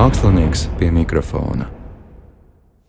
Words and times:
Mākslinieks 0.00 0.62
pie 0.78 0.86
mikrofona. 0.96 1.66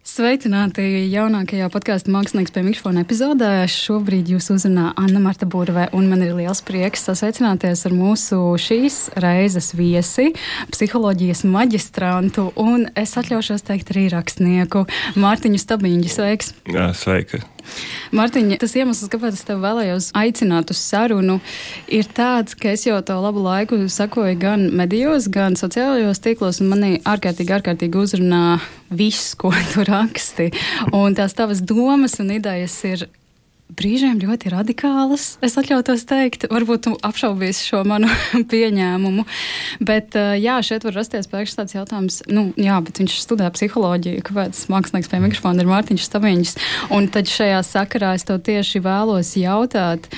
Sveicināti 0.08 0.86
jaunākajā 1.12 1.68
podkāstu 1.74 2.14
mākslinieks 2.14 2.54
pie 2.56 2.62
mikrofona 2.64 3.04
epizodē. 3.04 3.50
Šobrīd 3.68 4.32
jūs 4.32 4.48
uzrunā 4.54 4.94
Anna 4.96 5.20
Marta 5.20 5.44
Burve, 5.44 5.90
un 5.92 6.08
man 6.08 6.24
ir 6.24 6.32
liels 6.38 6.64
prieks 6.64 7.04
sasveicināties 7.10 7.84
ar 7.90 7.98
mūsu 7.98 8.40
šīs 8.56 9.02
reizes 9.20 9.74
viesi, 9.76 10.30
psiholoģijas 10.72 11.44
maģistrantu, 11.52 12.48
un 12.56 12.88
es 12.96 13.18
atļaušos 13.20 13.68
teikt 13.68 13.92
arī 13.92 14.08
rakstnieku 14.16 14.86
Mārtiņu 15.20 15.60
Stabīņu. 15.60 16.14
Sveiks! 16.16 16.56
Jā, 16.72 16.94
sveika! 16.96 17.44
Mārtiņa, 18.16 18.60
tas 18.62 18.76
iemesls, 18.78 19.10
kāpēc 19.12 19.38
es 19.38 19.46
tevi 19.48 19.64
vēlējos 19.64 20.10
aicināt 20.18 20.74
uz 20.74 20.82
sarunu, 20.82 21.40
ir 21.92 22.10
tāds, 22.18 22.58
ka 22.60 22.74
es 22.76 22.86
jau 22.88 23.00
to 23.06 23.18
labu 23.24 23.44
laiku 23.46 23.80
sakoju 23.92 24.38
gan 24.42 24.68
medijos, 24.78 25.30
gan 25.32 25.58
sociālajos 25.60 26.24
tīklos, 26.24 26.62
un 26.64 26.72
manī 26.74 26.92
ārkārtīgi, 27.08 27.58
ārkārtīgi 27.60 28.04
uzrunā 28.04 28.44
viss, 28.92 29.34
ko 29.40 29.54
tu 29.74 29.86
raksti. 29.88 30.52
Un 30.98 31.18
tās 31.18 31.38
tavas 31.38 31.64
domas 31.64 32.20
un 32.24 32.34
idejas 32.36 32.78
ir 32.88 33.08
brīžiem 33.78 34.20
ļoti 34.22 34.52
radikālas. 34.54 35.36
Es 35.46 35.58
atļautos 35.60 36.04
teikt, 36.10 36.48
varbūt 36.52 36.86
tu 36.88 36.94
apšaubīsi 37.08 37.70
šo 37.70 37.84
manu 37.88 38.10
pieņēmumu. 38.52 39.26
Bet, 39.88 40.18
jā, 40.42 40.58
šeit 40.66 40.86
var 40.88 40.98
rasties 41.00 41.30
pēkšņi 41.32 41.60
tāds 41.62 41.78
jautājums, 41.78 42.20
nu, 42.32 42.50
jā, 42.60 42.78
bet 42.86 43.02
viņš 43.02 43.18
studē 43.24 43.50
psiholoģiju, 43.56 44.26
kāpēc 44.28 44.66
mākslinieks 44.72 45.12
pie 45.12 45.22
mikrofona 45.24 45.64
ir 45.64 45.72
Mārtiņš 45.72 46.06
Staviņš. 46.10 46.54
Un 46.98 47.10
tad 47.14 47.32
šajā 47.32 47.64
sakarā 47.68 48.14
es 48.20 48.28
tev 48.28 48.42
tieši 48.46 48.84
vēlos 48.84 49.34
jautāt, 49.40 50.12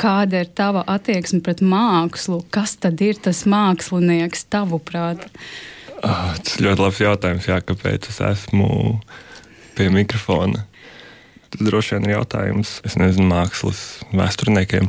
kāda 0.00 0.44
ir 0.44 0.52
tava 0.56 0.84
attieksme 0.88 1.42
pret 1.44 1.60
mākslu? 1.64 2.42
Kas 2.52 2.76
tad 2.80 3.00
ir 3.04 3.20
tas 3.20 3.44
mākslinieks 3.48 4.46
tavuprāt? 4.52 5.28
Oh, 6.00 6.32
tas 6.40 6.56
ļoti 6.62 6.80
labs 6.80 7.02
jautājums, 7.02 7.48
jā, 7.50 7.60
kāpēc 7.60 8.08
es 8.08 8.22
esmu 8.24 8.70
pie 9.76 9.90
mikrofona. 9.92 10.64
Tas 11.50 11.66
droši 11.66 11.96
vien 11.96 12.06
ir 12.06 12.14
jautājums, 12.14 12.76
es 12.86 12.94
nezinu, 13.00 13.26
mākslas 13.30 13.80
vēsturniekiem. 14.14 14.86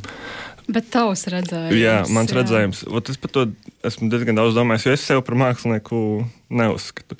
Bet 0.72 0.92
tavs 0.94 1.26
redzējums. 1.32 1.74
Jā, 1.80 1.96
mans 2.14 2.30
jā. 2.30 2.38
redzējums. 2.38 2.84
Ot, 2.94 3.10
es 3.10 3.18
par 3.20 3.32
to 3.34 3.48
esmu 3.88 4.12
diezgan 4.12 4.38
daudz 4.38 4.54
domājis, 4.56 4.86
jo 4.86 4.94
es 4.94 5.06
sevi 5.08 5.24
par 5.26 5.38
mākslinieku 5.42 6.02
neuzskatu. 6.54 7.18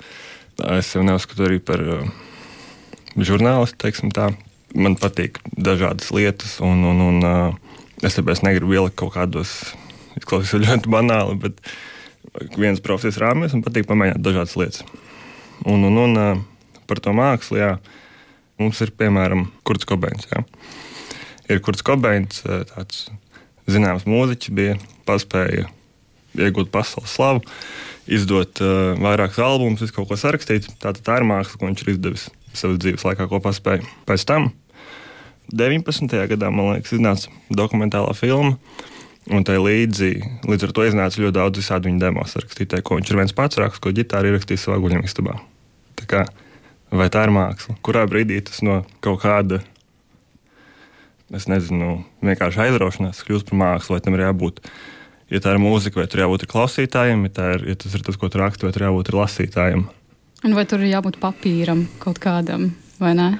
Es 0.76 0.92
sevi 0.92 1.08
neuzskatu 1.08 1.48
arī 1.48 1.58
par 1.64 1.82
uh, 1.82 2.04
žurnālistu, 3.18 3.80
teiksim 3.82 4.12
tā. 4.14 4.30
Man 4.78 4.94
patīk 5.00 5.40
dažādas 5.58 6.12
lietas, 6.14 6.54
un, 6.64 6.84
un, 6.88 7.02
un 7.08 7.26
uh, 7.26 7.80
es 8.06 8.14
tāpēc 8.16 8.44
negribu 8.46 8.78
ielikt 8.78 9.00
kaut 9.02 9.16
kādos, 9.16 9.56
izklausās 10.20 10.62
ļoti 10.62 10.92
banāli, 10.92 11.34
bet 11.42 12.54
viens 12.56 12.80
profesijas 12.84 13.18
rāmjos 13.20 13.58
un 13.58 13.66
patīk 13.66 13.90
pamēģināt 13.90 14.22
dažādas 14.22 14.54
lietas. 14.60 14.86
Un, 15.66 15.82
un, 15.90 15.98
un 16.06 16.22
uh, 16.22 16.46
par 16.86 17.02
to 17.02 17.12
mākslu, 17.16 17.58
jā. 17.58 17.74
Uh, 17.74 17.98
Mums 18.60 18.80
ir 18.84 18.92
piemēram 18.98 19.46
Kurts 19.66 19.88
Kobeins. 19.88 20.28
Jā. 20.30 20.42
Ir 21.50 21.62
Kurts 21.64 21.84
Kobeins, 21.86 22.42
tāds 22.72 23.06
zināms 23.70 24.04
mūziķis, 24.08 24.52
bija 24.54 24.76
paspēja 25.08 25.68
iegūt 26.38 26.70
pasaules 26.72 27.12
slavu, 27.12 27.42
izdot 28.10 28.62
uh, 28.64 28.94
vairākus 29.00 29.40
albumus, 29.42 29.92
kaut 29.94 30.08
ko 30.10 30.18
sarakstīt. 30.18 30.68
Tā, 30.82 30.94
tā 30.96 31.20
ir 31.20 31.28
māksla, 31.28 31.58
ko 31.60 31.68
viņš 31.68 31.84
ir 31.84 31.92
izdevis 31.94 32.28
savas 32.56 32.80
dzīves 32.82 33.04
laikā, 33.06 33.28
ko 33.28 33.40
paspēja. 33.44 33.84
Pēc 34.08 34.24
tam 34.28 34.50
19. 35.52 36.08
gadā, 36.32 36.50
man 36.54 36.72
liekas, 36.72 36.94
iznāca 36.96 37.32
dokumentālā 37.52 38.14
filma. 38.16 38.56
Un 39.30 39.44
tai 39.46 39.54
līdzi, 39.62 40.16
līdz 40.50 40.64
ar 40.66 40.72
to 40.74 40.84
iznāca 40.88 41.20
ļoti 41.22 41.36
daudz 41.36 41.60
visādi 41.60 41.86
viņa 41.86 42.00
demo 42.02 42.24
sarakstītāji, 42.26 42.82
ko 42.82 42.96
viņš 42.98 43.12
ir 43.12 43.18
viens 43.20 43.34
pats 43.38 43.60
rakstījis, 43.60 43.82
ko 43.84 43.92
ģitāra 43.94 44.32
ierakstījis 44.32 44.64
savā 44.66 44.80
guļamistabā. 44.82 45.36
Tā 46.00 46.08
kā 46.10 46.24
vai 46.92 47.08
tā 47.12 47.26
ir 47.26 47.34
māksla? 47.34 47.76
Kurā 47.84 48.04
brīdī 48.10 48.40
tas 48.44 48.62
no 48.64 48.82
kaut 49.04 49.22
kāda, 49.24 49.62
es 51.32 51.48
nezinu, 51.48 52.02
vienkārši 52.24 52.66
aizraušanās 52.66 53.22
kļūst 53.26 53.48
par 53.50 53.60
mākslu, 53.62 53.96
vai 53.96 54.04
tam 54.04 54.18
ir 54.18 54.26
jābūt? 54.26 54.60
Ja 55.32 55.40
tā 55.40 55.54
ir 55.54 55.62
mūzika, 55.62 56.02
vai 56.02 56.08
tur 56.12 56.26
jābūt 56.26 56.44
klausītājiem, 56.50 57.24
ja, 57.30 57.46
ir, 57.56 57.64
ja 57.72 57.78
tas 57.80 57.94
ir 57.96 58.04
tas, 58.04 58.18
ko 58.20 58.28
tu 58.28 58.40
raksti, 58.42 58.68
vai 58.68 58.74
tur 58.74 58.84
jābūt 58.90 59.14
lasītājiem. 59.16 59.86
Un 60.42 60.58
vai 60.58 60.66
tur 60.68 60.82
ir 60.82 60.92
jābūt 60.92 61.16
papīram 61.22 61.86
kaut 62.02 62.20
kādam, 62.20 62.72
vai 63.00 63.14
ne? 63.16 63.30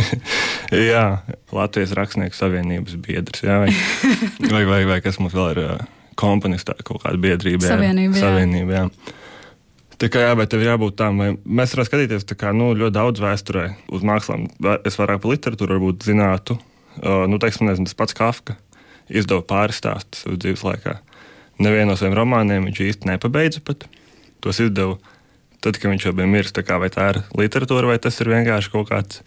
jā, 0.92 1.04
Latvijas 1.52 1.92
Rakstnieku 1.96 2.36
savienības 2.36 2.96
biedrs. 3.04 3.44
Jā, 3.44 3.60
vai, 3.62 3.74
vai, 4.54 4.64
vai, 4.66 4.80
vai 4.88 5.00
kas 5.04 5.20
mums 5.22 5.36
vēl 5.36 5.52
ir 5.52 5.62
komponistā 6.18 6.74
kaut 6.82 7.04
kāda 7.04 7.20
biedrība? 7.20 7.68
Jā, 7.68 7.76
savienība. 7.76 8.16
Jā. 8.18 8.24
Savienība 8.24 8.78
jā. 8.78 8.86
Tā 10.02 10.08
kā 10.10 10.18
jā, 10.24 10.32
bet 10.34 10.50
tev 10.50 10.64
ir 10.64 10.72
jābūt 10.72 10.96
tam, 10.98 11.20
vai 11.22 11.28
mēs 11.46 11.76
varam 11.76 11.86
skatīties 11.86 12.24
kā, 12.34 12.50
nu, 12.56 12.72
ļoti 12.74 12.94
daudz 12.96 13.22
vēsturē 13.22 13.68
uz 13.94 14.02
mākslām. 14.02 14.48
Es 14.82 14.96
vairāk 14.98 15.20
par 15.22 15.30
literatūru 15.30 15.76
varbūt 15.76 16.08
zinātu. 16.08 16.56
Uh, 16.98 17.22
nu, 17.30 17.38
teiksim, 17.38 17.68
nezinu, 17.68 17.86
tas 17.86 17.94
pats 18.00 18.16
Kafka 18.18 18.56
izdeva 19.06 19.44
pāris 19.46 19.78
stāstus 19.78 20.24
savas 20.24 20.40
dzīves 20.42 20.64
laikā. 20.66 20.96
Nevienu 21.62 21.92
no 21.92 21.94
saviem 22.00 22.16
romāniem 22.18 22.66
viņš 22.66 22.80
īsti 22.88 23.10
nepabeidza 23.12 23.62
pat. 23.62 23.86
Tos 24.42 24.58
izdeva 24.64 24.96
tad, 25.62 25.78
kad 25.78 25.92
viņš 25.92 26.08
jau 26.08 26.14
bija 26.18 26.30
miris. 26.32 26.54
Kā, 26.66 26.80
vai 26.82 26.90
tā 26.90 27.12
ir 27.12 27.20
literatūra, 27.38 27.92
vai 27.92 28.00
tas 28.02 28.18
ir 28.18 28.30
vienkārši 28.32 28.72
kaut 28.72 28.90
kāds 28.90 29.20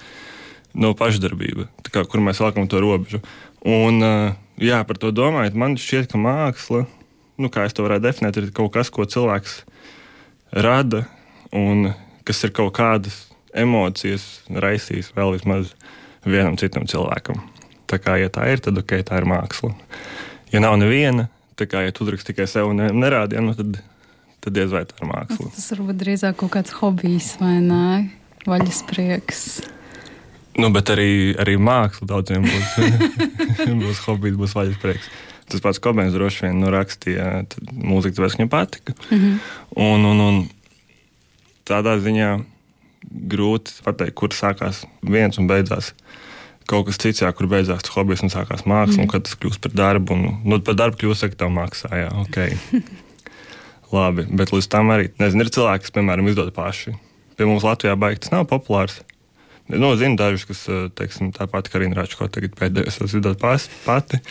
no 0.75 0.91
nu, 0.91 0.97
pašdarbība, 0.99 1.69
kā, 1.87 2.03
kur 2.03 2.19
mēs 2.19 2.41
valkam 2.43 2.67
to 2.67 2.81
robežu. 2.83 3.21
Un, 3.63 4.03
uh, 4.03 4.35
jā, 4.59 4.81
par 4.83 4.99
to 4.99 5.13
domājot, 5.15 5.55
man 5.55 5.77
šķiet, 5.79 6.11
ka 6.11 6.19
māksla, 6.19 6.83
nu, 7.39 7.51
kā 7.53 7.63
es 7.63 7.77
to 7.77 7.87
varētu 7.87 8.09
definēt, 8.09 8.41
ir 8.41 8.51
kaut 8.59 8.73
kas, 8.75 8.91
ko 8.91 9.07
cilvēks 9.07 9.61
rada 10.55 11.05
un 11.53 11.91
kas 12.25 12.43
ir 12.47 12.53
kaut 12.55 12.73
kādas 12.77 13.25
emocijas 13.55 14.25
raisījis 14.49 15.11
vēl 15.15 15.35
vismaz 15.35 15.73
vienam 16.25 16.57
citam 16.59 16.87
cilvēkam. 16.89 17.41
Tā 17.85 17.99
kā, 18.01 18.15
ja 18.17 18.31
tā 18.33 18.47
ir, 18.49 18.63
tad 18.65 18.79
ok, 18.81 18.97
tā 19.05 19.19
ir 19.21 19.27
māksla. 19.29 19.73
Ja 20.53 20.61
nav 20.63 20.77
neviena, 20.81 21.27
tā 21.59 21.67
kā, 21.69 21.83
ja 21.85 21.93
tu 21.93 22.05
uzraksti 22.05 22.33
tikai 22.33 22.47
sev 22.49 22.71
un 22.71 22.81
nerādi, 22.97 23.37
ja, 23.37 23.43
nu, 23.45 23.53
tad, 23.57 23.77
tad 24.41 24.57
diez 24.57 24.73
vai 24.73 24.83
tā 24.89 24.97
ir 24.99 25.09
māksla. 25.11 25.51
Tas 25.53 25.69
varbūt 25.75 26.01
drīzāk 26.01 26.39
kaut 26.41 26.55
kāds 26.57 26.73
hobijs 26.79 27.35
vai 27.41 27.59
nē, 27.63 27.85
vaļas 28.49 28.81
prieks. 28.89 29.45
Nu, 30.55 30.71
bet 30.73 30.89
arī, 30.93 31.35
arī 31.41 31.57
māksla 31.59 32.07
daudziem 32.09 32.47
būs, 32.47 32.75
būs 33.83 34.03
hobijs, 34.07 34.39
būs 34.39 34.55
vaļas 34.57 34.81
prieks. 34.81 35.09
Tas 35.51 35.61
pats 35.61 35.81
Kobēns 35.81 36.15
droši 36.15 36.47
vien 36.47 36.59
nu, 36.61 36.71
rakstīja 36.73 37.45
mūziku, 37.69 38.17
tāpēc 38.17 38.37
viņam 38.39 38.49
patika. 38.49 38.95
Mm 39.11 39.17
-hmm. 39.17 39.39
un, 39.85 40.05
un, 40.11 40.21
un 40.27 40.39
tādā 41.69 41.97
ziņā 42.01 42.31
grūti 43.33 43.81
pateikt, 43.85 44.15
kur 44.17 44.33
sākās 44.33 44.83
viens 45.01 45.37
un 45.37 45.47
beidzās 45.47 45.93
kaut 46.69 46.87
kas 46.89 46.99
cits, 47.01 47.21
jā, 47.21 47.31
kur 47.37 47.49
beidzās 47.49 47.83
tas 47.85 47.93
hobijs 47.93 48.23
un 48.25 48.31
sākās 48.33 48.65
māksla, 48.65 48.97
mm. 48.97 49.01
un 49.03 49.09
kad 49.11 49.25
tas 49.27 49.37
kļūst 49.37 49.61
par 49.61 49.73
darbu. 49.77 50.15
Un, 50.17 50.37
nu, 50.49 50.59
par 50.65 50.77
darbu 50.79 50.97
kļūst, 51.01 51.27
ka 51.29 51.43
tev 51.43 51.51
maksā, 51.53 51.91
jā, 51.93 52.11
ok. 52.23 52.39
Labi, 53.95 54.25
bet 54.33 54.53
līdz 54.53 54.69
tam 54.73 54.89
arī, 54.95 55.11
nezinu, 55.21 55.45
ir 55.45 55.51
cilvēki, 55.53 55.85
kas, 55.85 55.93
piemēram, 55.95 56.29
izdod 56.31 56.49
paši. 56.55 56.95
Pie 57.37 57.47
mums 57.47 57.65
Latvijā 57.67 57.93
baigi 57.99 58.23
tas 58.25 58.33
nav 58.33 58.47
populārs. 58.49 58.97
Nu, 59.69 59.91
zinu 59.97 60.17
dažus, 60.17 60.45
kas, 60.49 60.65
teiksim, 60.97 61.31
tāpat 61.33 61.69
Karina 61.73 61.97
Račko 61.97 62.27
tagad 62.29 62.53
pēdējos 62.57 62.99
izdod 63.07 63.39
pati. 63.41 64.21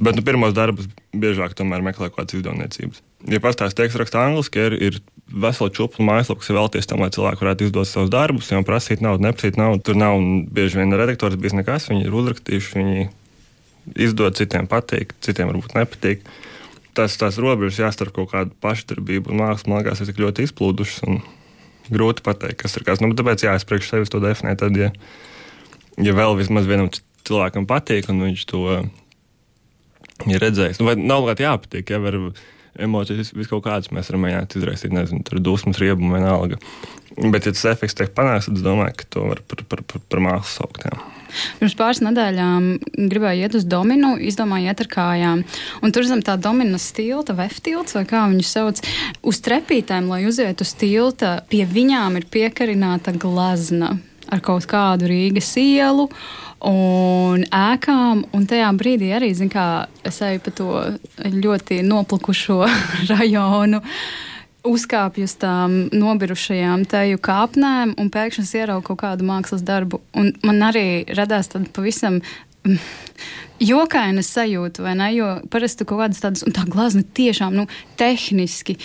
Bet 0.00 0.16
nu, 0.16 0.24
pirmos 0.24 0.54
darbus 0.56 0.88
biežāk 1.12 1.52
meklē 1.60 2.08
kaut 2.08 2.16
kādas 2.16 2.38
izdevniecības. 2.38 3.02
Ja 3.28 3.40
pastāstīs 3.44 3.76
tekstu 3.76 4.00
rakstā 4.00 4.22
angliski, 4.24 4.62
ir, 4.64 4.76
ir 4.80 4.94
vesela 5.28 5.68
čūpa 5.68 6.00
mājaslapa, 6.00 6.40
kas 6.40 6.54
vēlties 6.56 6.88
tam, 6.88 7.02
lai 7.04 7.10
cilvēki 7.12 7.44
varētu 7.44 7.66
izdot 7.66 7.88
savus 7.88 8.12
darbus, 8.12 8.48
jau 8.48 8.62
prasīt 8.64 9.02
naudu, 9.04 9.26
neprasīt 9.26 9.58
naudu. 9.60 9.82
Tur 9.84 9.98
nav 10.00 10.16
bieži 10.56 10.80
vien 10.80 10.96
redaktors 10.96 11.36
bijis 11.36 11.56
nekas, 11.58 11.90
viņi 11.90 12.08
ir 12.08 12.16
uzrakstījuši, 12.16 12.78
viņi 12.78 13.04
izdod 14.06 14.38
citiem 14.40 14.70
patīk, 14.70 15.12
citiem 15.20 15.52
varbūt 15.52 15.76
nepatīk. 15.76 16.24
Tas 16.96 17.18
tās 17.20 17.36
robežas 17.42 17.82
jāstarp 17.82 18.16
kaut 18.16 18.32
kādu 18.32 18.56
pašdarbību, 18.64 19.34
un 19.34 19.42
mākslas 19.42 19.68
man 19.68 19.82
liekas, 19.82 20.00
ir 20.00 20.08
tik 20.10 20.22
ļoti 20.24 20.48
izplūdušas. 20.48 21.20
Grūti 21.90 22.24
pateikt, 22.24 22.62
kas 22.62 22.76
ir 22.78 22.86
kas. 22.86 23.00
Nu, 23.02 23.12
tāpēc 23.18 23.44
jā, 23.44 23.52
es 23.58 23.66
priekš 23.66 23.92
sevis 23.92 24.12
to 24.12 24.20
definēju. 24.22 24.58
Tad, 24.62 24.76
ja, 24.78 24.90
ja 26.00 26.16
vēl 26.16 26.36
vismaz 26.38 26.68
vienam 26.70 26.88
cilvēkam 27.26 27.66
patīk, 27.68 28.08
un 28.12 28.22
viņš 28.28 28.44
to 28.52 28.64
ir 30.28 30.42
redzējis. 30.42 30.80
Nu, 30.80 30.88
vai 30.90 30.96
nav 31.00 31.24
obligāti 31.24 31.46
jāpatīk, 31.46 31.92
ja 31.94 32.00
var 32.02 32.18
emocijas 32.78 33.32
vis 33.34 33.50
kaut 33.50 33.64
kādas 33.66 33.90
mēs 33.94 34.10
varam 34.10 34.26
mēģināt 34.26 34.56
izraisīt, 34.60 34.94
nezinu, 34.94 35.24
tur 35.26 35.40
dusmas, 35.42 35.80
riebumu 35.82 36.16
vienalga. 36.16 36.60
Bet, 37.18 37.46
ja 37.46 37.52
tas 37.52 37.66
efekts 37.72 37.96
tiek 37.98 38.12
panākts, 38.14 38.46
tad 38.46 38.60
es 38.60 38.64
domāju, 38.64 38.94
ka 39.00 39.08
to 39.10 39.24
var 39.26 39.40
par, 39.50 39.64
par, 39.68 39.82
par, 39.88 40.02
par 40.12 40.22
mākslu 40.22 40.52
saukt. 40.60 40.84
Jā. 40.86 41.00
Pirms 41.58 41.74
pāris 41.78 42.00
nedēļām 42.02 42.68
gribēju 43.10 43.46
iet 43.46 43.56
uz 43.58 43.66
dominu, 43.68 44.12
izdomāju 44.30 44.70
iet 44.70 44.82
ar 44.84 44.90
kājām. 44.90 45.42
Un 45.82 45.94
tur 45.94 46.06
zem 46.06 46.22
tā 46.26 46.36
domina 46.40 46.78
stilta, 46.80 47.34
veftilts, 47.38 47.96
vai 47.98 48.04
kā 48.10 48.24
viņu 48.30 48.46
sauc, 48.46 48.82
uz 49.26 49.42
trepītēm, 49.46 50.10
lai 50.10 50.22
uzietu 50.30 50.66
uz 50.66 50.74
tilta, 50.78 51.40
pie 51.50 51.64
viņām 51.70 52.20
ir 52.20 52.30
piekarināta 52.30 53.14
glazna 53.18 53.96
ar 54.30 54.42
kaut 54.44 54.66
kādu 54.70 55.10
Rīgas 55.10 55.50
ielu 55.58 56.06
un 56.66 57.44
ēkām. 57.44 58.24
Un 58.36 58.48
tajā 58.48 58.70
brīdī 58.76 59.12
arī, 59.16 59.32
kā 59.52 59.66
es 60.06 60.20
eju 60.24 60.42
pa 60.44 60.54
to 60.56 60.70
ļoti 61.24 61.82
noplukušo 61.86 62.64
rajonu. 63.12 63.82
uzkāpju 64.64 65.24
uz 65.24 65.34
tām 65.40 65.88
nobirušajām 65.92 66.84
teju 66.84 67.18
kāpnēm, 67.24 67.94
un 67.96 68.10
pēkšņi 68.12 68.58
ieraugu 68.60 68.90
kaut 68.90 69.00
kādu 69.00 69.24
mākslas 69.24 69.62
darbu. 69.64 70.02
Un 70.12 70.34
man 70.44 70.60
arī 70.68 71.04
radās 71.16 71.48
tāda 71.48 71.70
pavisam 71.72 72.20
jokaina 73.60 74.22
sajūta, 74.24 74.82
vai 74.84 74.94
ne? 74.98 75.10
Jo 75.14 75.28
parasti 75.52 75.84
kaut 75.84 76.00
kādas 76.02 76.22
tādas, 76.22 76.44
un 76.46 76.54
tā 76.56 76.64
glazna 76.68 77.02
tiešām 77.04 77.54
nu, 77.56 77.66
tehniski, 78.00 78.76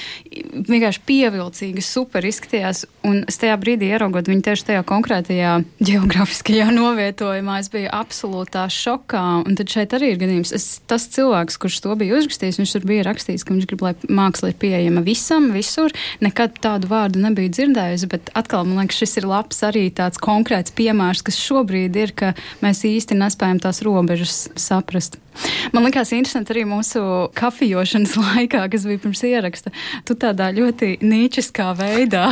vienkārši 0.68 1.02
pievilcīga, 1.08 1.84
super 1.86 2.26
izskatījās. 2.28 2.84
Un 3.08 3.24
es 3.30 3.40
tajā 3.42 3.56
brīdī 3.62 3.92
ieraugot 3.94 4.28
viņu 4.30 4.44
tieši 4.50 4.68
tajā 4.72 4.84
konkrētajā 4.90 5.54
geogrāfiskajā 5.80 6.68
novietojumā, 6.76 7.60
es 7.64 7.72
biju 7.74 7.92
absolūtā 7.96 8.66
šokā. 8.72 9.24
Un 9.46 9.58
tad 9.60 9.72
šeit 9.72 9.96
arī 9.96 10.14
ir 10.14 10.22
gadījums, 10.22 10.52
es, 10.56 10.68
tas 10.90 11.08
cilvēks, 11.16 11.60
kurš 11.62 11.80
to 11.86 11.96
bija 12.00 12.20
uzrakstījis, 12.20 12.60
viņš 12.62 12.76
tur 12.76 12.90
bija 12.90 13.08
rakstījis, 13.08 13.46
ka 13.46 13.56
viņš 13.56 13.70
grib, 13.72 13.86
lai 13.86 13.94
māksla 14.10 14.52
ir 14.52 14.60
pieejama 14.60 15.06
visam, 15.06 15.52
visur. 15.56 15.96
Nekad 16.26 16.60
tādu 16.64 16.90
vārdu 16.92 17.22
nebiju 17.24 17.54
dzirdējusi, 17.56 18.12
bet 18.12 18.34
atkal 18.38 18.68
man 18.68 18.84
liekas, 18.84 19.00
šis 19.04 19.22
ir 19.22 19.30
labs 19.30 19.62
arī 19.68 19.88
tāds 19.96 20.20
konkrēts 20.22 20.74
piemērs, 20.76 21.24
kas 21.26 21.40
šobrīd 21.40 21.96
ir, 22.02 22.16
ka 22.18 22.34
mēs 22.66 22.84
īsti 22.88 23.18
nespējam 23.20 23.62
tās 23.64 23.84
robežas 23.86 24.48
saprast. 24.66 25.18
Man 25.76 25.86
liekas, 25.88 26.14
interesanti 26.16 26.56
arī 26.56 26.66
mūsu 26.70 27.02
kafijas 27.38 27.96
laikā, 28.28 28.66
kas 28.72 28.88
bija 28.90 29.04
pirms 29.04 29.24
ieraksta. 29.28 29.74
Tu 30.08 30.18
tādā 30.20 30.52
ļoti 30.56 30.96
nīčiskā 31.04 31.72
veidā 31.80 32.28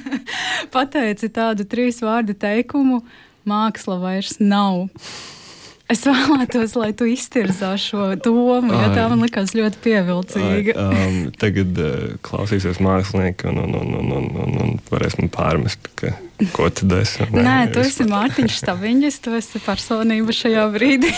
pateici 0.74 1.30
tādu 1.34 1.66
trīs 1.68 2.02
vārdu 2.04 2.36
teikumu: 2.36 3.02
māksla 3.48 4.00
vairs 4.02 4.38
nav. 4.40 4.86
Es 5.92 6.00
vēlētos, 6.08 6.78
lai 6.80 6.94
tu 6.96 7.04
iztirzā 7.04 7.74
šo 7.76 8.14
domu, 8.16 8.72
jo 8.72 8.86
tā 8.94 9.02
man 9.10 9.20
likās 9.20 9.52
ļoti 9.52 9.80
pievilcīga. 9.84 10.74
Ai, 10.80 11.08
um, 11.10 11.18
tagad 11.36 11.76
uh, 11.76 12.14
klausīsies 12.24 12.80
mākslinieki 12.80 13.50
un, 13.50 13.60
un, 13.66 13.74
un, 13.82 13.90
un, 14.00 14.14
un, 14.16 14.30
un, 14.46 14.54
un 14.64 14.78
varēs 14.88 15.18
man 15.20 15.28
pārmest, 15.34 15.90
ka, 16.00 16.14
ko 16.56 16.70
tad 16.72 16.94
es. 17.02 17.18
Nē, 17.20 17.44
Nē 17.44 17.56
tu 17.74 17.82
esi 17.84 18.06
Mārtiņš 18.08 18.56
Staviņš, 18.62 19.18
tu 19.26 19.36
esi 19.36 19.60
personība 19.66 20.32
šajā 20.40 20.64
brīdī. 20.78 21.12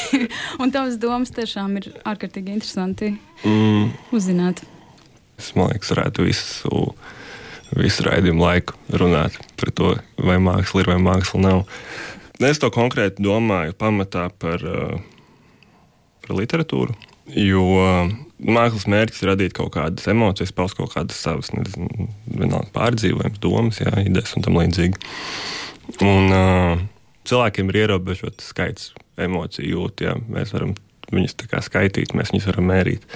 un 0.58 0.74
tavas 0.74 0.98
domas 0.98 1.30
tiešām 1.36 1.78
ir 1.78 1.92
ārkārtīgi 2.02 2.58
interesanti 2.58 3.12
mm. 3.46 3.94
uzzināt. 4.18 4.64
Es 5.38 5.52
domāju, 5.54 5.78
ka 5.78 5.92
varētu 5.94 6.26
visu, 6.26 6.82
visu 7.78 8.10
raidījumu 8.10 8.42
laiku 8.42 8.74
runāt 8.98 9.38
par 9.60 9.70
to, 9.78 9.94
vai 10.18 10.40
māksla 10.42 10.82
ir 10.82 10.90
vai 10.96 10.98
māksla 11.06 11.44
nav. 11.46 11.66
Es 12.44 12.60
to 12.60 12.70
konkrēti 12.74 13.24
domāju 13.24 13.72
pamatā 13.78 14.28
par, 14.38 14.60
eh, 14.60 14.98
par 16.26 16.36
literatūru. 16.36 16.96
Jo 17.26 17.64
mākslas 18.38 18.86
mērķis 18.86 19.22
ir 19.22 19.30
radīt 19.32 19.54
kaut 19.56 19.72
kādas 19.74 20.06
emocijas, 20.06 20.52
paust 20.54 20.76
kaut 20.78 20.92
kādas 20.94 21.18
savas 21.18 21.50
pārdzīvojumus, 22.76 23.40
domas, 23.42 23.80
jā, 23.82 23.90
idejas 24.04 24.36
un 24.36 24.44
tam 24.46 24.58
līdzīgi. 24.60 25.00
Un, 26.02 26.30
uh, 26.30 26.84
cilvēkiem 27.26 27.70
ir 27.72 27.80
ierobežots 27.84 28.50
skaits 28.52 28.92
emociju 29.18 29.72
jūt. 29.72 30.04
Jā. 30.06 30.16
Mēs 30.30 30.52
varam 30.54 30.74
viņus 31.12 31.36
skaitīt, 31.66 32.14
mēs 32.16 32.32
viņus 32.34 32.48
varam 32.50 32.70
mērīt. 32.72 33.06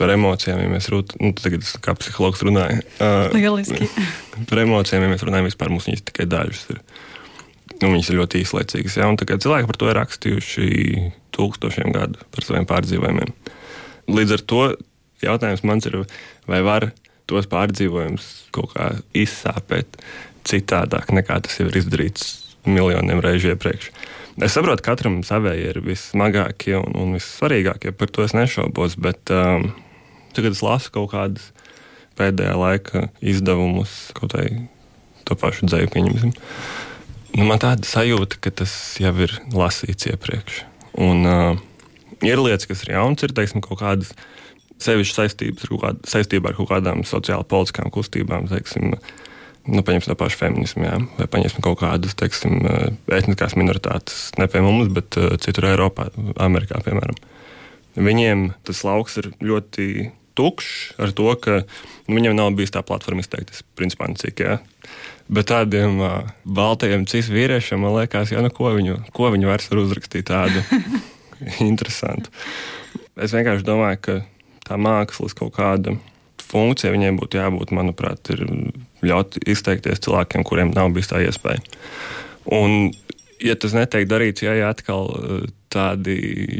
Par 0.00 0.12
emocijām, 0.14 0.62
ja 0.64 0.68
mēs 0.72 0.88
runājam, 0.88 1.20
nu, 1.20 1.34
tagad 1.36 1.64
es 1.64 1.74
kā 1.84 1.92
psihologs 1.98 2.40
runāju. 2.46 2.80
Uh, 2.96 3.28
Lieliski. 3.36 3.88
par 4.50 4.62
emocijām, 4.62 5.04
ja 5.04 5.12
mēs 5.12 5.24
runājam, 5.26 5.50
vispār 5.50 5.72
mums 5.72 5.90
viņas 5.90 6.06
tikai 6.08 6.28
dažas 6.30 6.64
ir. 6.72 6.80
Nu, 7.80 7.88
viņas 7.94 8.10
ir 8.12 8.18
ļoti 8.20 8.42
īslaicīgas. 8.44 8.98
Ja? 9.00 9.08
Cilvēki 9.16 9.70
par 9.70 9.78
to 9.80 9.88
ir 9.88 9.96
rakstījuši 9.96 10.66
tūkstošiem 11.36 11.94
gadu 11.96 12.20
par 12.34 12.44
saviem 12.44 12.68
pārdzīvojumiem. 12.68 13.32
Līdz 14.10 14.36
ar 14.36 14.44
to 14.52 14.62
jautājums 15.24 15.64
man 15.64 15.80
ir, 15.88 16.02
vai 16.50 16.60
var 16.66 16.90
tos 17.30 17.48
pārdzīvojumus 17.50 18.28
kaut 18.54 18.74
kā 18.74 18.90
izsāpēt 19.16 20.00
citādāk 20.48 21.12
nekā 21.14 21.38
tas 21.44 21.60
jau 21.60 21.68
ir 21.68 21.78
izdarīts 21.80 22.32
miljoniem 22.68 23.22
reižu 23.24 23.54
iepriekš. 23.54 23.90
Es 24.40 24.54
saprotu, 24.56 24.82
ka 24.84 24.94
katram 24.94 25.20
savēji 25.26 25.70
ir 25.72 25.80
vissmagākie 25.84 26.76
un, 26.78 26.94
un 26.96 27.16
vissvarīgākie, 27.16 27.92
par 27.96 28.12
to 28.12 28.24
es 28.24 28.34
nešaubos. 28.36 28.96
Bet 29.00 29.32
um, 29.34 29.70
tagad 30.36 30.56
es 30.56 30.62
lasu 30.64 30.92
kaut 30.94 31.10
kādas 31.12 31.50
pēdējā 32.20 32.54
laika 32.60 33.08
izdevumus, 33.20 34.10
kaut 34.16 34.36
vai 34.36 34.46
to 35.28 35.36
pašu 35.38 35.68
dzēju 35.68 35.90
pieņemsim. 35.92 36.32
Nu, 37.36 37.46
man 37.46 37.60
tāda 37.62 37.86
sajūta, 37.86 38.40
ka 38.42 38.52
tas 38.62 38.72
jau 39.00 39.12
ir 39.22 39.36
lasīts 39.54 40.08
iepriekš. 40.10 40.64
Un, 41.00 41.24
uh, 41.28 41.60
ir 42.26 42.42
lietas, 42.42 42.66
kas 42.68 42.84
ir 42.84 42.94
jaunas, 42.96 43.22
ir 43.24 43.34
teiksim, 43.36 43.62
kaut 43.64 43.80
kādas 43.82 44.12
sevišķas 44.80 45.18
saistības 45.20 45.66
ar, 45.66 45.74
kād, 45.84 46.04
saistībā 46.10 46.50
ar 46.50 46.58
kaut 46.58 46.70
kādām 46.72 47.04
sociāli 47.06 47.46
politiskām 47.48 47.92
kustībām. 47.94 48.50
Teiksim, 48.50 48.96
Nu, 49.70 49.82
paņemsim 49.84 50.08
to 50.08 50.14
pašu 50.16 50.38
feminismu, 50.40 50.86
jā, 50.86 50.94
vai 51.18 51.26
paņemsim 51.30 51.60
kaut 51.62 51.82
kādas 51.82 52.14
teiksim, 52.18 52.62
etniskās 53.12 53.52
minoritātes, 53.60 54.30
ne 54.40 54.46
pie 54.48 54.62
mums, 54.64 54.88
bet 54.96 55.18
uh, 55.20 55.34
citur 55.42 55.68
Eiropā, 55.68 56.06
Amerikā, 56.40 56.80
piemēram. 56.86 57.18
Viņiem 58.00 58.46
tas 58.64 58.80
lauks 58.88 59.18
ir 59.20 59.28
ļoti 59.44 60.08
tukšs 60.38 61.00
ar 61.04 61.12
to, 61.16 61.28
ka 61.44 61.58
nu, 61.60 62.16
viņiem 62.16 62.38
nav 62.38 62.54
bijis 62.56 62.72
tā 62.74 62.82
platforma 62.86 63.24
izteikties, 63.24 63.60
principā, 63.76 64.08
cik. 64.16 64.40
Jā. 64.40 64.56
Bet 65.30 65.46
tādiem 65.50 66.00
uh, 66.02 66.26
baltajiem 66.42 67.06
cisu 67.10 67.34
vīriešiem, 67.36 67.82
man 67.84 67.94
liekas, 68.00 68.32
ja, 68.34 68.42
nu, 68.42 68.50
ko, 68.54 68.72
viņu, 68.74 68.96
ko 69.14 69.30
viņi 69.30 69.46
vairs 69.46 69.68
var 69.70 69.82
uzrakstīt 69.84 70.26
tādu 70.30 70.62
interesantu. 71.70 72.32
Es 73.20 73.34
vienkārši 73.36 73.66
domāju, 73.66 74.00
ka 74.02 74.16
tā 74.66 74.78
mākslas 74.80 75.36
kaut 75.38 75.54
kāda 75.54 75.94
funkcija 76.50 76.90
viņiem 76.90 77.20
būtu 77.20 77.38
jābūt, 77.38 77.70
manuprāt, 77.76 78.32
ir 78.34 78.42
ļaut 79.06 79.38
izteikties 79.46 80.02
cilvēkiem, 80.02 80.42
kuriem 80.46 80.74
nav 80.74 80.90
bijis 80.96 81.12
tā 81.12 81.22
iespēja. 81.22 81.62
Un, 82.50 82.90
ja 83.38 83.54
tas 83.54 83.76
netiek 83.76 84.08
darīts, 84.10 84.42
ja, 84.42 84.56
ja 84.58 84.72
atkal 84.74 85.12
tādi 85.70 86.16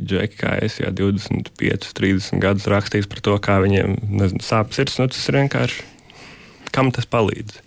džeki 0.07 0.39
kā 0.39 0.55
es, 0.63 0.79
ja 0.79 0.93
25, 0.95 1.91
30 1.99 2.43
gadus 2.45 2.71
rakstīs 2.71 3.11
par 3.11 3.25
to, 3.27 3.35
kā 3.43 3.59
viņiem 3.65 3.99
nezinu, 4.07 4.45
sāp 4.47 4.77
sirds, 4.77 5.01
nu, 5.03 5.11
tas 5.11 5.27
ir 5.27 5.41
vienkārši 5.43 5.89
kam 6.71 6.93
tas 6.95 7.09
palīdz 7.11 7.59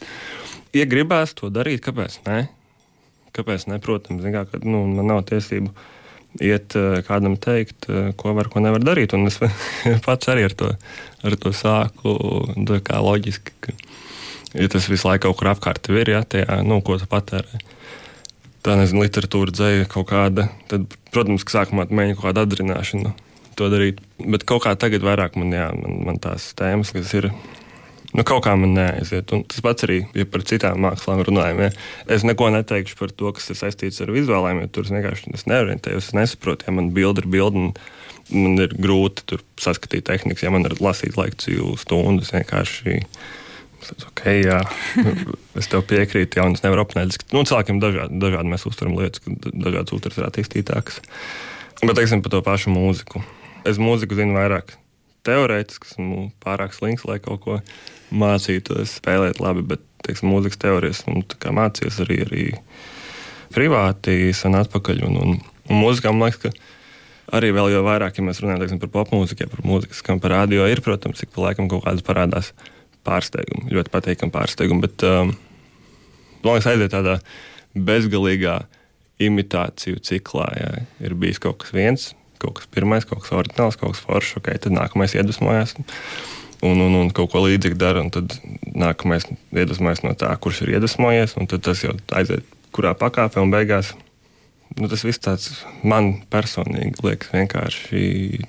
ja 0.77 0.85
gribēs 0.89 1.35
to 1.37 1.49
darīt, 1.53 1.83
kāpēc 1.85 2.21
ne? 2.27 2.45
Kāpēc 3.33 3.67
ne? 3.71 3.79
Protams, 3.81 4.25
kā, 4.33 4.45
ka, 4.49 4.61
nu, 4.65 4.85
man 4.89 5.09
nav 5.09 5.23
tiesību 5.29 5.73
iet 6.41 6.75
eh, 6.77 6.99
kādam 7.05 7.37
teikt, 7.41 7.87
eh, 7.89 8.11
ko 8.17 8.33
var, 8.37 8.49
ko 8.53 8.61
nevar 8.63 8.83
darīt. 8.83 9.15
Un 9.17 9.29
es 9.29 9.39
pats 10.05 10.31
arī 10.33 10.47
ar 10.49 10.57
to, 10.57 10.71
ar 11.25 11.37
to 11.41 11.53
sāku 11.57 12.15
kā 12.85 13.01
loģiski. 13.05 13.57
Ka, 13.63 13.75
ja 14.57 14.69
tas 14.69 14.89
visu 14.89 15.09
laiku 15.09 15.27
kaut 15.27 15.41
kur 15.41 15.53
apkārt 15.53 15.89
ir, 15.93 16.13
ja 16.13 16.23
tajā, 16.25 16.61
nu, 16.65 16.81
ko 16.85 16.97
tu 17.01 17.09
patērē. 17.09 17.61
Tā 18.63 18.77
nezinu, 18.79 19.03
literatūra 19.03 19.51
dzēja 19.51 19.87
kaut 19.91 20.07
kāda. 20.13 20.47
Tad, 20.71 20.87
protams, 21.11 21.43
ka 21.43 21.59
sākumā 21.59 21.89
mēģināju 21.89 22.19
kaut 22.19 22.29
kādu 22.29 22.45
atdarināšanu 22.45 23.15
to 23.59 23.69
darīt. 23.69 23.99
Bet 24.23 24.45
kaut 24.49 24.63
kā 24.65 24.73
tagad 24.79 25.03
vairāk 25.05 25.35
man, 25.39 25.51
jā, 25.53 25.67
man, 25.75 25.99
man 26.07 26.21
tās 26.21 26.51
tēmas, 26.57 26.93
kas 26.95 27.11
ir 27.19 27.29
nu, 28.13 28.25
kaut 28.27 28.43
kā 28.45 28.53
man 28.59 28.75
neaiziet. 28.77 29.31
Un 29.35 29.43
tas 29.49 29.63
pats 29.65 29.85
arī 29.87 30.03
ja 30.17 30.25
par 30.29 30.45
citām 30.47 30.81
mākslām 30.85 31.23
runājam. 31.27 31.63
Ja. 31.65 31.69
Es 32.15 32.25
neko 32.27 32.49
neteikšu 32.53 32.97
par 32.99 33.13
to, 33.13 33.33
kas 33.35 33.49
ir 33.51 33.59
saistīts 33.59 34.01
ar 34.03 34.13
vizuāliem, 34.13 34.63
jo 34.63 34.71
tur 34.73 34.87
es 34.87 34.93
vienkārši 34.95 35.35
es 35.37 35.47
neorientējos, 35.49 36.09
es 36.11 36.17
nesaprotu, 36.17 36.67
ja 36.67 36.75
man 36.75 36.91
bilde 36.95 37.23
ir 37.23 37.29
bilde. 37.33 37.69
Man 38.33 38.55
ir 38.63 38.71
grūti 38.79 39.35
saskatīt 39.59 40.05
tehnikas, 40.07 40.45
ja 40.45 40.51
man 40.53 40.63
ir 40.69 40.77
lasīt 40.81 41.17
lekciju 41.19 41.73
stundas 41.81 42.31
vienkārši. 42.31 43.01
Okay, 44.13 44.45
jā, 44.45 44.61
es 45.59 45.67
tev 45.67 45.83
piekrītu, 45.89 46.39
jau 46.39 46.45
es 46.53 46.63
nevaru 46.63 46.85
apmainīt. 46.85 47.25
Nu, 47.35 47.43
cilvēkiem 47.43 47.81
dažādi, 47.83 48.15
dažādi 48.21 48.53
mēs 48.53 48.63
uztveram 48.69 48.95
lietas, 48.95 49.25
dažādas 49.51 49.97
uztveres 49.97 50.21
ir 50.21 50.29
attīstītākas. 50.29 51.01
Bet, 51.83 51.97
teiksim, 51.99 52.23
par 52.23 52.31
to 52.31 52.39
pašu 52.45 52.71
mūziku. 52.71 53.19
Es 53.67 53.75
mūziku 53.81 54.15
zinu 54.15 54.37
vairāk 54.37 54.77
teorētiski, 55.27 55.91
esmu 55.91 56.29
pārāk 56.43 56.75
slings, 56.75 57.03
lai 57.07 57.19
kaut 57.23 57.43
ko 57.43 57.59
mācītos 58.13 58.97
spēlēt 58.99 59.41
labi, 59.43 59.65
bet 59.73 59.83
teiksim, 60.05 60.29
mūzikas 60.33 60.59
teorijas 60.61 61.03
nu, 61.07 61.23
mācījos 61.57 62.01
arī, 62.03 62.19
arī 62.27 62.45
privāti, 63.53 64.33
sen 64.35 64.57
atpakaļ. 64.59 65.03
Un, 65.07 65.17
un, 65.23 65.35
un 65.69 65.81
mūzikā 65.81 66.13
man 66.13 66.27
liekas, 66.27 66.41
ka 66.43 67.37
arī 67.37 67.53
vēl 67.55 67.71
jau 67.73 67.83
vairāk, 67.85 68.19
ja 68.19 68.25
mēs 68.25 68.41
runājam 68.43 68.63
teiksim, 68.63 68.81
par 68.83 68.91
popmūziku, 68.97 69.49
par 69.51 69.65
mūziku, 69.65 69.97
kam 70.05 70.21
par 70.23 70.35
radio 70.35 70.67
ir, 70.69 70.83
protams, 70.85 71.21
cik 71.21 71.33
pa 71.35 71.47
laikam 71.47 71.69
kaut 71.71 71.85
kādas 71.87 72.05
parādās 72.05 72.51
pārsteigumi, 73.07 73.71
ļoti 73.75 73.93
patīkami 73.93 74.33
pārsteigumi. 74.33 74.85
Bet 74.85 75.05
um, 75.07 75.33
man 76.43 76.57
liekas, 76.57 76.69
aiziet 76.73 76.93
tādā 76.93 77.17
bezgalīgā 77.73 78.61
imitāciju 79.23 80.01
ciklā. 80.03 80.49
Jā. 80.59 80.71
Ir 81.05 81.15
bijis 81.19 81.41
kaut 81.41 81.61
kas 81.63 81.73
viens, 81.75 82.11
kaut 82.41 82.59
kas 82.59 82.69
pirmais, 82.71 83.07
kaut 83.07 83.23
kas 83.23 83.35
oriģināls, 83.35 83.79
kaut 83.79 83.95
kas 83.95 84.03
foršs, 84.03 84.37
ok, 84.41 84.51
tad 84.65 84.75
nākamais 84.75 85.15
iedvesmojās 85.15 85.77
un, 86.63 86.79
un, 86.85 86.95
un 87.01 87.11
kaut 87.15 87.31
ko 87.33 87.43
līdzīgu 87.45 87.77
dara. 87.79 88.03
Tad 88.13 88.37
nākamais 88.73 89.27
iedvesmojas 89.51 90.03
no 90.05 90.15
tā, 90.17 90.31
kurš 90.41 90.63
ir 90.65 90.77
iedvesmojies, 90.77 91.37
un 91.39 91.49
tas 91.51 91.83
jau 91.83 91.95
aiziet 92.15 92.47
kurā 92.73 92.95
pakāpē 92.97 93.43
un 93.43 93.53
beigās. 93.53 93.93
Nu, 94.73 94.87
tas 94.89 95.03
viss 95.05 95.21
tāds 95.21 95.51
man 95.85 96.15
personīgi 96.33 97.03
liekas 97.05 97.29
vienkārši 97.35 98.05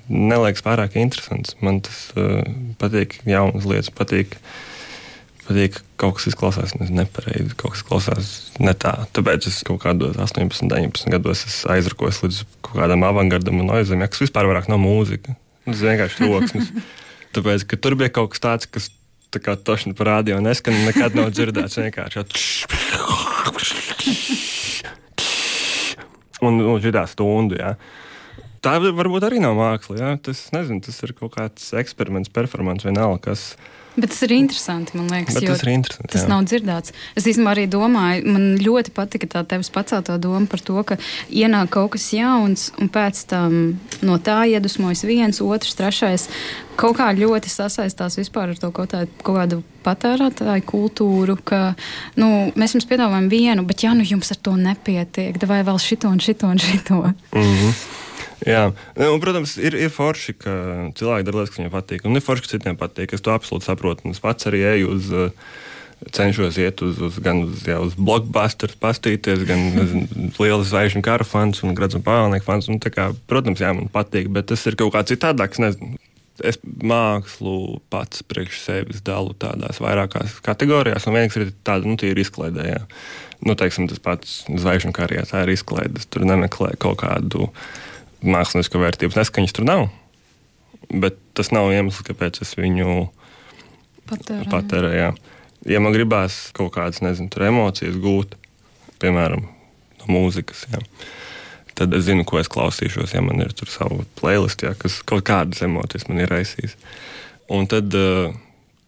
neliekas 0.09 0.64
pārāk 0.64 0.97
interesants. 0.97 1.52
Man 1.61 1.83
tas 1.85 2.06
uh, 2.16 2.40
patīk, 2.80 3.18
jaunas 3.28 3.66
lietas, 3.68 3.92
patīk 3.92 4.38
patīk, 5.44 5.76
ka 5.76 6.06
kaut 6.06 6.16
kas 6.16 6.30
izklausās 6.30 6.73
nepareizi, 6.80 7.52
kaut 7.61 7.75
kas 7.75 7.83
izklausās 7.83 8.33
ne 8.64 8.73
tā. 8.73 8.94
Tāpēc 9.16 9.49
es 9.50 9.61
kaut 9.66 9.83
kādos 9.85 10.16
18, 10.16 10.68
19 10.73 11.12
gados 11.12 11.44
aizrakos 11.68 12.23
līdz 12.25 12.42
kaut 12.64 12.78
kādam 12.80 13.04
avangardam 13.04 13.61
un 13.61 13.68
noizemēm, 13.75 14.09
kas 14.09 14.25
vispār 14.25 14.49
nav 14.49 14.80
mūzika. 14.80 15.37
Tas 15.68 15.85
vienkārši 15.85 16.23
troksnis. 16.25 16.73
Tāpēc, 17.35 17.67
ka 17.71 17.79
tur 17.81 17.97
bija 17.99 18.12
kaut 18.14 18.33
kas 18.35 18.45
tāds, 18.45 18.71
kas 18.71 18.91
tā 19.35 19.43
kā 19.43 19.57
tošņi 19.59 19.97
parādīja, 19.99 20.38
un 20.38 20.47
es 20.50 20.62
nekad 20.62 21.17
nav 21.19 21.33
dzirdēts 21.35 21.81
vienkārši. 21.83 22.25
Un, 26.45 26.61
un 26.61 26.83
šī 26.83 26.93
tā 26.95 27.07
stundu, 27.11 27.59
jā. 27.59 27.75
Tā 28.64 28.79
varbūt 28.81 29.26
arī 29.26 29.41
nav 29.43 29.57
māksla, 29.59 29.97
jā. 30.00 30.11
Tas, 30.25 30.47
nezinu, 30.55 30.83
tas 30.85 31.03
ir 31.05 31.14
kaut 31.19 31.35
kāds 31.37 31.73
eksperiments, 31.76 32.33
performance 32.33 32.87
vienalga, 32.87 33.33
kas 33.33 33.55
ir 33.55 33.84
Bet 33.94 34.10
tas 34.10 34.22
ir 34.26 34.32
interesanti, 34.34 34.96
man 34.98 35.06
liekas. 35.12 35.36
Tas 35.38 35.62
ir 35.62 35.70
interesanti. 35.70 36.10
Tas 36.10 36.24
jā. 36.24 36.30
nav 36.30 36.42
dzirdēts. 36.48 36.94
Es 37.14 37.28
īstenībā 37.30 37.52
arī 37.54 37.66
domāju, 37.70 38.24
man 38.34 38.46
ļoti 38.58 38.90
patika 38.94 39.28
tā 39.36 39.44
tevis 39.46 39.70
paceltā 39.74 40.16
doma 40.18 40.48
par 40.50 40.62
to, 40.66 40.80
ka 40.88 40.98
ienāk 41.30 41.70
kaut 41.76 41.92
kas 41.94 42.08
jauns, 42.16 42.72
un 42.82 42.90
pēc 42.90 43.22
tam 43.30 43.58
no 44.02 44.18
tā 44.18 44.40
iedvesmojas 44.50 45.04
viens, 45.06 45.38
otrs, 45.44 45.78
trešais. 45.78 46.26
Kaut 46.80 46.98
kā 46.98 47.12
ļoti 47.14 47.52
sasaistās 47.52 48.18
vispār 48.18 48.50
ar 48.50 48.58
to 48.58 48.72
kaut, 48.74 48.90
tā, 48.90 49.04
kaut 49.22 49.38
kādu 49.38 49.62
patērētāju 49.86 50.66
kultūru, 50.66 51.38
ka 51.46 51.60
nu, 52.18 52.50
mēs 52.58 52.74
jums 52.74 52.88
piedāvājam 52.90 53.30
vienu, 53.30 53.66
bet 53.68 53.86
ja 53.86 53.94
nu 53.94 54.02
jums 54.02 54.34
ar 54.34 54.42
to 54.42 54.56
nepietiek, 54.58 55.38
vai 55.46 55.62
vēl 55.66 55.78
šito 55.78 56.10
un 56.10 56.18
šito 56.24 56.50
un 56.50 56.58
šito. 56.58 57.04
Mm 57.30 57.52
-hmm. 57.52 58.02
Jā, 58.44 58.64
nu, 58.98 59.06
un, 59.08 59.20
protams, 59.22 59.56
ir, 59.56 59.76
ir 59.80 59.92
forši, 59.92 60.34
ka 60.36 60.54
cilvēki 60.98 61.26
dara 61.26 61.40
lietas, 61.40 61.52
kas 61.54 61.60
viņiem 61.62 61.72
patīk. 61.72 62.02
Un 62.04 62.18
ir 62.18 62.24
forši, 62.24 62.44
ka 62.44 62.50
citiem 62.52 62.80
patīk. 62.80 63.14
Es 63.16 63.24
to 63.24 63.32
absolūti 63.32 63.70
saprotu. 63.70 64.10
Es 64.12 64.20
pats 64.24 64.50
arī 64.50 64.66
eju 64.74 64.96
uz. 64.96 65.12
Uh, 65.12 65.54
cenšos 66.12 66.58
iet 66.60 66.82
uz, 66.84 66.98
uz 67.00 67.18
gan 67.22 67.44
uz, 67.46 67.62
jā, 67.68 67.78
uz 67.80 67.94
blockbuster, 67.96 68.72
pastīties, 68.80 69.44
gan 69.48 69.62
lielu 70.42 70.64
zvaigžņu 70.66 71.04
kara 71.04 71.24
fans 71.24 71.62
un 71.64 71.76
gradzenu 71.76 72.04
pārvalnieku 72.04 72.44
fans. 72.48 72.68
Un, 72.68 72.80
kā, 72.82 73.10
protams, 73.30 73.62
jā, 73.62 73.72
man 73.76 73.88
patīk, 73.92 74.28
bet 74.34 74.50
tas 74.50 74.64
ir 74.68 74.76
kaut 74.80 74.94
kā 74.96 75.04
citādāks. 75.08 75.62
Nezinu. 75.62 75.96
Es 76.42 76.58
mākslu 76.64 77.78
pats 77.94 78.24
priekš 78.26 78.58
sevis 78.64 79.04
dalu 79.06 79.36
tādās 79.38 79.78
vairākās 79.78 80.40
kategorijās, 80.42 81.06
un 81.06 81.14
viens 81.14 81.36
ir 81.38 81.52
tāds, 81.62 81.86
nu, 81.86 81.94
ir 82.02 82.18
izklaidē. 82.18 82.64
Jā. 82.72 82.80
Nu, 83.46 83.54
teiksim, 83.54 83.86
tas 83.86 84.02
pats 84.02 84.40
zvaigžņu 84.50 84.90
karjerā, 84.96 85.28
tā 85.30 85.44
ir 85.44 85.54
izklaide. 85.54 86.02
Tur 86.10 86.26
nemeklē 86.26 86.72
kaut 86.82 86.98
kādu 87.04 87.46
uh, 87.46 87.68
mākslinieku 88.25 88.81
vērtības 88.81 89.19
neskaņas 89.21 89.54
tur 89.57 89.69
nav. 89.69 89.87
Bet 90.93 91.16
tas 91.37 91.50
nav 91.54 91.73
iemesls, 91.73 92.04
kāpēc 92.07 92.43
es 92.45 92.54
viņu 92.59 93.09
patērēju. 94.50 95.12
Ja 95.64 95.81
man 95.81 95.95
gribās 95.97 96.50
kaut 96.57 96.75
kādas 96.75 97.00
nezinu, 97.04 97.31
emocijas 97.47 97.97
gūt, 98.00 98.35
piemēram, 99.00 99.47
no 100.02 100.11
mūzikas, 100.12 100.66
jā, 100.69 100.83
tad 101.78 101.95
es 101.97 102.04
zinu, 102.04 102.26
ko 102.28 102.37
es 102.40 102.50
klausīšos. 102.52 103.14
Ja 103.16 103.23
man 103.25 103.40
ir 103.40 103.54
tur 103.57 103.73
sava 103.73 104.04
playlist, 104.21 104.64
jā, 104.66 104.75
kas 104.76 105.00
kaut 105.09 105.25
kādas 105.28 105.64
emocijas 105.64 106.04
man 106.11 106.21
ir 106.21 106.33
raisījis. 106.33 106.76
Un 107.52 107.69
tad, 107.71 107.97
eh, 107.97 108.37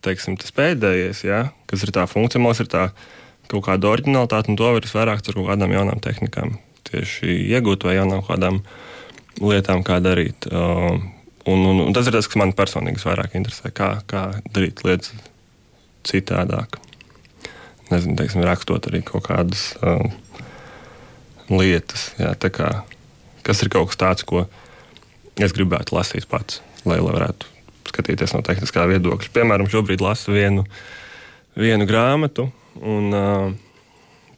teiksim, 0.05 0.37
tas 0.41 0.53
pēdējais, 0.53 1.25
jā, 1.25 1.47
kas 1.67 1.85
ir 1.85 1.95
tā 1.97 2.05
funkcija, 2.09 2.43
mums 2.45 2.61
ir 2.61 2.69
tā 2.69 2.91
kaut 3.49 3.65
kāda 3.65 3.89
originalitāte, 3.89 4.51
un 4.53 4.61
to 4.61 4.69
var 4.77 4.85
vairāk 4.85 5.23
ar 5.23 5.35
kaut 5.39 5.49
kādām 5.49 5.73
jaunām 5.73 6.03
tehnikām. 6.03 6.59
Tieši 6.87 7.49
iegūt 7.57 7.89
vai 7.89 7.97
jaunām 7.97 8.23
kādām 8.27 8.61
uh, 8.61 8.96
lietām, 9.43 9.85
kā 9.87 9.99
darīt. 10.05 10.49
Uh, 10.51 10.99
un, 11.47 11.63
un, 11.63 11.81
un 11.87 11.97
tas 11.97 12.09
ir 12.09 12.17
tas, 12.17 12.29
kas 12.29 12.41
man 12.41 12.55
personīgi 12.57 13.03
vairāk 13.05 13.37
interesē. 13.39 13.73
Kā, 13.75 13.97
kā 14.11 14.29
darīt 14.55 14.85
lietas 14.87 15.15
citādāk. 16.07 16.79
Nezinu, 17.91 18.17
teiksim, 18.19 18.43
rakstot 18.47 18.89
arī 18.91 19.03
kaut 19.07 19.29
kādas 19.29 19.69
uh, 19.79 20.03
lietas, 21.53 22.11
jā, 22.19 22.33
kā, 22.51 22.71
kas 23.47 23.63
ir 23.63 23.71
kaut 23.71 23.93
kas 23.93 24.01
tāds, 24.01 24.27
ko 24.27 24.47
es 25.39 25.55
gribētu 25.55 25.95
lasīt 25.95 26.27
pats, 26.31 26.63
lai, 26.85 26.99
lai 26.99 27.15
varētu 27.15 27.53
skatīties 27.93 28.35
no 28.35 28.43
tehniskā 28.47 28.87
viedokļa. 28.91 29.31
Piemēram, 29.35 29.71
šobrīd 29.71 30.03
lasu 30.03 30.35
vienu, 30.35 30.67
vienu 31.55 31.87
grāmatu, 31.89 32.49
un 32.83 33.15
uh, 33.15 33.53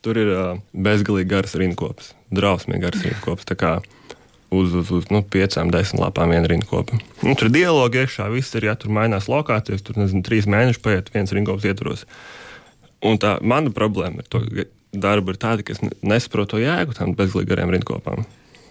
tur 0.04 0.20
ir 0.20 0.32
uh, 0.34 0.50
bezgalīgi 0.76 1.32
garas 1.32 1.56
rindkopas, 1.58 2.12
drausmīgi 2.34 2.84
garas 2.84 3.06
rindkopas 3.06 3.48
uz, 4.50 4.74
uz, 4.74 4.90
uz 4.94 5.08
nu, 5.12 5.22
piecām, 5.22 5.72
desmit 5.74 6.02
lapām 6.02 6.32
viena 6.32 6.48
rinkopa. 6.50 6.98
Nu, 7.22 7.34
tur 7.34 7.50
ir 7.50 7.54
dialogi 7.58 8.02
iekšā, 8.02 8.28
viss 8.32 8.56
ir, 8.56 8.68
ja 8.70 8.76
tur 8.78 8.92
mainās 8.94 9.28
lokācijas, 9.30 9.84
tur 9.84 10.00
nezinu, 10.00 10.24
trīs 10.26 10.48
mēneši 10.50 10.82
paiet, 10.84 11.12
viens 11.14 11.32
rinkops 11.34 11.68
ietvaros. 11.68 12.06
Un 13.04 13.20
tā 13.22 13.36
mana 13.44 13.70
problēma 13.74 14.24
ar 14.24 14.32
to 14.32 14.42
darbu 14.92 15.34
ir 15.34 15.40
tāda, 15.40 15.64
ka 15.64 15.76
es 15.76 15.82
nesaprotu 16.02 16.56
to 16.56 16.62
jēgu 16.64 16.96
tam 16.96 17.14
bezgalīgi 17.18 17.52
gariem 17.52 17.72
rinkopām. 17.76 18.24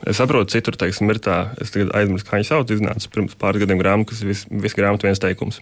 Es 0.05 0.19
saprotu, 0.19 0.51
citur, 0.53 0.77
teiksim, 0.77 1.09
ir 1.09 1.21
tā, 1.23 1.39
es 1.61 1.73
aizmirsu, 1.73 2.27
kā 2.27 2.37
viņi 2.37 2.49
sauc, 2.49 2.73
iznāca 2.73 3.09
pirms 3.13 3.37
pāris 3.39 3.63
gadiem 3.63 3.79
grāmatu, 3.81 4.11
kas 4.11 4.21
ir 4.21 4.29
vis, 4.29 4.43
vis 4.49 4.77
grāmatu 4.77 5.07
viens 5.07 5.21
teikums. 5.21 5.61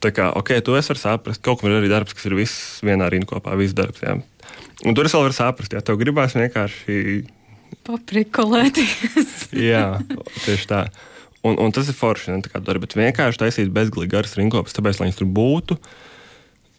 Tā 0.00 0.14
kā, 0.16 0.30
ok, 0.32 0.54
to 0.64 0.78
es 0.78 0.88
varu 0.88 1.00
saprast. 1.00 1.42
Kaut 1.44 1.60
kam 1.60 1.68
ir 1.68 1.76
arī 1.76 1.90
darbs, 1.92 2.14
kas 2.16 2.24
ir 2.24 2.38
viss 2.38 2.80
vienā 2.86 3.10
rinkopā, 3.12 3.52
viss 3.60 3.76
darbs. 3.76 4.00
Jā. 4.00 4.16
Un 4.88 4.96
tur 4.96 5.04
es 5.04 5.12
vēl 5.12 5.26
varu 5.26 5.36
saprast, 5.36 5.76
ja 5.76 5.84
tev 5.84 6.00
gribās 6.00 6.32
vienkārši 6.38 6.96
paprikolēties. 7.86 9.48
Jā, 9.70 10.00
tieši 10.44 10.68
tā. 10.70 10.84
Un, 11.46 11.56
un 11.56 11.72
tas 11.72 11.88
ir 11.88 11.96
forši. 11.96 12.34
Ne, 12.34 12.60
dara, 12.60 12.82
bet 12.82 12.96
vienkārši 12.98 13.40
taisīt 13.40 13.72
bezgalīgi 13.74 14.12
garas 14.12 14.36
rinkopas, 14.36 14.76
tāpēc, 14.76 15.00
lai 15.00 15.08
viņas 15.08 15.20
tur 15.22 15.30
būtu. 15.36 15.78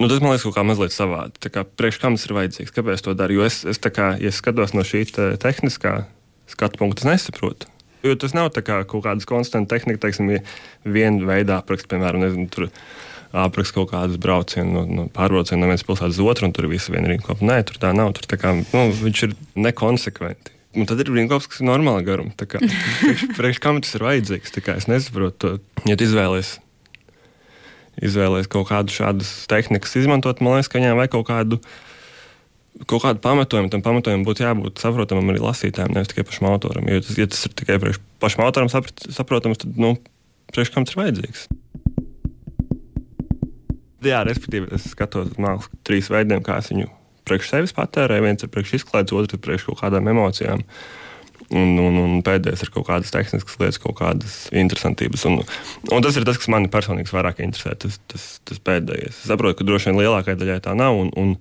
Nu, 0.02 0.08
tas 0.10 0.22
man 0.22 0.34
liekas, 0.34 0.46
kaut 0.48 0.58
kā 0.58 0.66
mazliet 0.66 0.94
savādi. 0.96 1.52
Kā, 1.54 1.64
priekš 1.66 2.00
kam 2.02 2.18
tas 2.18 2.26
ir 2.26 2.36
vajadzīgs? 2.38 2.74
Kāpēc 2.74 3.04
to 3.06 3.14
dara? 3.18 3.34
Jo 3.34 3.46
es, 3.46 3.62
es, 3.70 3.82
kā, 3.82 4.14
ja 4.22 4.34
skatos 4.34 4.74
no 4.78 4.86
šī 4.86 5.04
te 5.14 5.28
tehniskā 5.42 6.04
skatu 6.50 6.82
punkta, 6.82 7.06
es 7.06 7.10
nesaprotu. 7.10 7.70
Jo 8.02 8.16
tas 8.18 8.34
nav 8.34 8.50
kā 8.58 8.82
kaut 8.90 9.06
kāda 9.06 9.28
konstanta 9.30 9.76
tehnika, 9.76 10.02
teiksim, 10.08 10.32
viena 10.90 11.28
veida 11.28 11.60
apraksts, 11.62 11.90
piemēram, 11.90 12.24
nezinu, 12.26 12.48
tur 12.50 12.72
apraksta 13.32 13.78
kaut 13.78 13.92
kādas 13.94 14.18
braucienu, 14.22 14.74
no, 14.74 14.86
no 14.90 15.06
pārbraucienu 15.14 15.62
no 15.62 15.70
vienas 15.70 15.86
pilsētas 15.86 16.18
uz 16.18 16.32
otru, 16.34 16.50
un 16.50 16.56
tur 16.58 16.68
viss 16.72 16.90
viena 16.92 17.12
rinkopa. 17.12 17.46
Nē, 17.46 17.62
tur 17.70 17.78
tā 17.82 17.94
nav. 17.96 18.16
Tur 18.18 18.26
tā 18.32 18.42
kā, 18.42 18.56
nu, 18.58 18.88
viņš 19.04 19.24
ir 19.28 19.38
nekonsekventi. 19.68 20.58
Un 20.72 20.88
tad 20.88 21.02
ir 21.04 21.10
Brinkovs, 21.12 21.50
kas 21.52 21.60
ir 21.60 21.68
normāla 21.68 22.04
garuma. 22.08 22.32
Priekš, 22.40 23.26
priekš 23.36 23.60
kam 23.64 23.82
tas 23.84 23.96
ir 23.98 24.06
vajadzīgs? 24.08 24.54
Es 24.78 24.88
nesaprotu, 24.88 25.58
to. 25.60 25.82
ja 25.90 25.98
izvēlēties 26.00 26.60
izvēlēties 28.00 28.50
kaut 28.52 28.70
kādu 28.70 28.94
šādu 28.94 29.26
tehniku, 29.52 29.90
izmantot, 30.00 30.40
man 30.44 30.56
liekas, 30.56 30.70
ka 30.72 30.80
viņām 30.80 31.00
vajag 31.00 31.14
kaut 31.18 31.28
kādu, 31.28 31.60
kaut 32.88 33.04
kādu 33.04 33.24
pamatojumu. 33.24 33.72
Tam 33.74 33.84
pamatojumam 33.86 34.24
būtu 34.28 34.46
jābūt 34.46 34.84
saprotamam 34.84 35.34
arī 35.34 35.44
lasītājiem, 35.44 35.92
nevis 35.98 36.14
tikai 36.14 36.26
pašam 36.30 36.48
autoram. 36.54 36.88
Jo 36.88 37.04
tas, 37.04 37.20
ja 37.20 37.28
tas 37.28 37.44
ir 37.48 37.58
tikai 37.62 37.78
priekš 37.84 38.00
pašam 38.24 38.46
autoram 38.48 38.72
saprotams, 38.72 39.66
tad 39.66 39.82
nu, 39.82 39.98
priekš 40.56 40.74
kam 40.74 40.88
tas 40.88 40.96
ir 40.96 41.04
vajadzīgs? 41.04 41.44
Jā, 44.02 44.24
respektīvi, 44.26 44.72
es 44.74 44.88
skatos 44.96 45.36
mākslu 45.38 45.84
trīs 45.86 46.10
veidiem, 46.10 46.42
kā 46.46 46.58
es 46.64 46.72
viņu 46.72 46.88
priekš 47.32 47.54
sevis 47.54 47.76
patērē, 47.78 48.20
viens 48.24 48.44
ir 48.44 48.52
priekš 48.52 48.82
izklaides, 48.82 49.16
otrs 49.16 49.38
ir 49.38 49.42
priekš 49.44 49.70
kaut 49.70 49.80
kādām 49.82 50.12
emocijām. 50.12 50.66
Un, 51.52 51.74
un, 51.84 51.98
un 52.00 52.20
pēdējais 52.24 52.62
ir 52.64 52.70
kaut 52.72 52.86
kādas 52.88 53.12
tehniskas 53.12 53.58
lietas, 53.60 53.80
kaut 53.84 53.98
kādas 54.00 54.36
interesantības. 54.56 55.26
Un, 55.28 55.42
un 55.92 56.06
tas 56.06 56.16
ir 56.16 56.24
tas, 56.28 56.40
kas 56.40 56.48
man 56.52 56.70
personīgi 56.72 57.12
vairāk 57.12 57.42
interesē. 57.44 57.74
Tas, 57.82 57.98
tas, 58.08 58.28
tas 58.48 58.62
pēdējais. 58.64 59.18
Es 59.18 59.28
saprotu, 59.28 59.58
ka 59.60 59.68
droši 59.68 59.92
vien 59.92 60.00
lielākajai 60.00 60.40
daļai 60.40 60.62
tā 60.64 60.78
nav. 60.80 60.96
Un, 61.02 61.12
un 61.20 61.34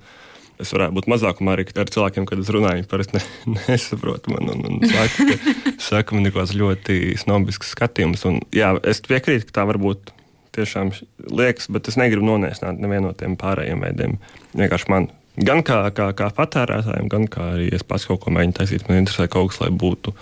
es 0.61 0.75
varētu 0.75 0.97
būt 0.99 1.09
mazākumā 1.15 1.55
arī 1.55 1.69
ar 1.79 1.95
cilvēkiem, 1.95 2.27
kad 2.27 2.43
es 2.43 2.51
runāju. 2.51 2.81
Viņi 2.81 2.91
parasti 2.91 3.21
ne, 3.21 3.23
nesaprot 3.69 4.27
man 4.35 4.51
un, 4.57 4.67
un 4.67 4.83
saka, 4.91 5.29
ka, 5.31 5.77
saka, 5.79 6.19
man 6.19 6.27
ir 6.27 6.35
kaut 6.35 6.43
kāds 6.43 6.57
ļoti 6.59 6.99
snobisks 7.23 7.71
skatījums. 7.77 8.27
Un, 8.27 8.43
jā, 8.57 8.75
es 8.83 9.05
piekrītu, 9.07 9.47
ka 9.47 9.61
tā 9.61 9.69
var 9.71 9.79
būt 9.79 10.11
tiešām 10.59 10.91
liekas, 11.31 11.71
bet 11.71 11.87
es 11.91 11.99
negribu 12.01 12.27
noniesnāt 12.27 12.83
nevienu 12.83 13.11
no 13.11 13.15
tiem 13.17 13.39
pārējiem 13.39 13.87
veidiem. 13.87 14.19
Vienkārši 14.59 14.91
man 14.91 15.11
Gan 15.41 15.63
kā, 15.65 15.79
kā, 15.97 16.11
kā 16.17 16.29
patērētājiem, 16.37 17.09
gan 17.09 17.25
kā 17.31 17.55
arī 17.55 17.71
es 17.73 17.85
pats 17.87 18.05
kaut 18.09 18.21
ko 18.25 18.33
mēģinu 18.35 18.57
taisīt. 18.59 18.85
Man 18.89 19.01
interesē 19.01 19.25
kaut 19.33 19.53
kas, 19.53 19.61
lai 19.63 19.71
būtu 19.73 20.13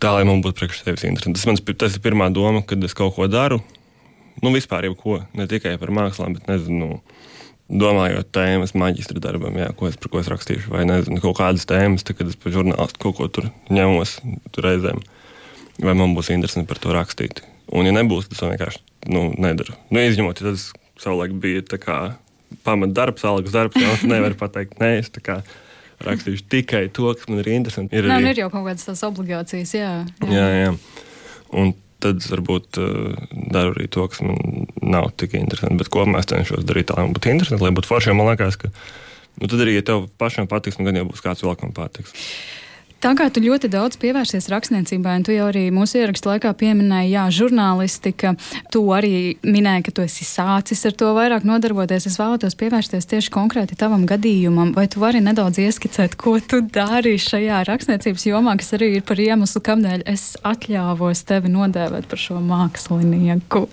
tā, 0.00 0.14
lai 0.16 0.24
man 0.28 0.40
būtu 0.44 0.56
priekš 0.56 0.80
sevis 0.86 1.04
interesanti. 1.04 1.36
Tas, 1.36 1.48
mans, 1.50 1.62
tas 1.82 1.98
ir 1.98 2.04
pirmā 2.04 2.30
doma, 2.32 2.62
kad 2.64 2.80
es 2.86 2.96
kaut 2.96 3.12
ko 3.18 3.28
daru. 3.28 3.60
Nu, 4.40 4.54
vispār 4.54 4.88
jau 4.88 4.96
ko, 4.96 5.18
ne 5.36 5.44
tikai 5.50 5.74
par 5.80 5.92
mākslām, 5.92 6.38
bet 6.38 6.48
nezinu. 6.48 7.00
Domājot 7.70 8.32
tēmas 8.34 8.72
maģistra 8.74 9.20
darbam, 9.22 9.54
jā, 9.60 9.68
ko 9.78 9.86
es 9.86 9.94
par 10.00 10.10
ko 10.10 10.18
es 10.18 10.26
rakstīšu, 10.26 10.72
vai 10.72 10.80
nezinu, 10.88 11.20
kaut 11.22 11.36
kādas 11.38 11.68
tēmas, 11.70 12.02
tad, 12.02 12.16
kad 12.18 12.26
es 12.26 12.34
par 12.34 12.50
žurnālistu 12.56 12.98
kaut 13.04 13.14
ko 13.20 13.28
tur 13.30 13.46
ņemos 13.70 14.16
tur 14.50 14.66
reizēm, 14.66 14.98
vai 15.78 15.94
man 15.94 16.16
būs 16.16 16.32
interesanti 16.34 16.66
par 16.66 16.80
to 16.82 16.90
rakstīt. 16.96 17.44
Un, 17.70 17.86
ja 17.86 17.94
nebūs, 17.94 18.26
tad 18.26 18.34
es 18.34 18.42
vienkārši 18.42 18.82
nu, 19.14 19.28
nedaru. 19.38 19.76
Nu, 19.94 20.02
izņemot, 20.02 20.42
ja 20.42 20.50
tas 20.50 20.72
savulaik 20.98 21.38
bija 21.38 21.62
tā 21.70 21.78
kā 21.78 22.00
pamatdarbs, 22.66 23.26
algas 23.28 23.56
darbs. 23.56 23.78
Jā, 23.80 23.96
nevar 24.12 24.36
pateikt, 24.38 24.78
nē, 24.82 24.96
es 25.02 25.12
rakstīšu 26.00 26.46
tikai 26.48 26.86
to, 26.96 27.10
kas 27.12 27.28
man 27.28 27.42
ir 27.42 27.50
interesanti. 27.52 27.98
Ir, 27.98 28.08
Nā, 28.08 28.20
arī... 28.20 28.32
ir 28.32 28.42
jau 28.44 28.50
kaut 28.52 28.66
kādas 28.70 28.86
tās 28.88 29.02
obligācijas, 29.04 29.74
jā. 29.76 29.90
Jā, 30.24 30.32
jā. 30.32 30.60
jā. 30.64 31.06
Un 31.60 31.74
tad 32.00 32.24
varbūt 32.24 32.78
uh, 32.80 33.18
daru 33.52 33.74
arī 33.74 33.88
to, 33.92 34.06
kas 34.08 34.22
man 34.24 34.66
nav 34.80 35.10
tik 35.20 35.36
interesanti. 35.36 35.76
Bet 35.82 35.90
kopumā 35.92 36.22
es 36.22 36.30
cenšos 36.30 36.64
darīt 36.68 36.88
tā, 36.88 36.96
lai 36.96 37.06
man 37.08 37.16
būtu 37.16 37.32
interesanti, 37.32 37.64
lai 37.66 37.74
būtu 37.76 37.90
forši. 37.90 38.14
Man 38.16 38.30
liekas, 38.30 38.56
ka 38.60 38.70
nu, 38.72 39.44
tad 39.46 39.58
arī, 39.60 39.76
ja 39.76 39.84
tev 39.86 40.08
pašam 40.20 40.48
patiks, 40.50 40.80
nu, 40.80 40.88
gan 40.88 41.02
jau 41.02 41.06
būs 41.10 41.24
kāds 41.24 41.44
vēl, 41.44 41.58
kam 41.60 41.74
patiks. 41.76 42.16
Tā 43.00 43.14
kā 43.16 43.30
tu 43.32 43.40
ļoti 43.40 43.70
daudz 43.72 43.96
pievērsies 43.96 44.50
rakstniecībai, 44.52 45.14
un 45.16 45.22
tu 45.24 45.32
jau 45.32 45.46
arī 45.48 45.62
mūsu 45.72 46.02
ierakstu 46.02 46.28
laikā 46.28 46.50
pieminēji, 46.60 47.14
jā, 47.14 47.22
žurnālistika, 47.32 48.34
tu 48.68 48.82
arī 48.92 49.38
minēji, 49.40 49.86
ka 49.86 49.94
tu 49.96 50.04
esi 50.04 50.26
sācis 50.28 50.84
ar 50.84 50.96
to 51.00 51.14
vairāk 51.16 51.46
nodarboties. 51.48 52.04
Es 52.10 52.18
vēlētos 52.20 52.58
pievērsties 52.60 53.08
tieši 53.08 53.32
konkrēti 53.32 53.78
tavam 53.80 54.04
gadījumam, 54.08 54.74
vai 54.76 54.84
tu 54.92 55.00
vari 55.00 55.22
nedaudz 55.24 55.62
ieskicēt, 55.64 56.18
ko 56.20 56.36
tu 56.44 56.60
dari 56.60 57.14
šajā 57.16 57.62
rakstniecības 57.70 58.28
jomā, 58.28 58.58
kas 58.60 58.76
arī 58.76 58.90
ir 58.98 59.08
par 59.08 59.24
iemeslu, 59.24 59.64
kādēļ 59.64 60.04
es 60.12 60.34
atļāvos 60.44 61.24
tevi 61.32 61.54
nodēvēt 61.56 62.10
par 62.10 62.20
šo 62.20 62.36
mākslinieku. 62.44 63.64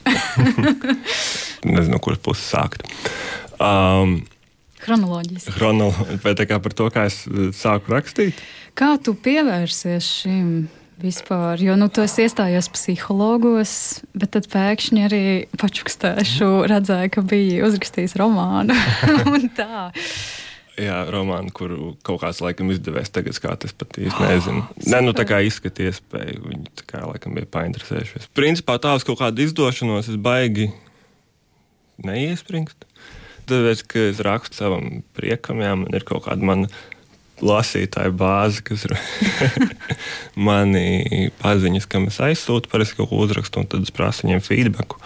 Nezinu, 1.67 1.99
kuras 1.99 2.23
puses 2.23 2.47
sākt. 2.55 2.87
Um, 3.59 4.21
Chronoloģiski. 4.87 5.51
Chronoloģiski, 5.57 6.17
vai 6.23 6.33
tā 6.39 6.47
kā 6.47 6.61
par 6.63 6.75
to, 6.77 6.87
kā 6.93 7.07
es 7.09 7.21
sāku 7.59 7.91
rakstīt? 7.91 8.39
Kā 8.77 8.93
tu 9.03 9.11
pievērsies 9.19 10.07
šim 10.21 10.49
vispār? 11.01 11.59
Jo 11.59 11.75
nu, 11.75 11.89
tu 11.91 12.05
esi 12.05 12.23
iestājies 12.23 12.69
psihologos, 12.71 13.73
bet 14.17 14.31
tad 14.37 14.47
pēkšņi 14.53 15.03
arī 15.09 15.23
pačukstēšu 15.59 16.49
redzēju, 16.71 17.13
ka 17.17 17.25
biji 17.27 17.63
uzrakstījis 17.67 18.15
romānu. 18.21 18.77
Jā, 20.77 20.97
romānu, 21.09 21.49
kuru 21.57 21.91
kaut 22.05 22.21
kāds 22.21 22.39
laikam 22.45 22.69
izdevies 22.69 23.09
tagad 23.09 23.33
skāties, 23.33 23.73
pat 23.73 23.97
īsti 23.97 24.27
nezinu. 24.29 24.61
Oh, 24.61 24.83
Nē, 24.93 24.99
nu 25.07 25.13
tā 25.17 25.25
kā 25.25 25.39
izskata 25.41 25.87
iespēju, 25.89 26.43
viņi 26.51 26.73
tā 26.77 26.85
kā 26.93 27.01
laikam 27.01 27.33
bija 27.33 27.49
painteresējušies. 27.57 28.29
Principā 28.37 28.77
tā 28.79 28.93
uz 28.93 29.03
kaut 29.07 29.17
kādu 29.23 29.41
izdošanos 29.41 30.11
es 30.13 30.19
baigi 30.21 30.69
neiespringstu. 32.05 32.85
Tāpēc, 33.47 33.81
ka 33.87 34.05
es 34.09 34.21
rakstu 34.25 34.59
savam 34.59 35.01
priekam, 35.15 35.61
jā, 35.63 35.71
man 35.79 35.93
ir 35.95 36.03
kaut 36.07 36.25
kāda 36.25 36.43
mana 36.43 36.67
lasītāju 37.39 38.15
bāzi, 38.17 38.63
kas 38.65 38.83
ir 38.87 38.95
mani 40.47 41.29
paziņas, 41.39 41.87
kam 41.87 42.09
es 42.11 42.19
aizsūtu, 42.23 42.67
parasti 42.71 42.97
kaut 42.97 43.11
ko 43.11 43.21
uzrakstu, 43.23 43.61
un 43.61 43.69
tad 43.71 43.85
es 43.87 43.93
prasu 43.93 44.25
viņiem 44.25 44.43
feedback. 44.43 44.97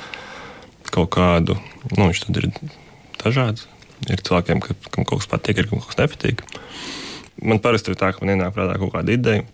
Kaut 0.91 1.11
kādu, 1.13 1.55
nu, 1.93 2.07
viņš 2.07 2.23
tad 2.25 2.41
ir 2.41 2.49
dažāds. 3.21 3.67
Ir 4.09 4.23
cilvēkiem, 4.25 4.63
ka, 4.63 4.75
kam 4.89 5.05
kaut 5.05 5.21
kas 5.21 5.29
patīk, 5.29 5.61
ir 5.61 5.69
kaut 5.69 5.85
kas 5.85 5.99
nepatīk. 6.01 6.41
Man 7.45 7.61
parasti 7.61 7.93
ir 7.93 7.99
tā, 7.99 8.09
ka 8.15 8.23
man 8.23 8.33
ienāk 8.33 8.55
prātā 8.55 8.79
kaut 8.81 8.95
kāda 8.95 9.13
ideja, 9.13 9.45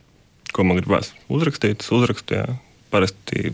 ko 0.55 0.63
man 0.63 0.79
gribās 0.79 1.11
uzrakstīt. 1.27 1.83
Es 1.83 1.91
uzrakstu, 1.91 2.39
jā. 2.39 2.55
Parasti, 2.93 3.51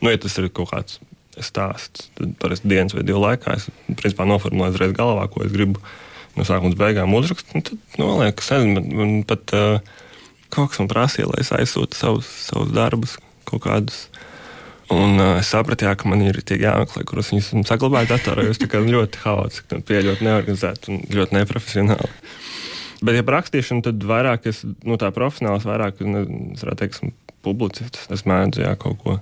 nu, 0.00 0.08
ja 0.08 0.16
tas 0.16 0.38
ir 0.40 0.48
kaut 0.48 0.72
kāds 0.72 1.02
stāsts, 1.44 2.08
tad 2.18 2.34
parasti 2.42 2.70
dienas 2.70 2.94
vai 2.96 3.04
divu 3.06 3.22
laikā 3.22 3.56
es 3.58 3.68
principā 3.98 4.26
noformulēju 4.28 4.76
uzreiz 4.76 4.94
galvā, 4.96 5.26
ko 5.32 5.44
es 5.46 5.52
gribu 5.54 5.82
no 6.36 6.46
sākuma 6.48 6.72
līdz 6.72 6.80
beigām 6.80 7.16
uzrakstu. 7.18 7.62
Tad, 7.68 7.80
nu, 8.00 8.08
liekas, 8.20 8.50
nezinu, 8.54 8.74
man, 8.78 8.92
man 8.98 9.14
pat 9.28 9.54
uh, 9.56 9.94
kaut 10.52 10.72
kas 10.72 10.82
man 10.82 10.90
prasīja, 10.92 11.28
lai 11.30 11.42
es 11.44 11.52
aizsūtu 11.54 11.98
savus, 11.98 12.28
savus 12.48 12.72
darbus, 12.76 13.16
kaut 13.48 13.64
kādus. 13.66 14.06
Un 14.92 15.16
uh, 15.16 15.38
es 15.40 15.48
sapratu, 15.52 15.86
jā, 15.88 15.94
ka 15.96 16.08
man 16.10 16.24
ir 16.24 16.42
jāmeklē, 16.42 17.04
kurus 17.08 17.32
viņus 17.32 17.52
saglabāju 17.68 18.12
datorā. 18.12 18.46
Tas 18.52 18.88
ļoti 18.92 19.22
haotiski, 19.24 19.82
ļoti 20.08 20.28
neorganizēti 20.28 20.92
un 20.92 21.04
ļoti 21.16 21.38
neprofesionāli. 21.38 22.12
Bet, 23.02 23.16
ja 23.18 23.24
par 23.26 23.40
rakstīšanu, 23.40 23.82
tad 23.82 24.04
vairāk 24.06 24.46
es, 24.50 24.60
nu, 24.86 24.98
tā 25.00 25.08
profesionāls, 25.14 25.66
vairāk, 25.66 25.98
es 25.98 26.62
teikt, 26.62 27.00
esmu 27.00 27.10
publicists. 27.42 28.06
Es 28.14 28.22
mēdzu, 28.28 28.62
jā, 28.62 28.76
kaut 28.78 29.00
ko, 29.02 29.16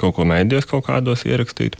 kaut 0.00 0.16
ko 0.16 0.26
mēdījos, 0.28 0.68
kaut 0.70 0.86
kādos 0.88 1.26
ierakstīt. 1.28 1.78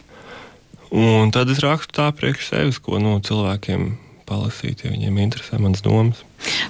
Un 0.93 1.31
tad 1.33 1.49
es 1.53 1.63
rakstu 1.65 1.97
tā 1.97 2.11
priekš 2.13 2.51
sevis, 2.51 2.81
ko 2.83 3.01
nu, 3.01 3.17
cilvēkiem 3.25 3.93
palasīt, 4.33 4.85
ja 4.85 4.93
viņiem 4.93 5.21
interesē 5.29 5.61
manas 5.61 5.85
domas. 5.85 6.25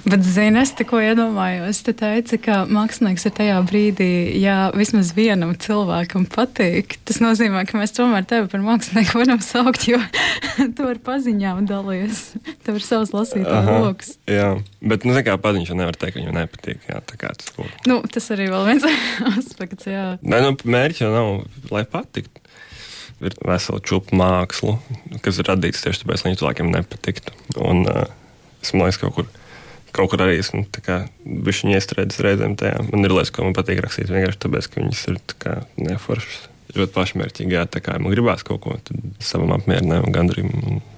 Bet, 0.05 0.21
zini, 0.21 0.59
es 0.61 0.73
tikko 0.77 0.99
iedomājos, 1.01 1.79
te 1.85 1.93
teici, 1.97 2.37
ka 2.41 2.59
mākslinieks 2.69 3.25
ir 3.25 3.33
tajā 3.37 3.55
brīdī, 3.65 4.09
ja 4.41 4.67
vismaz 4.75 5.13
vienam 5.17 5.55
cilvēkam 5.57 6.27
patīk. 6.29 6.97
Tas 7.07 7.21
nozīmē, 7.23 7.63
ka 7.69 7.79
mēs 7.79 7.95
tomēr 7.95 8.27
tevi 8.29 8.51
par 8.51 8.61
mākslinieku 8.65 9.21
varam 9.21 9.41
saukt, 9.43 9.87
jo 9.89 9.97
tu 10.77 10.89
ar 10.89 10.99
paziņām 11.07 11.63
dalies. 11.69 12.21
Tev 12.67 12.77
ir 12.77 12.85
savs 12.85 13.15
lasītāju 13.15 13.79
lokus. 13.87 14.13
Jā, 14.29 14.51
bet, 14.83 15.07
nu, 15.09 15.17
kā 15.25 15.39
paziņš, 15.41 15.73
jau 15.73 15.79
nevar 15.79 15.97
teikt, 15.97 16.17
ka 16.17 16.21
viņam 16.21 16.37
nepatīk. 16.41 16.85
Jā, 16.91 17.01
tā 17.09 17.17
kā 17.19 17.33
tas 17.39 17.55
būtu. 17.57 17.73
Nu, 17.89 18.01
tas 18.13 18.29
arī 18.35 18.51
vēl 18.53 18.69
viens 18.69 18.87
aspekts, 19.33 19.89
jā. 19.89 20.05
Nē, 20.21 20.43
nu, 20.45 20.53
mērķis 20.63 21.05
jau 21.07 21.13
nav, 21.15 21.33
lai 21.73 21.87
patiktu 21.89 22.42
ir 23.29 23.37
vesela 23.47 23.81
čūpa 23.83 24.17
māksla, 24.19 24.77
kas 25.25 25.39
ir 25.39 25.49
radīts 25.49 25.83
tieši 25.85 26.03
tāpēc, 26.03 26.25
lai 26.25 26.35
cilvēkiem 26.39 26.71
nepatiktu. 26.73 27.35
Un 27.63 27.85
uh, 27.87 28.05
es 28.63 28.73
domāju, 28.73 28.99
ka 28.99 29.09
kaut 29.09 29.17
kur, 29.17 29.29
kaut 29.95 30.13
kur 30.13 30.25
arī 30.25 30.39
esmu 30.41 30.65
bijis 31.23 31.63
iestrēdzis 31.75 32.23
reizēm 32.25 32.57
tajā. 32.59 32.81
Man 32.89 33.07
ir 33.07 33.15
lietas, 33.15 33.33
ko 33.35 33.47
man 33.47 33.57
patīk 33.57 33.83
rakstīt 33.83 34.11
vienkārši 34.11 34.43
tāpēc, 34.45 34.69
ka 34.71 34.81
viņas 34.81 35.05
ir 35.11 35.21
neforšas 35.89 36.41
ļoti 36.77 36.95
pašmērķīgi. 36.95 37.59
Kā 37.83 37.97
man 38.01 38.13
gribās 38.13 38.45
kaut 38.47 38.63
ko 38.63 38.77
savam 39.23 39.53
apmierinājumu, 39.57 40.13
gandrīz 40.13 40.47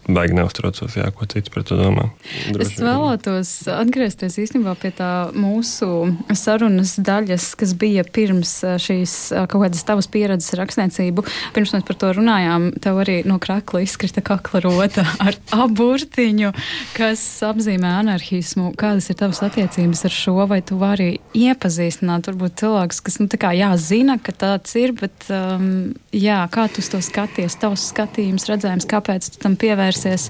baigi 0.07 0.35
neuztraucos, 0.37 0.95
jā, 0.99 1.07
ko 1.15 1.25
cits 1.29 1.51
par 1.53 1.65
to 1.65 1.77
domā. 1.79 2.07
Droši 2.53 2.75
es 2.77 2.83
vēlētos 2.83 3.51
atgriezties 3.73 4.37
īstenībā 4.43 4.75
pie 4.79 4.91
tā 4.95 5.11
mūsu 5.33 5.89
sarunas 6.37 6.95
daļas, 7.01 7.47
kas 7.59 7.73
bija 7.79 8.05
pirms 8.05 8.53
šīs 8.81 9.15
kaut 9.49 9.65
kādas 9.65 9.85
tavas 9.87 10.09
pieredzes 10.11 10.53
rakstniecību. 10.59 11.25
Pirms 11.55 11.73
mēs 11.75 11.85
par 11.87 11.99
to 12.01 12.11
runājām, 12.19 12.69
tev 12.83 13.01
arī 13.01 13.17
no 13.27 13.39
krakla 13.41 13.81
izkrita 13.85 14.23
kakla 14.25 14.61
rota 14.65 15.05
ar 15.25 15.37
aburtiņu, 15.55 16.53
kas 16.97 17.23
apzīmē 17.45 17.95
anarchismu. 18.01 18.71
Kādas 18.79 19.09
ir 19.09 19.19
tavas 19.19 19.41
attiecības 19.45 20.05
ar 20.07 20.15
šo, 20.15 20.37
vai 20.49 20.61
tu 20.65 20.77
vari 20.81 21.15
iepazīstināt 21.37 22.29
varbūt 22.29 22.59
cilvēkus, 22.61 23.01
kas, 23.05 23.19
nu, 23.21 23.29
tā 23.31 23.39
kā 23.41 23.55
jāzina, 23.57 24.19
ka 24.21 24.35
tāds 24.35 24.75
ir, 24.79 24.93
bet 24.97 25.27
um, 25.33 25.95
jā, 26.13 26.43
kā 26.53 26.67
tu 26.71 26.83
to 26.85 27.01
skaties, 27.03 27.57
tavs 27.61 27.89
skatījums, 27.91 28.47
redzējums, 28.49 28.87
kāpēc 28.89 29.31
tu 29.33 29.41
tam 29.41 29.57
pievērsies? 29.95 30.29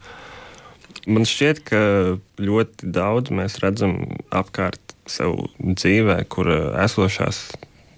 Man 1.05 1.27
šķiet, 1.27 1.61
ka 1.67 1.79
ļoti 2.41 2.89
daudz 2.89 3.33
mēs 3.35 3.59
redzam 3.61 4.17
apkārt 4.33 4.95
sev 5.09 5.35
dzīvē, 5.59 6.23
kur 6.29 6.49
esošās 6.81 7.51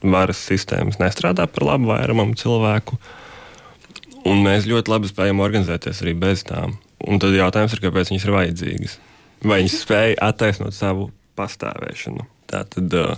varas 0.04 0.42
sistēmas 0.44 1.00
nestrādā 1.00 1.48
par 1.48 1.64
labu 1.64 1.92
vairumam 1.94 2.36
cilvēku. 2.38 3.00
Un 4.28 4.44
mēs 4.44 4.68
ļoti 4.68 4.92
labi 4.92 5.08
spējam 5.08 5.40
organizēties 5.40 6.04
arī 6.04 6.18
bez 6.20 6.44
tām. 6.48 6.76
Un 7.08 7.22
tad 7.22 7.36
jautājums 7.36 7.78
ir, 7.78 7.84
kāpēc 7.86 8.12
viņas 8.12 8.26
ir 8.26 8.36
vajadzīgas? 8.36 8.98
Vai 9.46 9.62
viņas 9.62 9.78
spēj 9.86 10.18
attaisnot 10.28 10.76
savu 10.76 11.12
pastāvēšanu? 11.38 12.26
Tā 12.50 12.66
tad 12.74 12.96
uh, 12.98 13.14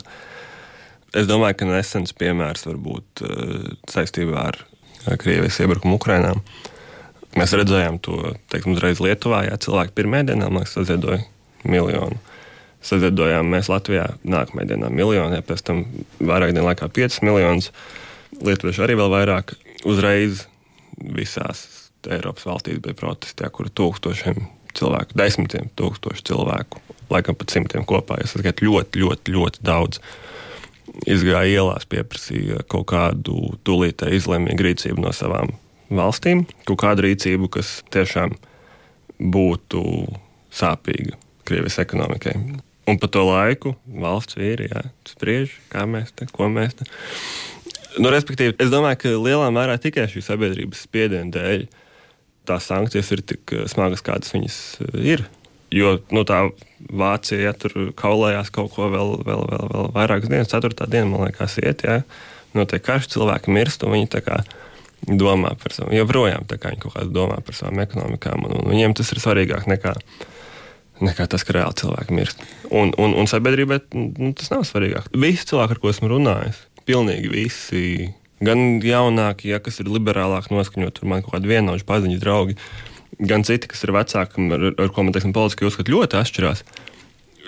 Es 1.09 1.25
domāju, 1.25 1.57
ka 1.57 1.65
nesens 1.65 2.13
piemērs 2.13 2.67
var 2.67 2.77
būt 2.85 3.23
uh, 3.25 3.69
saistībā 3.89 4.43
ar 4.51 4.59
Krievijas 5.17 5.57
iebrukumu 5.63 5.97
Ukrajinā. 5.97 6.35
Mēs 7.37 7.53
redzējām 7.53 7.99
to 8.01 8.33
teiksim, 8.49 8.73
uzreiz 8.73 9.01
Lietuvā. 9.03 9.43
Jā, 9.45 9.57
cilvēki 9.61 9.93
pirmajā 9.99 10.31
dienā 10.31 10.49
saziedoja 10.65 11.21
miljonu. 11.67 12.17
Saziedojām 12.85 13.49
mēs 13.51 13.67
Latvijā 13.69 14.05
nākamajā 14.23 14.71
dienā 14.71 14.89
miljonu, 14.93 15.35
ja 15.35 15.43
pēc 15.43 15.65
tam 15.67 15.83
vairāk 16.23 16.53
dienu 16.55 16.69
laikā 16.69 16.87
5 16.95 17.19
miljonus. 17.27 17.73
Lietuvieši 18.39 18.85
arī 18.85 18.95
vēl 19.01 19.11
vairāk. 19.11 19.53
Uzreiz 19.89 20.45
visās 20.99 21.67
Eiropas 22.07 22.47
valstīs 22.47 22.79
bija 22.83 22.95
protesti, 22.95 23.43
ja, 23.43 23.51
kur 23.51 23.67
tūkstošiem 23.67 24.39
cilvēku, 24.79 25.17
desmitiem 25.19 25.67
tūkstošu 25.79 26.23
cilvēku, 26.31 26.79
laikam 27.11 27.35
pat 27.35 27.51
simtiem 27.51 27.85
kopā. 27.87 28.21
Es 28.23 28.33
skaitu 28.37 28.69
ļoti, 28.69 29.03
ļoti, 29.03 29.35
ļoti 29.35 29.65
daudz 29.67 29.99
izgāja 31.09 31.59
ielās, 31.59 31.87
pieprasīja 31.89 32.63
kaut 32.71 32.87
kādu 32.93 33.57
tūlītēju 33.67 34.21
izlēmīgu 34.21 34.69
rīcību 34.69 35.03
no 35.03 35.11
savām 35.15 35.51
valstīm, 35.93 36.45
kaut 36.67 36.81
kādu 36.83 37.07
rīcību, 37.07 37.49
kas 37.57 37.79
tiešām 37.93 38.35
būtu 39.19 39.83
sāpīga 40.53 41.17
Krievijas 41.49 41.79
ekonomikai. 41.81 42.35
Un 42.89 42.97
pa 43.01 43.09
to 43.11 43.23
laiku 43.25 43.75
valsts 44.01 44.37
vīri 44.37 44.69
jā, 44.69 44.83
spriež, 45.09 45.53
kā 45.69 45.85
mēs 45.89 46.13
te, 46.17 46.29
ko 46.33 46.49
mēs 46.49 46.77
te. 46.77 46.87
Nu, 47.97 48.11
respektīvi, 48.13 48.55
es 48.61 48.71
domāju, 48.71 49.01
ka 49.01 49.13
lielā 49.17 49.49
mērā 49.53 49.75
tikai 49.81 50.07
šī 50.09 50.23
sabiedrības 50.25 50.85
spiediena 50.85 51.33
dēļ 51.33 51.65
tās 52.49 52.69
sankcijas 52.69 53.11
ir 53.13 53.21
tik 53.33 53.53
smagas, 53.69 54.05
kādas 54.05 54.33
viņas 54.33 54.57
ir. 55.01 55.25
Jo 55.73 55.99
nu, 56.13 56.23
tā 56.25 56.47
Vācija 56.79 57.49
ja, 57.49 57.53
tur 57.53 57.91
kaulējās 57.97 58.49
kaut 58.55 58.71
ko 58.73 58.87
vēl, 58.89 59.19
vēl, 59.27 59.43
vēl, 59.51 59.65
vēl 59.73 59.89
vairākas 59.93 60.31
dienas, 60.31 60.49
ceturtā 60.49 60.87
diena, 60.89 61.09
man 61.11 61.27
liekas, 61.27 61.59
iet. 61.61 61.83
Ja. 61.85 61.99
Notiek 62.57 62.81
karš, 62.85 63.11
cilvēki 63.13 63.53
mirst, 63.53 63.83
un 63.85 63.93
viņi 63.93 64.21
kā, 64.25 64.39
domā 65.07 65.53
par 65.61 65.75
savu, 65.75 65.93
joprojām 65.95 66.47
kā, 66.49 66.73
viņi 66.73 66.83
kaut 66.83 66.97
kādā 66.97 67.13
domā 67.15 67.39
par 67.45 67.57
savām 67.57 67.81
ekonomikām. 67.85 68.45
Un, 68.47 68.59
un 68.59 68.71
viņiem 68.73 68.95
tas 68.99 69.11
ir 69.13 69.21
svarīgāk 69.23 69.67
nekā, 69.71 69.95
nekā 71.05 71.27
tas, 71.31 71.45
ka 71.47 71.55
reāli 71.55 71.79
cilvēki 71.81 72.17
mirst. 72.17 72.45
Un, 72.69 72.93
un, 72.99 73.15
un 73.15 73.29
sabiedrībai 73.29 73.81
nu, 73.95 74.33
tas 74.37 74.51
nav 74.53 74.67
svarīgāk. 74.67 75.11
Visi 75.15 75.47
cilvēki, 75.51 75.77
ar 75.77 75.83
ko 75.83 75.93
esmu 75.93 76.11
runājis, 76.15 76.63
pilnīgi 76.89 77.31
visi 77.33 77.83
Gan 78.39 78.79
jaunākie, 78.79 79.51
ja, 79.51 79.59
kas 79.59 79.81
ir 79.83 79.89
liberālāk 79.91 80.47
noskaņot, 80.53 80.95
tur 80.95 81.09
man 81.11 81.23
kaut 81.25 81.35
kādi 81.35 81.51
vienauži 81.51 81.83
paziņas 81.87 82.21
draugi, 82.23 82.55
gan 83.19 83.43
citi, 83.43 83.67
kas 83.67 83.83
ir 83.83 83.91
vecāki, 83.91 84.45
ar, 84.55 84.63
ar 84.79 84.93
ko 84.95 85.03
man 85.03 85.15
teiksim, 85.15 85.33
politiski 85.35 85.67
uzskata 85.67 85.91
ļoti 85.91 86.19
atšķirās. 86.21 86.63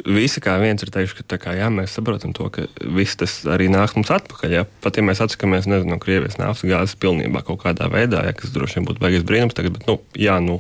Visi 0.01 0.41
kā 0.41 0.55
viens 0.61 0.81
ir 0.81 0.89
teikuši, 0.93 1.25
ka 1.27 1.37
kā, 1.41 1.55
jā, 1.57 1.67
mēs 1.73 1.95
saprotam 1.97 2.33
to, 2.37 2.47
ka 2.53 2.65
viss 2.95 3.17
tas 3.19 3.33
arī 3.49 3.67
nāks 3.71 3.93
mums 3.97 4.11
atpakaļ. 4.13 4.55
Jā. 4.55 4.63
Pat 4.83 4.97
ja 4.97 5.03
mēs 5.05 5.21
atsakāmies 5.23 5.67
no 5.69 5.97
Krievijas 6.01 6.39
naftas 6.39 6.65
gāzes 6.69 6.97
pilnībā 7.01 7.43
kaut 7.47 7.61
kādā 7.65 7.89
veidā, 7.91 8.23
jā, 8.27 8.33
kas 8.37 8.53
droši 8.55 8.79
vien 8.79 8.87
būtu 8.87 9.03
beigas 9.03 9.27
brīnums 9.27 9.57
tagad, 9.57 9.75
bet 9.77 9.85
nu, 9.89 9.99
jā, 10.17 10.39
nu, 10.43 10.57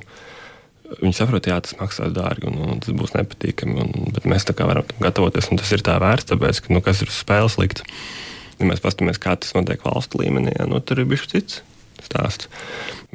viņi 0.99 1.17
saprot, 1.17 1.49
jā, 1.49 1.57
tas 1.63 1.77
maksās 1.79 2.13
dārgi 2.13 2.49
un, 2.51 2.59
un 2.75 2.83
tas 2.83 2.93
būs 2.97 3.15
nepatīkami. 3.17 3.79
Un, 3.81 4.13
bet 4.13 4.29
mēs 4.29 4.45
tā 4.45 4.57
kā 4.57 4.69
varam 4.69 4.87
gatavoties, 5.01 5.49
un 5.49 5.61
tas 5.61 5.73
ir 5.73 5.85
tā 5.87 5.97
vērts, 6.03 6.29
tāpēc, 6.33 6.61
ka 6.65 6.75
nu, 6.75 6.83
kas 6.85 7.01
ir 7.01 7.09
uz 7.09 7.17
spēles 7.23 7.57
likt. 7.61 7.85
Ja 8.59 8.69
mēs 8.69 8.83
paskatāmies, 8.83 9.17
kā 9.21 9.33
tas 9.41 9.55
notiek 9.57 9.81
valstu 9.87 10.21
līmenī, 10.21 10.53
jā, 10.59 10.69
nu, 10.69 10.83
tur 10.85 11.01
ir 11.01 11.09
bijis 11.09 11.29
cits 11.31 11.61
stāsts. 12.05 12.49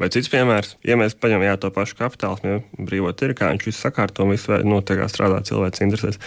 Vai 0.00 0.10
cits 0.12 0.30
piemērs, 0.32 0.76
ja 0.86 0.98
mēs 1.00 1.16
paņemam 1.18 1.46
jā, 1.46 1.56
to 1.60 1.70
pašu 1.74 1.98
kapitālu, 1.98 2.38
ja 2.44 2.60
brīvo 2.76 3.12
tirgu, 3.16 3.40
kā 3.40 3.50
viņš 3.54 3.68
visu 3.68 3.80
sakārto 3.80 4.26
un 4.26 4.34
visu 4.34 4.60
nu, 4.66 4.80
strādā 4.82 5.40
cilvēks 5.46 5.84
interesēs, 5.86 6.20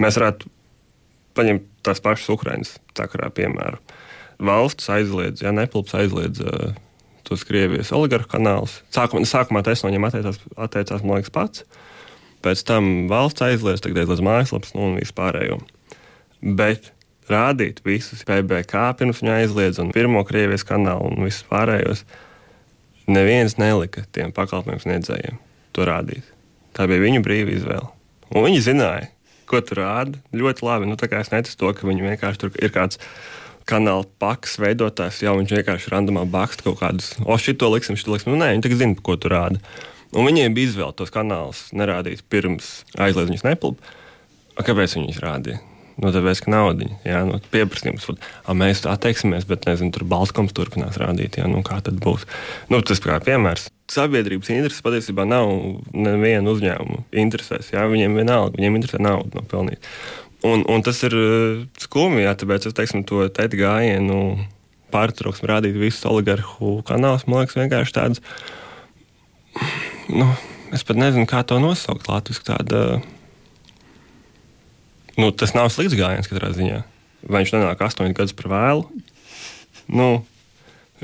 mēs 0.00 0.20
varētu 0.20 0.50
paņemt 1.34 1.68
tās 1.86 2.02
pašas 2.04 2.32
Ukraiņas 2.36 2.74
sakarā 2.96 3.30
piemēru. 3.34 3.80
Valsts 4.44 4.90
aizliedz, 4.90 5.44
ja 5.44 5.54
nepilps 5.54 5.94
aizliedz 5.96 6.42
uh, 6.42 6.74
tos 7.26 7.44
Krievijas 7.48 7.92
oligarhu 7.96 8.28
kanālus. 8.30 8.80
Sākumā, 8.94 9.24
sākumā 9.28 9.62
tas 9.66 9.82
no 9.82 9.90
viņiem 9.90 10.08
atteicās, 10.08 10.40
atteicās, 10.66 11.04
man 11.04 11.20
liekas, 11.20 11.32
pats. 11.34 11.64
Pēc 12.44 12.64
tam 12.68 13.06
valsts 13.08 13.44
aizliedz, 13.46 13.80
tagad 13.84 14.02
aizliedz 14.02 14.24
mājaslapas 14.24 14.74
nu, 14.76 14.90
un 14.90 14.98
vispārējo. 15.00 15.62
Bet 16.44 16.90
rādīt 17.30 17.80
visus 17.86 18.24
PBK 18.26 18.90
pirms 18.98 19.22
viņa 19.22 19.40
aizliedz 19.40 19.80
un 19.82 19.92
pirmo 19.94 20.24
Krievijas 20.28 20.66
kanālu 20.68 21.12
un 21.12 21.26
visus 21.26 21.46
pārējos. 21.50 22.04
Neviens 23.10 23.58
nelika 23.60 24.04
tiem 24.16 24.32
pakalpojumu 24.34 24.82
sniedzējiem 24.84 25.40
to 25.76 25.86
rādīt. 25.88 26.24
Tā 26.74 26.88
bija 26.90 27.02
viņu 27.02 27.22
brīva 27.24 27.52
izvēle. 27.54 27.90
Un 28.34 28.46
viņi 28.46 28.62
zināja, 28.64 29.08
ko 29.50 29.60
tur 29.62 29.82
rāda. 29.82 30.20
Ļoti 30.34 30.66
labi. 30.66 30.88
Nu, 30.88 30.96
es 30.98 31.32
neticu 31.32 31.58
to, 31.60 31.72
ka 31.76 31.88
viņi 31.88 32.06
vienkārši 32.08 32.40
tur 32.40 32.54
ir 32.58 32.72
kāds 32.74 33.00
kanāla 33.68 34.06
paks 34.20 34.58
veidotājs, 34.60 35.22
jau 35.24 35.36
viņš 35.38 35.56
vienkārši 35.58 35.92
randomā 35.92 36.24
bakst 36.28 36.64
kaut 36.64 36.82
kādus, 36.82 37.14
o, 37.24 37.36
šito 37.40 37.70
liksim, 37.72 37.96
šito 37.96 38.12
liksim. 38.12 38.34
Nu, 38.34 38.40
nē, 38.42 38.52
viņi 38.52 38.64
tikai 38.66 38.80
zina, 38.82 39.04
ko 39.04 39.16
tur 39.20 39.32
rāda. 39.36 39.60
Un 40.14 40.28
viņiem 40.28 40.54
bija 40.54 40.70
izvēle 40.70 40.94
tos 40.98 41.12
kanālus 41.14 41.66
nerādīt 41.74 42.22
pirms 42.30 42.82
aizliedz 42.94 43.32
viņus 43.32 43.46
nepilnīgi. 43.48 43.94
Kāpēc 44.60 44.94
viņi 44.94 45.08
viņus 45.08 45.22
rādīja? 45.24 45.62
Nu, 45.94 46.10
tāpēc, 46.10 46.40
ka 46.42 46.50
nauda 46.50 46.88
ir 47.06 47.26
nu, 47.28 47.38
pieprasījums. 47.52 48.08
Mēs 48.58 48.82
atteiksimies, 48.90 49.46
bet 49.46 49.68
nezinu, 49.68 49.92
tur 49.94 50.06
Baltkons 50.10 50.54
turpinās 50.56 50.98
rādīt. 50.98 51.38
Jā, 51.38 51.46
nu, 51.50 51.62
kā 51.66 51.78
tad 51.86 52.00
būs? 52.02 52.26
Nu, 52.72 52.80
tas 52.82 53.02
kā 53.02 53.20
piemērs. 53.22 53.68
Sabiedrības 53.92 54.50
intereses 54.50 54.82
patiesībā 54.82 55.26
nav 55.28 55.52
neviena 55.94 56.50
uzņēmuma 56.50 57.04
interesēs. 57.22 57.70
Jā, 57.76 57.84
viņiem 57.90 58.18
vienalga, 58.18 58.56
viņiem 58.58 58.80
interesē 58.80 59.02
nauda 59.04 59.38
no 59.38 59.46
pelnīt. 59.50 59.86
Un, 60.44 60.64
un 60.68 60.82
tas 60.84 60.98
ir 61.06 61.14
uh, 61.16 61.62
skumji, 61.80 62.26
jā, 62.26 62.34
tāpēc 62.40 62.66
es 62.68 62.76
teiksim, 62.76 63.06
to 63.08 63.22
teikt 63.32 63.54
gājienu 63.60 64.18
pārtrauksmi 64.94 65.48
rādīt 65.50 65.78
visus 65.78 66.04
oligarhu 66.10 66.78
kanālus. 66.88 67.28
Man 67.28 67.44
liekas, 67.44 67.58
vienkārši 67.60 67.96
tāds. 67.96 68.24
Nu, 70.10 70.26
es 70.74 70.82
pat 70.86 70.98
nezinu, 70.98 71.28
kā 71.30 71.44
to 71.46 71.60
nosaukt 71.62 72.10
latviešu. 72.10 72.44
Tāda 72.50 72.82
nu, 75.20 75.30
tas 75.30 75.54
nav 75.56 75.70
slikts 75.72 75.96
gājiens 75.98 76.30
katrā 76.30 76.52
ziņā. 76.56 76.84
Vai 77.24 77.42
viņš 77.42 77.56
nenāk 77.56 77.82
astoņus 77.86 78.16
gadus 78.16 78.36
par 78.36 78.50
vēlu? 78.52 79.04
Nu, 79.88 80.08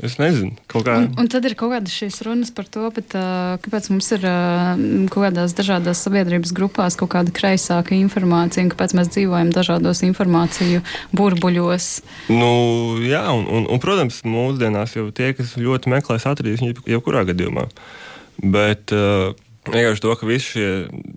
Es 0.01 0.15
nezinu, 0.17 0.55
kā. 0.71 0.79
Un, 0.95 1.09
un 1.19 1.27
tad 1.29 1.43
ir 1.45 1.53
kaut 1.59 1.73
kādas 1.75 1.93
šīs 1.93 2.21
runas 2.25 2.49
par 2.55 2.65
to, 2.71 2.87
bet, 2.95 3.11
uh, 3.13 3.59
kāpēc 3.61 3.89
mums 3.91 4.07
ir 4.15 4.23
uh, 4.25 4.79
kaut 5.11 5.27
kādās 5.27 5.53
dažādās 5.57 6.01
sabiedrības 6.07 6.53
grupās 6.57 6.95
kaut 6.97 7.11
kāda 7.13 7.33
kreisāka 7.35 7.93
informācija, 7.97 8.63
un 8.63 8.71
kāpēc 8.71 8.95
mēs 8.97 9.11
dzīvojam 9.13 9.51
dažādos 9.53 10.01
informāciju 10.07 10.81
burbuļos. 11.13 11.89
Nu, 12.31 12.49
jā, 13.03 13.21
un, 13.35 13.45
un, 13.45 13.67
un, 13.67 13.83
protams, 13.83 14.23
mūsdienās 14.25 14.95
jau 14.97 15.09
tie, 15.13 15.35
kas 15.37 15.53
ļoti 15.59 15.93
meklēs, 15.93 16.25
atradīs 16.29 16.63
viņu 16.63 16.87
jebkurā 16.95 17.27
gadījumā. 17.29 17.67
Bet, 18.41 18.95
uh, 18.95 19.35
Vienkārši 19.69 20.01
to, 20.01 20.13
ka 20.17 20.25
visi 20.25 20.55
šie 20.55 20.69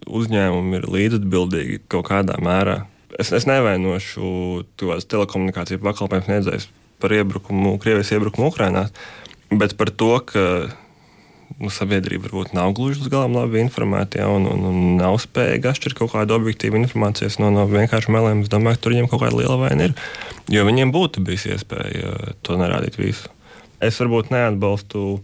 uzņēmumi 0.04 0.80
ir 0.80 0.88
līdzatbildīgi 0.92 1.78
kaut 1.92 2.10
kādā 2.10 2.36
mērā. 2.44 2.82
Es, 3.16 3.30
es 3.32 3.46
nevainošu 3.48 4.64
tos 4.80 5.06
telekomunikāciju 5.08 5.80
pakalpojumu 5.80 6.26
sniedzējus 6.26 6.68
par 7.00 7.14
iebrukumu, 7.14 7.76
Krievijas 7.80 8.12
iebrukumu 8.14 8.50
Ukrajinā, 8.50 8.88
bet 9.54 9.76
par 9.78 9.90
to, 9.94 10.12
ka 10.28 10.44
nu, 11.60 11.70
sabiedrība 11.72 12.28
varbūt 12.28 12.54
nav 12.56 12.72
gluži 12.76 13.04
uz 13.04 13.10
galam 13.12 13.36
labi 13.36 13.60
informēta 13.62 14.22
ja, 14.22 14.28
un, 14.32 14.48
un, 14.50 14.64
un 14.70 14.80
nav 14.98 15.18
spējīga 15.22 15.72
atšķirt 15.72 15.98
kaut 15.98 16.14
kādu 16.14 16.36
objektīvu 16.36 16.80
informāciju 16.80 17.30
no, 17.42 17.52
no 17.54 17.66
vienkārši 17.70 18.12
meliem. 18.14 18.42
Es 18.44 18.52
domāju, 18.52 18.78
ka 18.78 18.84
tur 18.84 18.96
viņiem 18.96 19.10
kaut 19.12 19.22
kāda 19.24 19.38
liela 19.40 19.58
vaina 19.60 19.88
ir. 19.88 19.94
Jo 20.52 20.66
viņiem 20.66 20.92
būtu 20.94 21.24
bijis 21.24 21.46
iespēja 21.54 22.34
to 22.44 22.58
nerādīt 22.60 22.98
visu. 23.00 23.30
Es 23.84 24.00
varbūt 24.00 24.32
neatbalstu 24.34 25.20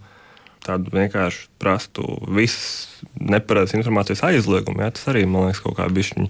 tādu 0.65 0.93
vienkārši 0.93 1.49
prastu 1.61 2.05
visas 2.29 3.00
nepareizas 3.21 3.77
informācijas 3.79 4.23
aizliegumu. 4.31 4.83
Jā, 4.85 4.93
tas 4.97 5.09
arī 5.13 5.27
man 5.29 5.49
liekas 5.49 5.63
kaut 5.65 5.77
kā 5.79 5.89
bišķiņ 5.93 6.29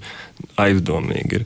aizdomīgi 0.60 1.40
ir. 1.40 1.44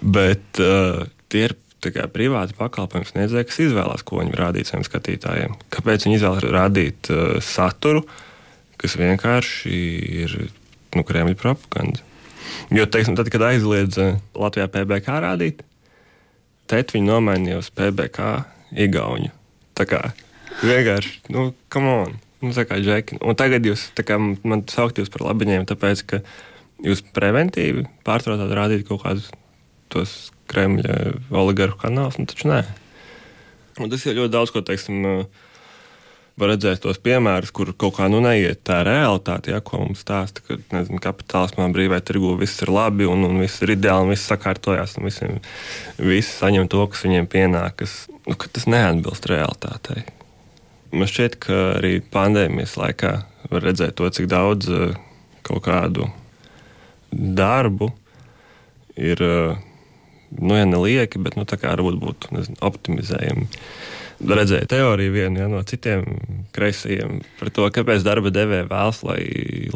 Bet 0.00 0.60
uh, 0.62 1.06
tie 1.32 1.46
ir 1.48 1.56
kā, 1.84 2.06
privāti 2.12 2.56
pakalpojumu 2.58 3.08
sniedzēji, 3.08 3.48
kas 3.48 3.62
izvēlās, 3.68 4.04
ko 4.06 4.20
viņi 4.20 4.36
rādīt 4.36 4.70
saviem 4.70 4.86
skatītājiem. 4.86 5.56
Kāpēc 5.72 6.06
viņi 6.06 6.18
izvēlas 6.20 6.48
rādīt 6.56 7.12
uh, 7.12 7.38
saturu, 7.44 8.04
kas 8.80 8.98
vienkārši 9.00 9.80
ir 10.24 10.36
nu, 10.96 11.06
Kremļa 11.06 11.38
propaganda? 11.40 12.04
Jo, 12.74 12.86
teiksim, 12.90 13.16
tad, 13.18 13.30
kad 13.32 13.42
aizliedza 13.46 14.16
Latvijā 14.36 14.68
PBK 14.72 15.20
rādīt, 15.22 15.64
tad 16.70 16.92
viņi 16.94 17.10
nomainīja 17.10 17.62
uz 17.62 17.72
PBK 17.74 18.30
Igaunu. 18.86 19.32
Tā 19.76 19.86
kā 19.88 20.02
vienkārši, 20.62 21.18
nu, 21.34 21.50
come 21.72 21.98
on! 22.04 22.16
Nu, 22.44 22.52
kā, 22.52 22.76
džeki. 22.76 23.20
un 23.24 23.36
tagad 23.38 23.64
jūs 23.64 23.88
kā, 23.96 24.18
man 24.20 24.66
saukt 24.68 25.00
jūs 25.00 25.08
par 25.12 25.24
labiņiem, 25.30 25.64
tāpēc, 25.68 26.02
ka 26.10 26.20
jūs 26.84 27.00
preventīvi 27.16 27.86
pārtraucāt 28.04 28.52
rādīt 28.52 28.84
kaut 28.88 29.04
kādus 29.06 29.30
tos 29.92 30.16
Kremļa 30.50 31.16
oligarhu 31.34 31.78
kanālus, 31.80 32.20
nu 32.20 32.28
taču 32.28 32.50
nē. 32.50 32.60
Un 33.82 33.90
tas 33.92 34.04
ir 34.06 34.16
ļoti 34.18 34.32
daudz, 34.32 34.52
ko 34.54 34.62
teiksim, 34.64 35.02
var 36.36 36.52
redzēt 36.52 36.82
tos 36.84 37.00
piemērus, 37.02 37.52
kur 37.56 37.72
kaut 37.74 37.96
kā 37.98 38.06
nu, 38.12 38.20
neiet 38.24 38.62
tā 38.68 38.82
realitāte, 38.86 39.52
ja, 39.54 39.62
ko 39.64 39.80
mums 39.82 40.04
stāsta, 40.04 40.44
ka 40.44 40.58
nezinu, 40.74 41.00
kapitālismā 41.02 41.68
brīvai 41.74 42.02
tirgu 42.04 42.34
viss 42.40 42.62
ir 42.64 42.72
labi 42.72 43.08
un, 43.08 43.24
un 43.26 43.40
viss 43.42 43.64
ir 43.64 43.74
ideāli 43.76 44.06
un 44.06 44.14
viss 44.14 44.28
sakārtojās 44.30 44.98
un 45.00 45.08
visiem, 45.08 45.40
visi 45.98 46.36
saņem 46.36 46.68
to, 46.72 46.84
kas 46.92 47.06
viņiem 47.08 47.30
pienākas. 47.32 48.04
Nu, 48.28 48.36
tas 48.36 48.68
neatbilst 48.70 49.28
realitātei. 49.32 50.04
Man 50.94 51.08
šķiet, 51.10 51.38
ka 51.42 51.56
arī 51.80 51.98
pandēmijas 52.14 52.76
laikā 52.78 53.12
var 53.50 53.64
redzēt 53.64 53.96
to, 53.98 54.08
cik 54.12 54.28
daudz 54.30 54.70
eh, 54.70 54.94
kaut 55.46 55.64
kādu 55.66 56.10
darbu 57.10 57.90
ir, 58.94 59.22
eh, 59.22 59.58
nu, 60.38 60.56
ja 60.56 60.66
nelieki, 60.68 61.20
bet 61.22 61.38
nu, 61.38 61.46
tā 61.48 61.58
kā 61.60 61.74
varbūt 61.74 61.98
būtu 62.02 62.34
nezinu, 62.36 62.58
optimizējami. 62.66 63.48
Redzēju 64.16 64.68
teoriju 64.72 65.12
vienu 65.12 65.42
ja, 65.42 65.46
no 65.52 65.58
citiem 65.68 66.06
kreisajiem 66.56 67.18
par 67.36 67.50
to, 67.52 67.66
kāpēc 67.68 68.04
darba 68.06 68.32
devēja 68.32 68.68
vēlas, 68.70 69.02
lai, 69.04 69.20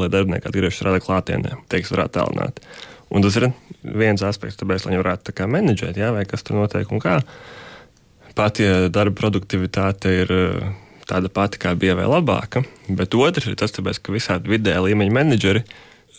lai 0.00 0.08
darbinieki 0.12 0.48
atgriežas 0.48 0.78
strādāt 0.80 1.04
klātienē, 1.04 1.58
teiks, 1.68 1.92
varētu 1.92 2.16
tālināt. 2.16 2.62
Un 3.10 3.26
tas 3.26 3.36
ir 3.36 3.50
viens 3.82 4.22
aspekts, 4.24 4.56
tāpēc, 4.60 4.86
lai 4.86 4.94
viņi 4.94 5.02
varētu 5.02 5.34
tā 5.34 5.48
menedžēt, 5.50 5.98
ja, 6.00 6.14
vai 6.14 6.24
kas 6.30 6.46
tur 6.46 6.56
notiek 6.56 6.88
un 6.94 7.02
kā. 7.02 7.18
Pat 8.38 8.62
ja 8.62 8.86
darba 8.88 9.18
produktivitāte 9.18 10.14
ir 10.22 10.32
tāda 11.10 11.30
pati, 11.32 11.60
kā 11.60 11.74
bija 11.78 11.96
vai 11.98 12.08
labāka. 12.08 12.64
Bet 12.88 13.14
otrs 13.18 13.50
ir 13.50 13.58
tas, 13.60 13.74
tāpēc, 13.76 14.00
ka 14.02 14.14
visādi 14.14 14.52
vidēja 14.52 14.84
līmeņa 14.86 15.16
menedžeri 15.16 15.64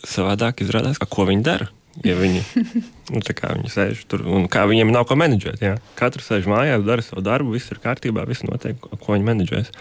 savādāk 0.02 0.64
izrādās, 0.64 1.00
ko 1.02 1.26
viņi 1.28 1.46
dara. 1.46 1.68
Ja 2.06 2.14
viņi, 2.16 2.40
nu, 3.12 3.20
viņi 3.20 3.72
sēž 3.72 4.06
tur 4.08 4.24
un 4.24 4.48
kā 4.52 4.64
viņiem 4.68 4.92
nav 4.94 5.04
ko 5.08 5.16
menedžēt. 5.20 5.60
Jā. 5.64 5.76
Katrs 5.98 6.30
sēž 6.30 6.48
mājās, 6.48 6.84
dara 6.86 7.04
savu 7.04 7.24
darbu, 7.24 7.52
viss 7.56 7.72
ir 7.72 7.82
kārtībā, 7.82 8.24
viss 8.28 8.46
notiek, 8.46 8.80
ko 8.80 9.12
viņi 9.12 9.28
menedžēs. 9.28 9.72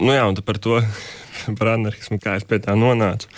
Nu, 0.00 0.14
jā, 0.14 0.22
un 0.28 0.38
par 0.46 0.60
to 0.62 0.80
par 1.58 1.74
anarchismu, 1.74 2.20
kā 2.22 2.38
es 2.38 2.46
pie 2.46 2.60
tā 2.62 2.76
nonācu. 2.78 3.30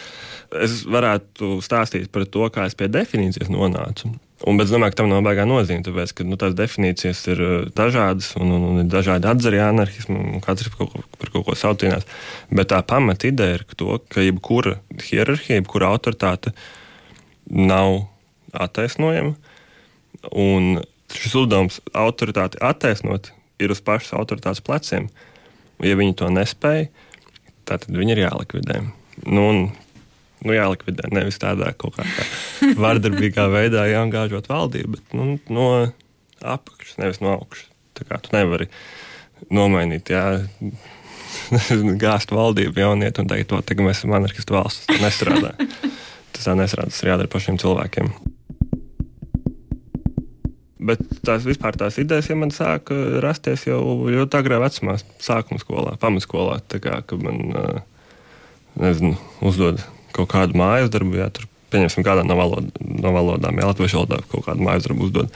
Es 0.63 0.85
varētu 0.87 1.57
stāstīt 1.65 2.13
par 2.15 2.27
to, 2.31 2.47
kā 2.55 2.69
es 2.69 2.77
pie 2.79 2.91
definīcijas 2.93 3.51
nonācu. 3.53 4.13
Un, 4.47 4.55
bet 4.55 4.69
es 4.69 4.73
domāju, 4.73 4.95
ka 4.95 5.01
tam 5.01 5.09
nav 5.11 5.25
baigā 5.27 5.43
nozīme, 5.49 5.83
tāpēc, 5.83 6.13
ka 6.15 6.25
nu, 6.27 6.37
tās 6.39 6.55
definīcijas 6.55 7.23
ir 7.33 7.41
uh, 7.43 7.55
dažādas 7.75 8.29
un, 8.39 8.53
un, 8.55 8.67
un 8.71 8.83
ir 8.85 8.91
dažādi 8.93 9.27
atzari 9.27 9.59
anarchismu, 9.59 10.19
un 10.37 10.45
katrs 10.45 10.71
par 10.71 10.85
kaut, 10.85 10.93
ko, 10.93 11.19
par 11.19 11.33
kaut 11.35 11.47
ko 11.49 11.57
saucienās. 11.59 12.07
Bet 12.55 12.71
tā 12.71 12.79
pamata 12.87 13.27
ideja 13.27 13.59
ir 13.59 13.65
to, 13.75 13.99
ka 14.13 14.23
jebkura 14.23 14.77
hierarhija, 15.03 15.59
jebkura 15.59 15.91
autoritāte 15.91 16.55
nav 17.51 18.05
attaisnojama. 18.55 19.35
Un 20.31 20.79
šis 21.11 21.35
uzdevums 21.43 21.81
autoritāti 21.95 22.63
attaisnot 22.63 23.33
ir 23.63 23.75
uz 23.75 23.83
pašas 23.83 24.15
autoritātes 24.15 24.63
pleciem. 24.63 25.11
Ja 25.83 25.99
viņi 25.99 26.17
to 26.23 26.31
nespēja, 26.33 26.87
tad 27.69 27.89
viņi 27.91 28.15
ir 28.15 28.23
jālikvidē. 28.29 28.79
Nu, 29.27 29.47
nu, 30.45 30.53
jālikvidē 30.57 31.11
nevis 31.15 31.41
tādā 31.43 31.73
kaut 31.79 31.97
kādā 31.99 32.27
vardarbīgā 32.85 33.47
veidā, 33.53 33.87
jāangāžot 33.91 34.51
valdību, 34.51 34.99
bet 34.99 35.17
nu, 35.17 35.39
no 35.53 35.71
apakšas, 36.43 36.99
nevis 37.01 37.23
no 37.25 37.37
augšas. 37.39 37.71
Tā 37.97 38.05
kā 38.05 38.21
tu 38.21 38.35
nevari 38.35 38.69
nomainīt, 39.53 40.13
jā, 40.13 40.25
gāzt 42.05 42.33
valdību 42.35 42.83
jaunieti 42.83 43.23
un 43.23 43.31
teikt, 43.31 43.51
to 43.53 43.61
tagad 43.65 43.89
mēs 43.89 44.03
esam 44.03 44.17
anarchistu 44.19 44.57
valsts. 44.57 44.89
Tas 44.91 45.03
nestrādā. 45.03 45.55
Tas 46.37 46.45
tā 46.45 46.53
nestrādā, 46.53 46.93
tas 46.93 46.99
ir 47.01 47.09
jādara 47.09 47.31
pašiem 47.33 47.57
cilvēkiem. 47.57 48.11
Bet 50.87 51.01
tās 51.25 51.47
vispār 51.49 51.79
tās 51.81 51.97
idejas, 51.97 52.29
ja 52.29 52.37
man 52.37 52.53
sāka 52.53 52.93
rasties 53.25 53.65
jau 53.65 53.81
ļoti 54.13 54.37
agrā 54.37 54.59
vecumā, 54.61 54.99
sākuma 55.25 55.63
skolā, 55.63 55.95
pamatskolā. 56.03 56.59
Tā 56.69 56.83
kā 56.85 57.01
man, 57.23 57.41
nezinu, 58.77 59.17
uzdod 59.41 59.81
kaut 60.17 60.31
kādu 60.33 60.59
mājas 60.59 60.91
darbu, 60.93 61.19
ja 61.21 61.29
tur, 61.35 61.47
pieņemsim, 61.75 62.05
kādā 62.07 62.25
no, 62.27 62.37
valod, 62.39 62.71
no 62.81 63.13
valodām, 63.15 63.61
ja 63.61 63.71
latviešu 63.71 64.01
valodā 64.01 64.23
kaut 64.33 64.47
kādu 64.49 64.67
mājas 64.67 64.89
darbu 64.89 65.09
uzdod. 65.09 65.31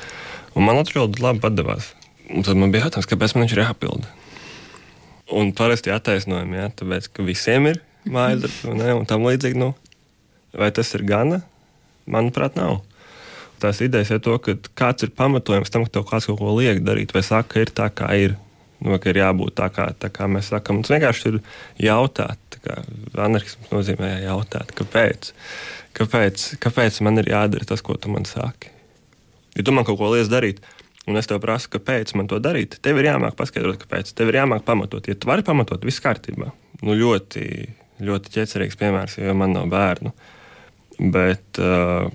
Un 0.55 0.67
man 0.67 0.81
latviešu 0.81 1.05
valoda 1.05 1.27
labi 1.29 1.45
padevās. 1.45 1.93
Un 2.31 2.47
tad 2.47 2.59
man 2.59 2.73
bija 2.75 2.87
jautājums, 2.87 3.11
kāpēc 3.11 3.37
man 3.37 3.47
viņš 3.47 3.57
ir 3.57 3.63
jāpilda. 3.65 4.13
Un 5.41 5.55
parasti 5.55 5.93
attaisnojumi, 5.95 6.59
ja, 6.59 6.69
tāpēc, 6.75 7.11
ka 7.15 7.27
visiem 7.27 7.71
ir 7.71 7.83
mājas 8.11 8.41
darbs, 8.47 8.61
un 8.97 9.09
tam 9.11 9.27
līdzīgi, 9.29 9.61
nu, 9.61 9.73
vai 10.57 10.71
tas 10.75 10.95
ir 10.99 11.07
gana? 11.07 11.43
Manuprāt, 12.11 12.57
nav 12.59 12.81
tās 13.61 13.81
idejas 13.85 14.11
ir 14.15 14.23
to, 14.25 14.37
ka 14.43 14.57
kāds 14.79 15.05
ir 15.05 15.13
pamatojums 15.17 15.73
tam, 15.73 15.85
ka 15.87 15.99
tev 15.99 16.07
kāds 16.09 16.29
kaut 16.31 16.41
ko 16.41 16.55
liek 16.57 16.83
darīt, 16.87 17.13
vai 17.15 17.23
saka, 17.27 17.55
ka 17.55 17.65
ir 17.65 17.73
tā, 17.77 17.91
kā 17.93 18.09
ir. 18.17 18.37
Nu, 18.81 18.97
ka 18.97 19.13
ir 19.13 19.21
jābūt 19.21 19.59
tā, 19.61 19.69
kā, 19.75 19.91
tā 20.01 20.09
kā 20.13 20.29
mēs 20.31 20.49
sakām. 20.55 20.81
Tas 20.81 20.95
vienkārši 20.95 21.33
ir 21.35 21.39
jautāt. 21.85 22.59
Anarchisms 23.21 23.73
nozīmē 23.73 24.15
jautāt, 24.25 24.73
kāpēc? 24.77 25.33
Kāpēc, 25.97 26.45
kāpēc 26.63 27.01
man 27.05 27.21
ir 27.21 27.33
jādara 27.33 27.67
tas, 27.69 27.83
ko 27.85 27.97
tu 28.01 28.13
man 28.13 28.25
saki? 28.29 28.71
Ja 29.57 29.65
tu 29.67 29.75
man 29.75 29.85
kaut 29.85 29.99
ko 30.01 30.09
liec 30.13 30.31
darīt, 30.31 30.63
un 31.11 31.19
es 31.21 31.29
tev 31.29 31.41
prasu, 31.43 31.69
kāpēc 31.75 32.15
man 32.17 32.31
to 32.31 32.39
darīt, 32.43 32.79
tev 32.85 33.01
ir 33.01 33.11
jāmāk 33.11 33.37
paskaidrot, 33.39 33.81
kāpēc. 33.83 34.15
Tev 34.17 34.31
ir 34.31 34.41
jāmāk 34.41 34.65
pamatot. 34.69 35.09
Ja 35.11 35.19
tu 35.19 35.29
vari 35.29 35.45
pamatot, 35.45 35.85
viss 35.85 36.03
kārtībā. 36.05 36.53
Nu, 36.81 36.97
ļoti, 36.97 37.45
ļoti 38.07 38.35
ķecerīgs 38.37 38.79
piemērs, 38.81 39.19
jo 39.21 39.35
man 39.37 39.57
nav 39.57 39.69
bērnu. 39.73 40.15
Bet 41.13 41.61
uh, 41.61 42.09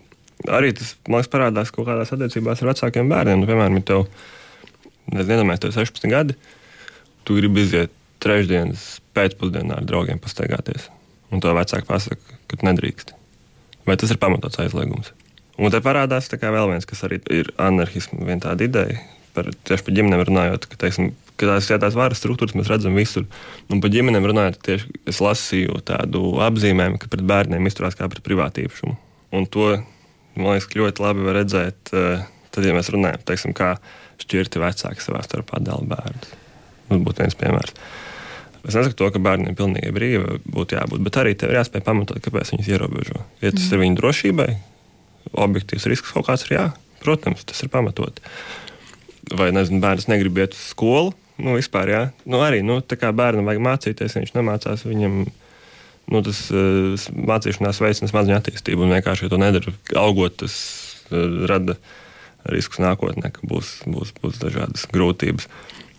arī 0.50 0.72
tas 0.78 0.96
liekas, 1.10 1.30
parādās 1.34 1.74
kaut 1.76 1.90
kādās 1.90 2.14
attiecībās 2.16 2.64
ar 2.64 2.72
vecākiem 2.72 3.12
bērniem. 3.12 3.44
Nu, 3.44 3.50
piemēram, 3.50 3.80
ja 3.82 3.88
tev, 3.92 4.08
tev 5.12 5.76
16 5.76 6.10
gadi, 6.12 6.38
tu 7.26 7.38
gribi 7.38 7.66
iziet 7.66 7.94
trešdienas 8.24 9.00
pēcpusdienā 9.16 9.82
ar 9.82 9.88
draugiem 9.88 10.22
pastaigāties. 10.22 10.90
Un 11.34 11.42
to 11.44 11.52
vecāki 11.58 11.88
pasaka, 11.90 12.40
ka 12.50 12.60
nedrīkst. 12.66 13.14
Vai 13.86 13.98
tas 14.02 14.14
ir 14.14 14.22
pamatots 14.22 14.60
aizliegums? 14.62 15.12
Un 15.62 15.72
te 15.72 15.80
parādās 15.84 16.30
vēl 16.32 16.72
viens, 16.72 16.88
kas 16.88 17.04
arī 17.08 17.22
ir 17.32 17.52
anarchisms, 17.62 18.26
viena 18.26 18.44
tāda 18.50 18.66
ideja. 18.66 19.00
Par, 19.36 19.50
tieši 19.68 19.84
par 19.84 19.96
ģimenēm 19.98 20.24
runājot, 20.30 20.68
ka, 20.72 20.78
teiksim, 20.80 21.10
ka 21.36 21.50
tās, 21.50 21.68
ja 21.70 21.80
tās 21.80 21.96
varas 21.96 22.22
struktūras 22.22 22.56
mēs 22.56 22.72
redzam 22.72 22.96
visur. 22.96 23.26
Un 23.72 23.82
par 23.84 23.92
ģimenēm 23.92 24.28
runājot, 24.32 24.62
tieši 24.64 25.02
es 25.12 25.20
lasīju 25.24 25.82
tādu 25.88 26.38
apzīmējumu, 26.46 27.02
ka 27.02 27.12
pret 27.12 27.26
bērniem 27.28 27.68
izturās 27.68 27.98
kā 28.00 28.08
pret 28.12 28.24
privātību. 28.24 28.96
Un 29.36 29.48
to 29.52 29.76
man 30.36 30.56
liekas, 30.56 30.72
ļoti 30.76 31.04
labi 31.04 31.28
var 31.28 31.40
redzēt, 31.40 31.92
eh, 31.94 32.26
tad, 32.52 32.66
ja 32.66 32.76
mēs 32.76 32.92
runājam, 32.94 33.24
teiksim, 33.28 33.56
kā 33.56 33.76
šķirti 34.24 34.62
vecāki 34.64 35.04
savā 35.04 35.24
starpā 35.24 35.62
dala 35.64 35.84
bērnus. 35.96 36.45
Tas 36.90 37.02
būtu 37.08 37.24
viens 37.24 37.38
piemērs. 37.40 37.76
Es 38.66 38.74
nesaku 38.74 38.98
to, 38.98 39.10
ka 39.14 39.22
bērniem 39.22 39.58
pilnīgi 39.58 39.94
brīvi 39.94 40.40
būtu 40.50 40.78
jābūt, 40.80 41.04
bet 41.06 41.20
arī 41.22 41.36
tev 41.38 41.54
ir 41.54 41.60
jāspēj 41.60 41.84
pamatot, 41.86 42.22
kāpēc 42.26 42.56
viņus 42.56 42.72
ierobežo. 42.72 43.20
Ja 43.44 43.52
tas 43.54 43.68
mm. 43.68 43.74
ir 43.76 43.84
viņu 43.84 44.00
drošībai, 44.00 44.48
objektīvs 45.46 45.86
risks 45.92 46.16
kaut 46.16 46.26
kāds 46.30 46.48
ir 46.48 46.56
jā, 46.56 46.66
protams, 47.04 47.46
tas 47.46 47.62
ir 47.62 47.70
pamatot. 47.74 48.22
Vai 49.38 49.52
nezinu, 49.54 49.82
bērns 49.84 50.10
negrib 50.10 50.42
iet 50.42 50.58
uz 50.58 50.64
skolu, 50.72 51.14
nu 51.42 51.58
vispār 51.60 51.92
jā, 51.92 52.04
nu 52.30 52.42
arī, 52.46 52.64
nu 52.66 52.80
bērnam 52.82 53.50
vajag 53.50 53.66
mācīties, 53.68 54.18
viņš 54.18 54.34
nemācās, 54.38 54.86
viņam 54.88 55.26
nu, 56.12 56.22
tas 56.26 56.42
uh, 56.54 57.06
mācīšanās 57.30 57.82
veicina 57.82 58.10
smadzeņu 58.12 58.38
attīstību. 58.38 58.86
Un 58.86 58.94
vienkārši, 58.98 59.26
ja 59.26 59.34
to 59.34 59.40
nedara, 59.42 59.74
augot, 60.02 60.38
tas 60.44 60.58
uh, 61.10 61.46
rada 61.50 61.78
riskus 62.52 62.82
nākotnē, 62.84 63.32
ka 63.34 63.46
būs, 63.50 63.80
būs, 63.90 64.14
būs 64.22 64.42
dažādas 64.42 64.86
grūtības. 64.94 65.50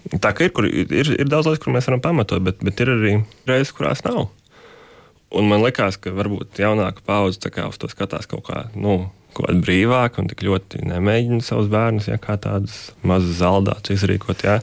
Tā 0.06 0.30
ir, 0.38 0.52
kur, 0.54 0.68
ir, 0.68 1.12
ir 1.16 1.28
daudz 1.30 1.48
lietas, 1.48 1.62
kur 1.64 1.74
mēs 1.74 1.88
varam 1.88 2.02
pamatot, 2.04 2.42
bet, 2.46 2.60
bet 2.62 2.80
ir 2.82 2.92
arī 2.92 3.14
reizes, 3.48 3.74
kurās 3.74 4.04
nav. 4.06 4.28
Un 5.34 5.48
man 5.50 5.64
liekas, 5.64 5.98
ka 5.98 6.14
varbūt 6.14 6.60
jaunāka 6.62 7.02
paudze 7.06 7.50
uz 7.66 7.78
to 7.82 7.90
skatās 7.90 8.30
kaut 8.30 8.46
kā. 8.46 8.66
Nu, 8.74 9.08
Kaut 9.36 9.50
kāda 9.50 9.60
brīvāka 9.60 10.22
un 10.22 10.30
tik 10.30 10.46
ļoti 10.46 10.78
nemēģina 10.88 11.44
savus 11.44 11.66
bērnus, 11.68 12.06
ja 12.08 12.16
kā 12.16 12.38
tādas 12.40 12.94
mazas 13.04 13.36
zaldātas 13.42 13.92
izrīkot. 13.92 14.46
Ja. 14.46 14.62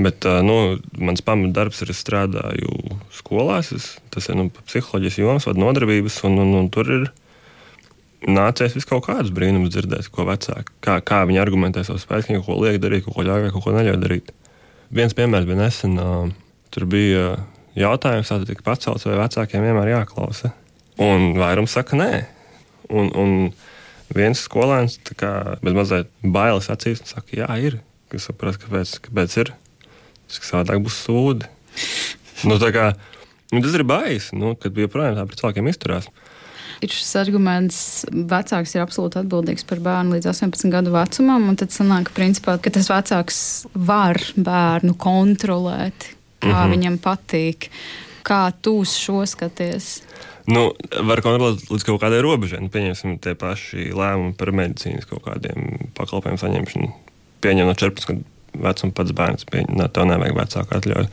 Bet 0.00 0.24
nu, 0.46 0.78
mans 0.96 1.20
pamatdarbs 1.26 1.82
ir, 1.84 1.92
es 1.92 2.00
strādāju 2.00 2.72
skolās, 3.12 3.68
es, 3.76 3.90
tas 4.14 4.30
ir 4.30 4.38
nu, 4.38 4.46
psiholoģijas 4.62 5.18
jomas, 5.20 5.48
vadu 5.50 5.60
nodarbības, 5.60 6.22
un, 6.24 6.40
un, 6.40 6.54
un 6.62 6.70
tur 6.72 6.88
ir 6.94 7.04
nācies 8.24 8.78
vis 8.78 8.88
kaut 8.88 9.04
kādus 9.10 9.34
brīnumus 9.34 9.74
dzirdēt, 9.74 10.08
ko 10.14 10.24
vecāki, 10.30 10.72
kā, 10.86 10.98
kā 11.04 11.20
viņi 11.28 11.42
argumentē 11.42 11.84
savu 11.84 12.00
spēku, 12.00 12.40
ko 12.46 12.56
liek 12.62 12.80
darīt, 12.80 13.04
ko 13.04 13.26
ļauj 13.26 13.52
ko 13.58 13.76
neļauj 13.76 14.00
darīt. 14.06 14.32
Viens 14.94 15.14
piemērs 15.16 15.46
bija 15.48 15.60
nesen, 15.60 15.98
tur 16.72 16.86
bija 16.88 17.36
jautājums, 17.76 18.30
kāda 18.32 18.48
tika 18.48 18.64
pacelts, 18.64 19.04
vai 19.04 19.18
vecākiem 19.20 19.66
vienmēr 19.66 19.92
jāklausa. 19.92 20.54
Un 21.04 21.34
vairums 21.38 21.76
saka, 21.76 21.98
nē. 21.98 22.12
Un, 22.88 23.12
un 23.12 23.34
viens 24.16 24.40
skolēns, 24.48 24.96
bez 25.04 25.76
mazliet 25.76 26.08
bailes 26.24 26.70
acīs, 26.72 27.04
saka, 27.04 27.36
jā, 27.42 27.48
ir. 27.60 27.80
Kas 28.08 28.30
saprast, 28.30 28.62
kāpēc, 28.64 28.94
kāpēc 29.04 29.40
ir? 29.44 29.52
savādāk 30.28 30.80
būs 30.84 30.96
sūdi. 31.06 31.48
Nu, 32.48 32.58
kā, 32.60 32.92
nu, 33.52 33.62
tas 33.64 33.74
ir 33.76 33.84
baisi, 33.88 34.36
nu, 34.38 34.54
kad 34.60 34.76
joprojām 34.76 35.16
tā 35.16 35.24
pret 35.28 35.40
cilvēkiem 35.40 35.70
izturās. 35.70 36.08
Ir 36.84 36.92
šis 36.94 37.10
arguments, 37.18 37.78
vecāks 38.10 38.74
ir 38.76 38.84
absolūti 38.84 39.18
atbildīgs 39.20 39.66
par 39.66 39.80
bērnu 39.82 40.16
līdz 40.16 40.30
18 40.30 40.70
gadu 40.72 40.92
vecumam, 40.94 41.48
un 41.50 41.58
tad 41.58 41.74
sanāk, 41.74 42.12
principā, 42.14 42.54
ka 42.62 42.70
tas 42.74 42.90
vecāks 42.90 43.40
var 43.74 44.20
bērnu 44.36 44.94
kontrolēt, 44.94 46.12
kā 46.38 46.52
mm 46.52 46.54
-hmm. 46.54 46.74
viņam 46.76 46.98
patīk. 47.02 47.70
Kā 48.22 48.52
uz 48.70 48.92
šo 48.94 49.26
skaties? 49.26 50.02
Nu, 50.46 50.72
var 51.02 51.20
kontrolēt 51.20 51.70
līdz 51.70 51.84
kaut 51.84 52.00
kādai 52.02 52.22
robežai. 52.22 52.60
Nu, 52.60 52.68
pieņemsim, 52.68 53.18
tie 53.18 53.34
paši 53.34 53.90
lēmumi 53.92 54.34
par 54.36 54.52
medicīnas 54.52 55.08
kaut 55.08 55.22
kādiem 55.24 55.90
pakalpojumu 55.94 56.38
saņemšanu. 56.38 56.92
Pieņem 57.40 57.66
no 57.66 57.74
14 57.74 58.06
gadu 58.06 58.24
vecuma 58.56 58.94
pats 58.96 59.14
bērns 59.16 59.48
pieņem, 59.48 59.82
tev 59.92 60.08
nevajag 60.08 60.38
vecāku 60.38 60.78
atļauju. 60.78 61.08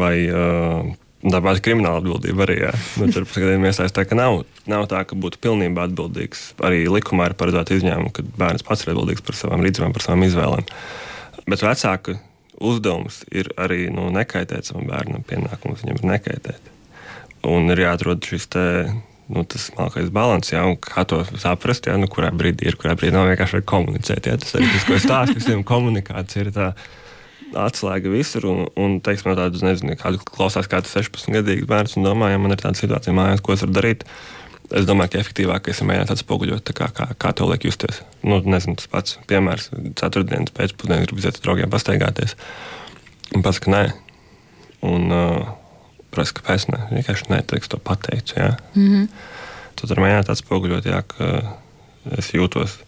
Vai, 0.00 0.14
uh, 0.30 0.94
Tāpat 1.24 1.62
krimināla 1.64 2.02
atbildība 2.02 2.44
arī 2.44 2.58
ir. 2.68 2.76
Nu, 3.00 3.08
tur 3.10 3.24
gadiem 3.24 3.64
iesaistē, 3.66 4.04
ka 4.06 4.18
nav, 4.18 4.42
nav 4.68 4.84
tā, 4.90 5.00
ka 5.08 5.16
būtu 5.18 5.40
pilnībā 5.42 5.86
atbildīgs. 5.88 6.50
Arī 6.66 6.84
likumā 6.92 7.30
ir 7.30 7.36
paredzēta 7.40 7.78
izņēmuma, 7.78 8.12
ka 8.14 8.24
bērns 8.36 8.66
pats 8.66 8.84
ir 8.84 8.92
atbildīgs 8.92 9.24
par 9.26 9.38
savām 9.38 9.64
rīcībām, 9.64 9.94
par 9.96 10.04
savām 10.04 10.26
izvēlēm. 10.28 10.68
Bet 11.48 11.64
vecāka 11.64 12.18
uzdevums 12.60 13.22
ir 13.32 13.50
arī 13.60 13.86
nu, 13.92 14.10
nekaitēt 14.14 14.68
savam 14.68 14.86
bērnam, 14.90 15.24
pienākums 15.26 15.82
viņam 15.84 16.00
ir 16.02 16.08
nekaitēt. 16.12 16.72
Un 17.48 17.72
ir 17.72 17.84
jāatrod 17.86 18.24
šis 18.26 18.48
te 18.52 18.66
nu, 19.32 19.42
balans, 20.14 20.52
jā, 20.52 20.62
un 20.68 20.76
kā 20.82 21.04
to 21.08 21.22
saprast, 21.40 21.88
jā, 21.88 21.96
nu, 22.00 22.10
kurā 22.12 22.30
brīdī 22.34 22.68
ir, 22.70 22.78
kurā 22.78 22.94
brīdī 22.98 23.14
nav 23.16 23.30
vienkārši 23.30 23.64
komunicēt. 23.66 24.28
Jā, 24.30 24.36
tas 24.42 24.54
arī 24.58 24.68
tas, 24.70 24.86
ko 24.86 24.96
es 24.96 25.06
stāstu, 25.06 25.38
visiem 25.40 25.64
komunikācija 25.66 26.46
ir 26.46 26.52
tā 26.54 26.70
atslēga 27.54 28.10
visur, 28.10 28.46
un, 28.50 28.64
un 28.80 28.96
teiksim, 29.04 29.34
tādas, 29.38 29.62
nezinu, 29.64 29.96
kādu 30.00 30.22
klausās 30.26 30.68
kā 30.70 30.80
16 30.82 31.30
gadīgs 31.36 31.68
bērns 31.70 31.96
un 31.98 32.06
domā, 32.06 32.32
ja 32.32 32.40
man 32.42 32.54
ir 32.54 32.62
tāda 32.62 32.78
situācija 32.78 33.14
mājās, 33.16 33.44
ko 33.44 33.54
es 33.54 33.62
varu 33.64 33.76
darīt. 33.76 34.06
Es 34.74 34.86
domāju, 34.88 35.12
ka 35.12 35.20
efektīvākais 35.22 35.78
ir 35.78 35.86
mēģināt 35.86 36.10
atspoguļot, 36.16 36.72
kā, 36.74 36.88
kā, 36.94 37.06
kā 37.22 37.30
to 37.38 37.46
liek 37.46 37.68
justies. 37.68 38.00
Nu, 38.26 38.40
nezinu, 38.42 38.74
tas 38.80 38.90
pats 38.90 39.18
piemērs. 39.30 39.68
Ceturtdienas 40.00 40.50
pēcpusdienā 40.56 41.04
gribu 41.04 41.22
iziet 41.22 41.38
ar 41.38 41.44
draugiem 41.44 41.70
pastaigāties. 41.70 42.34
Un 43.36 43.46
pats, 43.46 43.60
ka 43.62 43.70
nē. 43.70 43.84
Un, 44.90 45.06
uh, 45.14 45.52
prasa, 46.10 46.34
kāpēc 46.34 46.66
ne. 46.72 46.80
Vienkārši 46.96 47.30
neteiks 47.30 47.70
to 47.70 47.78
pateicu. 47.78 48.34
Jā. 48.40 48.56
Mm 48.74 48.88
-hmm. 48.90 49.08
Tad 49.78 49.94
ar 49.94 50.02
mēģināt 50.02 50.34
atspoguļot, 50.34 50.90
jā, 50.90 51.02
ka 51.14 51.24
es 52.18 52.34
jūtos 52.34 52.78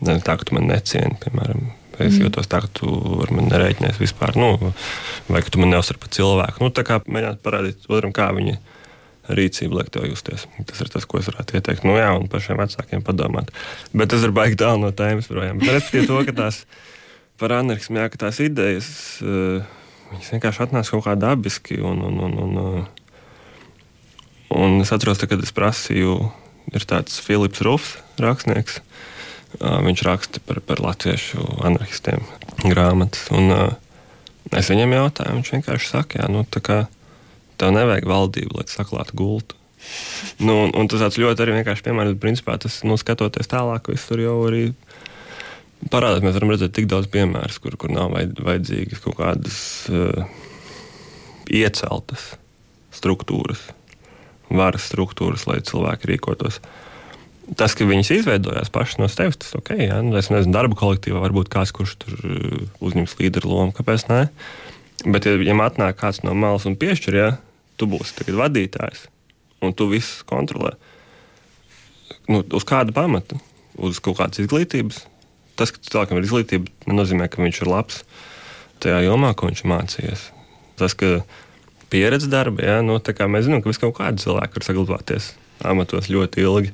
ne, 0.00 0.18
tā, 0.20 0.36
ka 0.36 0.44
tu 0.44 0.54
man 0.54 0.68
necieni, 0.70 1.18
piemēram. 1.24 1.81
Es 1.98 2.16
mm. 2.16 2.26
jūtos 2.26 2.48
tā, 2.48 2.62
ka 2.64 2.70
tu 2.80 2.88
ar 3.22 3.32
mani 3.34 3.50
nereiķinies 3.50 3.98
vispār, 4.00 4.36
nu, 4.40 4.72
vai 5.28 5.42
ka 5.44 5.52
tu 5.52 5.60
man 5.60 5.72
neuzsver 5.74 5.98
par 6.00 6.12
cilvēku. 6.14 6.62
Nu, 6.64 6.72
tā 6.72 6.84
kā 6.88 7.02
mēģināt 7.04 7.42
parādīt 7.44 7.84
otram, 7.90 8.14
kā 8.16 8.30
viņa 8.36 8.56
rīcība 9.32 9.78
liek 9.78 9.90
tev 9.92 10.08
justies. 10.08 10.46
Tas 10.68 10.80
ir 10.82 10.90
tas, 10.92 11.04
ko 11.06 11.20
es 11.20 11.28
varētu 11.30 11.58
ieteikt. 11.58 11.84
Nu, 11.86 11.94
jā, 12.00 12.08
un 12.16 12.30
pašiem 12.32 12.58
vecākiem 12.58 13.04
padomāt. 13.06 13.52
Bet 13.92 14.10
tas 14.14 14.24
ir 14.24 14.34
baigi 14.34 14.58
tālu 14.64 14.82
no 14.82 14.90
tēmas 14.96 15.28
projām. 15.30 15.60
Respektīvi 15.62 16.08
to, 16.08 16.22
ka 16.28 16.36
tās 16.40 16.64
par 17.40 17.54
anarchismu, 17.60 18.00
jā, 18.00 18.08
ka 18.12 18.24
tās 18.24 18.40
idejas 18.42 18.88
uh, 19.22 19.62
vienkārši 20.30 20.66
atnāca 20.66 20.96
kaut 20.96 21.06
kā 21.06 21.16
dabiski. 21.18 21.78
Un, 21.84 22.02
un, 22.08 22.18
un, 22.26 22.38
un, 22.46 22.84
un 24.58 24.80
es 24.82 24.94
atceros, 24.96 25.20
tā, 25.20 25.30
kad 25.30 25.44
es 25.44 25.54
prasīju, 25.54 26.18
ir 26.72 26.88
tāds 26.88 27.20
Filips 27.22 27.62
Rufs, 27.66 27.98
rakstnieks. 28.22 28.80
Uh, 28.80 29.10
viņš 29.60 30.04
raksta 30.06 30.42
par, 30.46 30.60
par 30.64 30.82
latviešu 30.84 31.44
anarchistiem 31.66 32.24
grāmatas. 32.64 33.26
Un, 33.34 33.50
uh, 33.52 34.52
es 34.56 34.70
viņam 34.72 34.94
jautāju, 34.96 35.38
viņš 35.38 35.52
vienkārši 35.56 35.90
saka, 35.92 36.22
jā, 36.22 36.30
nu, 36.32 36.44
tā 36.48 36.62
kā 36.64 36.78
tev 37.60 37.74
nevajag 37.76 38.08
valdību, 38.08 38.58
lai 38.58 38.68
saklātu 38.70 39.18
gultu. 39.18 39.58
Nu, 40.38 40.64
un, 40.64 40.72
un 40.78 40.88
tas 40.90 41.18
ļoti 41.18 41.42
arī 41.42 41.56
vienkārši 41.58 41.84
piemērs, 41.86 42.18
principā 42.22 42.56
tas, 42.60 42.80
nu, 42.86 42.96
skatoties 43.00 43.50
tālāk, 43.50 43.90
tur 44.06 44.22
jau 44.22 44.36
arī 44.46 44.68
parādās. 45.90 46.22
Mēs 46.22 46.36
varam 46.38 46.54
redzēt 46.54 46.74
tik 46.76 46.88
daudz 46.90 47.10
piemērus, 47.12 47.58
kur, 47.62 47.76
kur 47.80 47.92
nav 47.94 48.14
vajadzīgas 48.14 49.02
kaut 49.02 49.18
kādas 49.18 49.58
uh, 49.90 50.24
ieceltas 51.50 52.32
struktūras, 52.94 53.64
varas 54.52 54.86
struktūras, 54.90 55.46
lai 55.48 55.60
cilvēki 55.64 56.12
rīkotos. 56.12 56.60
Tas, 57.58 57.74
ka 57.76 57.84
viņas 57.84 58.10
izveidojās 58.14 58.70
pašas 58.72 59.00
no 59.00 59.08
sevis, 59.12 59.36
tas 59.42 59.52
ok. 59.58 59.74
Ja? 59.76 59.98
Nu, 60.04 60.14
es 60.20 60.30
nezinu, 60.32 60.54
darba 60.54 60.78
kolektīvā 60.78 61.20
varbūt 61.24 61.50
kāds, 61.52 61.72
kurš 61.74 61.96
tur 62.00 62.14
uh, 62.22 62.60
uzņems 62.84 63.16
līderu 63.18 63.50
lomu, 63.50 63.74
kāpēc 63.76 64.06
ne? 64.08 64.22
Bet, 65.02 65.26
ja 65.26 65.36
viņam 65.40 65.64
atnāk 65.64 65.98
kāds 66.00 66.22
no 66.24 66.34
malas 66.38 66.64
un 66.68 66.78
piešķir, 66.78 67.18
ja 67.18 67.28
tu 67.80 67.88
būsi 67.90 68.24
vadītājs, 68.38 69.08
un 69.66 69.74
tu 69.76 69.88
visu 69.90 70.22
kontrolē. 70.28 70.76
Nu, 72.30 72.40
uz 72.40 72.64
kāda 72.68 72.94
pamata? 72.94 73.40
Uz 73.82 73.98
kaut 74.04 74.20
kādas 74.20 74.42
izglītības. 74.44 75.02
Tas, 75.58 75.72
ka 75.74 75.82
cilvēkam 75.82 76.20
ir 76.20 76.28
izglītība, 76.28 76.72
nenozīmē, 76.88 77.28
ka 77.28 77.42
viņš 77.42 77.62
ir 77.64 77.72
labs 77.72 78.02
tajā 78.82 79.02
jomā, 79.04 79.32
ko 79.34 79.50
viņš 79.50 79.64
mācījies. 79.68 80.24
Tas, 80.80 80.94
ka 80.98 81.20
pieredze 81.92 82.30
darba, 82.32 82.64
ja, 82.64 82.80
nu, 82.84 82.96
mēs 82.96 83.48
zinām, 83.48 83.62
ka 83.62 83.70
vis 83.70 83.80
kaut 83.82 83.96
kādi 83.98 84.22
cilvēki 84.22 84.58
var 84.58 84.68
saglabāties 84.68 85.32
amatos 85.66 86.08
ļoti 86.10 86.42
ilgi. 86.42 86.72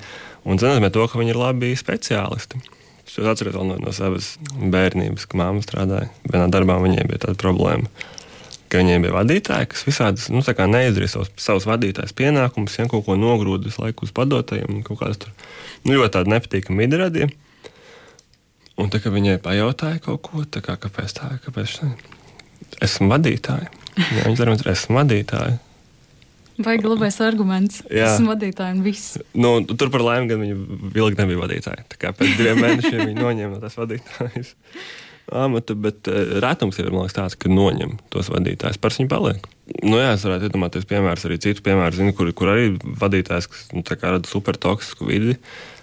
Un 0.48 0.56
tas 0.56 0.70
nozīmē 0.70 0.88
to, 0.94 1.04
ka 1.08 1.20
viņi 1.20 1.34
ir 1.34 1.40
labi 1.40 1.74
speciālisti. 1.76 2.60
Es 3.08 3.16
atceros 3.20 3.56
no, 3.56 3.76
no 3.80 3.92
savas 3.96 4.34
bērnības, 4.48 5.26
kad 5.28 5.40
māma 5.40 5.64
strādāja 5.64 6.08
vienā 6.28 6.46
darbā, 6.52 6.76
viņai 6.80 7.08
bija 7.08 7.26
tāda 7.26 7.40
problēma 7.40 7.88
ka 8.68 8.82
viņiem 8.82 9.04
bija 9.06 9.14
vadītāji, 9.16 9.68
kas 9.72 9.84
visādi 9.86 10.24
nu, 10.34 10.42
neizdarīja 10.44 11.14
savus, 11.14 11.30
savus 11.40 11.66
vadītājus 11.68 12.14
pienākumus, 12.16 12.76
ja 12.78 12.88
kaut 12.90 13.06
ko 13.06 13.16
nogrūda 13.18 13.68
visu 13.68 13.82
laiku 13.82 14.04
uz 14.06 14.12
padotajiem, 14.16 14.82
kaut 14.86 15.00
kādas 15.00 15.20
tur 15.22 15.32
nu, 15.86 15.94
ļoti 15.96 16.24
nepatīkamas 16.28 16.84
vidi 16.84 17.00
radīja. 17.00 17.30
Un 18.78 18.92
tā 18.92 19.00
kā 19.02 19.10
viņai 19.10 19.40
pajautāja 19.42 20.02
kaut 20.04 20.22
ko, 20.26 20.44
kā, 20.44 20.76
kāpēc 20.78 21.16
tā, 21.16 21.30
kāpēc 21.46 21.78
tā? 21.80 21.88
Esmu 22.84 23.08
vadītāja. 23.10 23.72
Jā, 24.18 24.28
viņa 24.28 24.44
ir, 24.44 24.70
esmu 24.74 25.00
vadītāja. 25.00 25.56
Vai 26.64 26.74
glabājas 26.82 27.20
arguments? 27.22 27.82
Jā, 27.86 28.12
esmu 28.14 28.32
vadītāja 28.32 28.74
un 28.74 28.80
viss. 28.82 29.18
Nu, 29.38 29.60
tur 29.68 29.92
par 29.94 30.02
laimi 30.02 30.30
gan 30.30 30.42
viņa 30.42 30.56
ilgi 30.90 31.20
nebija 31.20 31.42
vadītāja. 31.44 31.84
Tā 31.92 32.00
kā 32.02 32.14
pēc 32.16 32.34
diviem 32.38 32.58
mēnešiem 32.64 33.04
viņa 33.04 33.20
noņēma 33.20 33.52
no 33.54 33.60
tās 33.62 33.78
vadītājas 33.78 34.56
amata, 35.32 35.74
bet 35.76 36.08
uh, 36.08 36.38
retums 36.42 36.78
ir 36.80 36.90
liekas, 36.92 37.16
tāds, 37.16 37.36
ka 37.38 37.50
noņem 37.52 37.96
tos 38.12 38.30
vadītājus. 38.32 38.80
Par 38.80 38.94
viņu 38.94 39.10
paliek. 39.12 39.48
Nu, 39.84 39.98
jā, 40.00 40.12
es 40.16 40.24
varētu 40.24 40.48
iedomāties, 40.48 40.88
piemērs, 40.88 41.26
arī 41.28 41.38
citus 41.42 41.64
piemērus, 41.66 42.00
zinu, 42.00 42.14
kur, 42.16 42.30
kur 42.36 42.52
arī 42.54 42.70
vadītājs, 42.80 43.48
kas 43.52 43.66
nu, 43.74 43.84
rada 43.84 44.24
super 44.28 44.56
toksisku 44.56 45.08
vidi, 45.08 45.36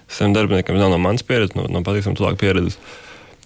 saviem 0.09 0.35
darbiniekiem 0.38 0.79
nav 0.79 0.93
no 0.93 1.01
manas 1.01 1.25
pieredzes, 1.25 1.55
no, 1.57 1.67
no 1.69 1.83
patīkamas 1.85 2.21
cilvēku 2.21 2.41
pieredzes. 2.41 2.79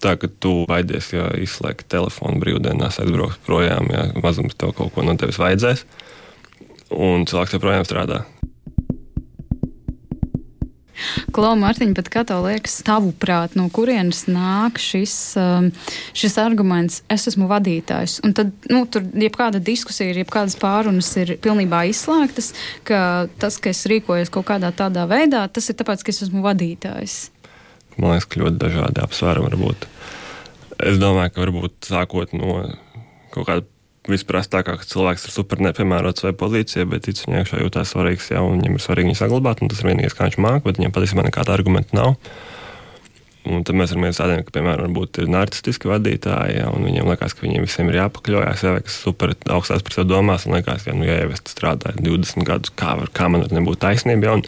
Tā 0.00 0.14
ka 0.16 0.30
tu 0.40 0.62
baidies, 0.68 1.10
ja 1.12 1.26
izslēgt 1.36 1.90
telefonu 1.92 2.40
brīvdienās, 2.40 3.02
aizbraukt 3.02 3.42
projām, 3.44 3.90
ja 3.92 4.06
mazums 4.24 4.56
tev 4.56 4.72
kaut 4.78 4.94
ko 4.94 5.04
no 5.04 5.12
tevis 5.20 5.36
vajadzēs. 5.40 5.84
Un 6.90 7.26
cilvēks 7.30 7.56
joprojām 7.56 7.86
strādā. 7.86 8.24
Klau, 11.34 11.54
Mārtiņ, 11.58 11.92
bet 11.96 12.10
kā 12.12 12.22
tev 12.28 12.42
liekas, 12.44 12.80
tavuprāt, 12.86 13.54
no 13.58 13.68
kurienes 13.72 14.26
nāk 14.28 14.80
šis, 14.82 15.14
um, 15.40 15.70
šis 16.16 16.36
arguments, 16.42 17.00
es 17.12 17.26
esmu 17.30 17.48
vadītājs? 17.50 18.18
Un 18.26 18.34
tad, 18.36 18.52
nu, 18.72 18.82
tur 18.90 19.06
jebkāda 19.08 19.62
diskusija, 19.64 20.12
jebkādas 20.20 20.58
pārunas 20.60 21.08
ir 21.22 21.36
pilnībā 21.42 21.86
izslēgtas, 21.90 22.52
ka 22.88 23.30
tas, 23.40 23.56
ka 23.62 23.72
es 23.72 23.84
rīkojos 23.90 24.32
kaut 24.34 24.48
kādā 24.50 24.72
tādā 24.76 25.06
veidā, 25.10 25.46
tas 25.48 25.70
ir 25.72 25.78
tāpēc, 25.80 26.04
ka 26.04 26.14
es 26.14 26.22
esmu 26.26 26.44
vadītājs. 26.44 27.18
Man 27.96 28.14
liekas, 28.14 28.28
ka 28.30 28.44
ļoti 28.44 28.60
dažādi 28.60 29.04
apsvērumi 29.04 29.48
var 29.48 29.58
būt. 29.60 29.90
Es 30.90 31.00
domāju, 31.00 31.34
ka 31.34 31.44
varbūt 31.44 31.90
sākot 31.90 32.36
no 32.36 32.62
kaut 33.34 33.46
kāda 33.48 33.66
visprastākā, 34.08 34.76
ka 34.80 34.88
cilvēks 34.88 35.26
ir 35.26 35.34
super 35.34 35.60
nepiemērots 35.64 36.24
vai 36.24 36.32
pozīcijā, 36.36 36.86
bet 36.88 37.04
tic, 37.04 37.20
viņam 37.26 37.42
iekšā 37.42 37.60
jūtas 37.60 37.92
svarīgs, 37.92 38.30
jā, 38.32 38.40
un 38.44 38.62
viņam 38.62 38.78
ir 38.78 38.84
svarīgi 38.84 39.10
viņu 39.10 39.20
saglabāt, 39.20 39.60
un 39.60 39.72
tas 39.72 39.82
ir 39.82 39.90
vienīgais, 39.90 40.16
kā 40.16 40.30
viņš 40.30 40.40
māca, 40.40 40.64
bet 40.64 40.80
viņam 40.80 40.96
patiesībā 40.96 41.26
nekāda 41.26 41.54
argumenta 41.56 41.98
nav. 41.98 42.16
Un 43.50 43.62
tad 43.64 43.76
mēs 43.76 43.92
varam 43.96 44.12
tādiem, 44.12 44.42
ka, 44.44 44.52
piemēram, 44.56 44.96
ir 45.00 45.30
narcistiski 45.32 45.88
vadītāji, 45.88 46.58
ja, 46.58 46.66
un 46.72 46.84
viņiem 46.84 47.08
liekas, 47.08 47.36
ka 47.36 47.46
viņiem 47.46 47.64
visiem 47.64 47.88
ir 47.88 48.02
jāpakļaujas, 48.02 48.64
ja, 48.66 48.74
kas 48.84 48.98
super 49.04 49.32
augstās 49.52 49.84
par 49.84 49.96
sevi 49.96 50.10
domās, 50.12 50.44
un 50.44 50.58
liekas, 50.58 50.84
ka, 50.84 50.96
nu, 50.96 51.08
ja 51.08 51.22
jau 51.22 51.30
es 51.32 51.40
strādāju 51.48 52.04
20 52.04 52.44
gadus, 52.48 52.74
kā, 52.76 52.98
var, 53.00 53.08
kā 53.16 53.30
man 53.32 53.46
var 53.46 53.56
nebūt 53.56 53.80
taisnība. 53.84 54.28
Ja, 54.28 54.36
un, 54.40 54.44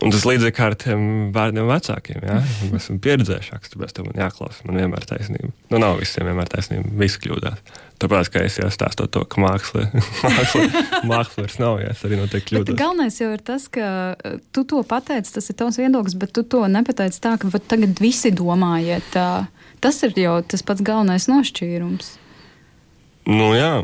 Un 0.00 0.12
tas 0.14 0.22
līdzīgi 0.24 0.62
ar 0.64 0.74
tiem 0.80 1.02
bērniem 1.34 1.66
vecākiem. 1.68 2.22
Ja? 2.24 2.38
Mēs 2.72 2.86
esam 2.86 3.00
pieredzējušāki, 3.04 3.72
tāpēc 3.74 3.92
tam 3.98 4.08
jāklausa. 4.16 4.64
Man 4.64 4.80
vienmēr 4.80 5.04
ir 5.04 5.10
taisnība. 5.10 5.50
Nu, 5.72 5.80
nav 5.82 5.98
visiem 6.00 6.24
vienmēr 6.30 6.48
taisnība. 6.48 6.88
Visi 7.02 7.20
kļūdās. 7.20 7.60
Tāpēc, 8.00 8.30
ka 8.32 8.42
es 8.48 8.56
jau 8.60 8.68
stāstu 8.72 9.06
to, 9.12 9.22
ka 9.28 9.40
māksla, 9.44 9.86
māksla, 11.08 11.44
vairs 11.44 11.58
nav, 11.60 11.80
ja 11.82 11.92
es 11.92 12.02
arī 12.06 12.20
noteikti 12.20 12.54
kļūdos. 12.54 12.78
Galvenais 12.78 13.20
jau 13.20 13.30
ir 13.34 13.44
tas, 13.44 13.66
ka 13.72 13.90
uh, 14.14 14.36
tu 14.56 14.64
to 14.68 14.82
pateici, 14.88 15.34
tas 15.36 15.50
ir 15.52 15.58
tavs 15.60 15.80
viedoklis, 15.80 16.16
bet 16.20 16.34
tu 16.36 16.44
to 16.44 16.64
nepateici 16.70 17.20
tā, 17.22 17.36
ka 17.40 17.62
tagad 17.72 18.00
visi 18.02 18.32
domājiet. 18.34 19.18
Tas 19.80 20.02
ir 20.06 20.16
jau 20.20 20.38
tas 20.44 20.64
pats 20.66 20.84
galvenais 20.84 21.28
nošķīrums. 21.30 22.14
Nu, 23.30 23.52
jā. 23.56 23.74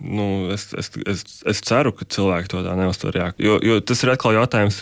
Nu, 0.00 0.48
es, 0.54 0.70
es, 0.80 0.88
es, 1.04 1.26
es 1.48 1.60
ceru, 1.64 1.92
ka 1.92 2.08
cilvēki 2.08 2.48
to 2.54 2.64
tā 2.64 2.72
neuztver. 2.78 3.20
Jo, 3.36 3.60
jo 3.60 3.82
tas 3.84 4.00
ir 4.00 4.14
atkal 4.14 4.38
jautājums 4.38 4.80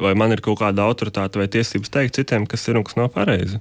vai 0.00 0.14
man 0.18 0.34
ir 0.34 0.42
kaut 0.44 0.60
kāda 0.62 0.86
autoritāte 0.88 1.40
vai 1.40 1.48
tiesības 1.50 1.92
teikt 1.92 2.18
citiem, 2.18 2.46
kas 2.50 2.66
ir 2.68 2.78
un 2.78 2.86
kas 2.86 2.96
nav 2.98 3.10
pareizi. 3.14 3.60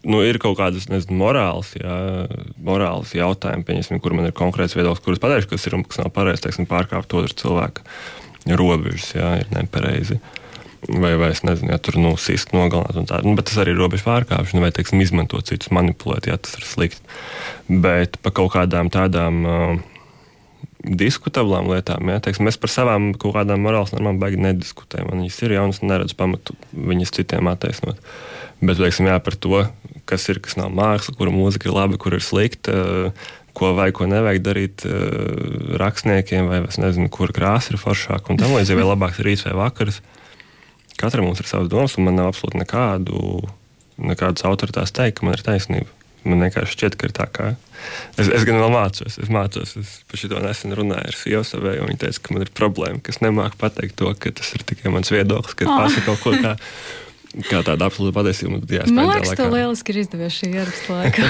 Nu, 0.00 0.22
ir 0.24 0.38
kaut 0.40 0.56
kādas 0.56 0.86
nezinu, 0.88 1.18
morāls, 1.20 1.74
jā, 1.76 2.26
morāls 2.64 3.12
jautājumi, 3.12 3.66
pieņasim, 3.68 4.00
kur 4.00 4.14
man 4.16 4.30
ir 4.30 4.36
konkrēts 4.36 4.76
viedoklis, 4.78 5.04
kurus 5.04 5.20
pateikšu, 5.20 5.50
kas 5.52 5.66
ir 5.68 5.76
un 5.76 5.84
kas 5.84 6.00
nav 6.00 6.08
pareizi, 6.16 6.46
teiksim, 6.46 6.68
pārkāpt 6.70 7.12
otru 7.18 7.36
cilvēku 7.42 7.84
robežas, 8.56 9.10
jā, 9.18 9.34
ir 9.42 9.50
nepareizi. 9.52 10.16
Vai, 10.88 11.12
vai 11.20 11.28
es 11.34 11.42
nezinu, 11.44 11.74
ja 11.74 11.76
tur 11.76 11.98
nu, 12.00 12.14
sist, 12.16 12.54
nogalināt, 12.56 12.96
un 12.96 13.08
tā. 13.10 13.20
Nu, 13.26 13.34
bet 13.36 13.50
tas 13.50 13.60
arī 13.60 13.74
ir 13.74 13.82
robežu 13.82 14.06
pārkāpšana, 14.06 14.64
vai 14.64 14.72
teiksim, 14.72 15.02
izmantot 15.04 15.44
citus, 15.50 15.68
manipulēt, 15.76 16.30
ja 16.30 16.38
tas 16.40 16.56
ir 16.56 16.64
slikti. 16.64 17.04
Bet 17.68 18.16
par 18.24 18.32
kaut 18.40 18.54
kādām 18.56 18.88
tādām. 18.92 19.44
Uh, 19.44 19.89
diskutablām 20.84 21.68
lietām. 21.70 22.08
Ja? 22.12 22.20
Teiksim, 22.24 22.46
mēs 22.48 22.58
par 22.60 22.72
savām 22.72 23.10
kaut 23.20 23.34
kādām 23.36 23.64
morāles 23.64 23.92
normām 23.94 24.20
baigi 24.20 24.40
nediskutējam. 24.40 25.10
Man 25.10 25.24
viņas 25.24 25.40
ir 25.44 25.56
jaunas, 25.56 25.82
neredzu 25.84 26.16
pamatu 26.18 26.56
viņas 26.72 27.12
citiem 27.16 27.50
attaisnot. 27.50 28.00
Bet 28.60 28.80
teiksim, 28.80 29.08
jā, 29.08 29.18
par 29.24 29.36
to, 29.40 29.64
kas 30.08 30.26
ir, 30.32 30.40
kas 30.44 30.56
nav 30.60 30.72
māksla, 30.76 31.16
kura 31.16 31.32
mūzika 31.32 31.68
ir 31.68 31.76
laba, 31.76 32.00
kur 32.00 32.16
ir 32.16 32.24
slikta, 32.24 33.12
ko 33.56 33.72
vajag, 33.76 33.96
ko 33.96 34.08
nevajag 34.08 34.42
darīt 34.44 34.84
rakstniekiem, 35.80 36.48
vai 36.50 36.62
es 36.68 36.80
nezinu, 36.80 37.10
kur 37.12 37.32
krāsa 37.36 37.74
ir 37.74 37.80
foršāka 37.80 38.32
un 38.32 38.40
tam 38.40 38.56
līdzīgi, 38.56 38.80
vai 38.80 38.90
labāks 38.92 39.22
rīts 39.24 39.46
vai 39.48 39.56
vakars. 39.64 40.00
Katram 41.00 41.28
mums 41.28 41.40
ir 41.40 41.48
savs 41.48 41.70
domas, 41.72 41.96
un 41.96 42.08
man 42.08 42.20
nav 42.20 42.34
absolūti 42.34 42.60
nekādu, 42.60 43.40
nekādas 44.00 44.44
autoritātes 44.48 44.92
teikt, 44.96 45.20
ka 45.20 45.28
man 45.28 45.36
ir 45.36 45.44
taisnība. 45.44 45.99
Man 46.28 46.44
vienkārši 46.44 46.76
šķiet, 46.76 46.96
ka 47.00 47.08
ir 47.08 47.14
tā, 47.16 47.26
ka 47.32 47.50
es, 48.20 48.28
es 48.28 48.44
gan 48.48 48.60
vēl 48.60 48.72
mācos. 48.74 49.16
Es 49.22 49.30
mācos, 49.32 49.76
es 49.80 49.92
par 50.10 50.20
šo 50.20 50.42
nesen 50.44 50.76
runāju 50.76 51.12
ar 51.12 51.16
sievu 51.16 51.44
savēju, 51.48 51.84
un 51.84 51.92
viņa 51.92 52.02
teica, 52.04 52.24
ka 52.26 52.36
man 52.36 52.44
ir 52.44 52.52
problēma, 52.56 53.00
ka 53.04 53.14
es 53.14 53.22
nemāku 53.24 53.60
pateikt 53.60 53.96
to, 54.00 54.12
ka 54.20 54.34
tas 54.36 54.52
ir 54.56 54.66
tikai 54.68 54.92
mans 54.92 55.12
viedoklis, 55.12 55.56
ka 55.56 55.68
oh. 55.68 55.78
pasaku 55.80 56.10
kaut 56.10 56.26
ko 56.26 56.34
tādu 56.36 56.58
kā 57.30 57.60
tāda 57.62 57.86
absolūta 57.86 58.16
patiesība. 58.16 58.58
Man 58.90 59.06
liekas, 59.12 59.36
tev 59.38 59.52
lieliski 59.54 59.92
ir 59.92 60.00
izdevies 60.02 60.34
šī 60.34 60.48
ieraksta 60.50 60.96
laikā. 60.96 61.28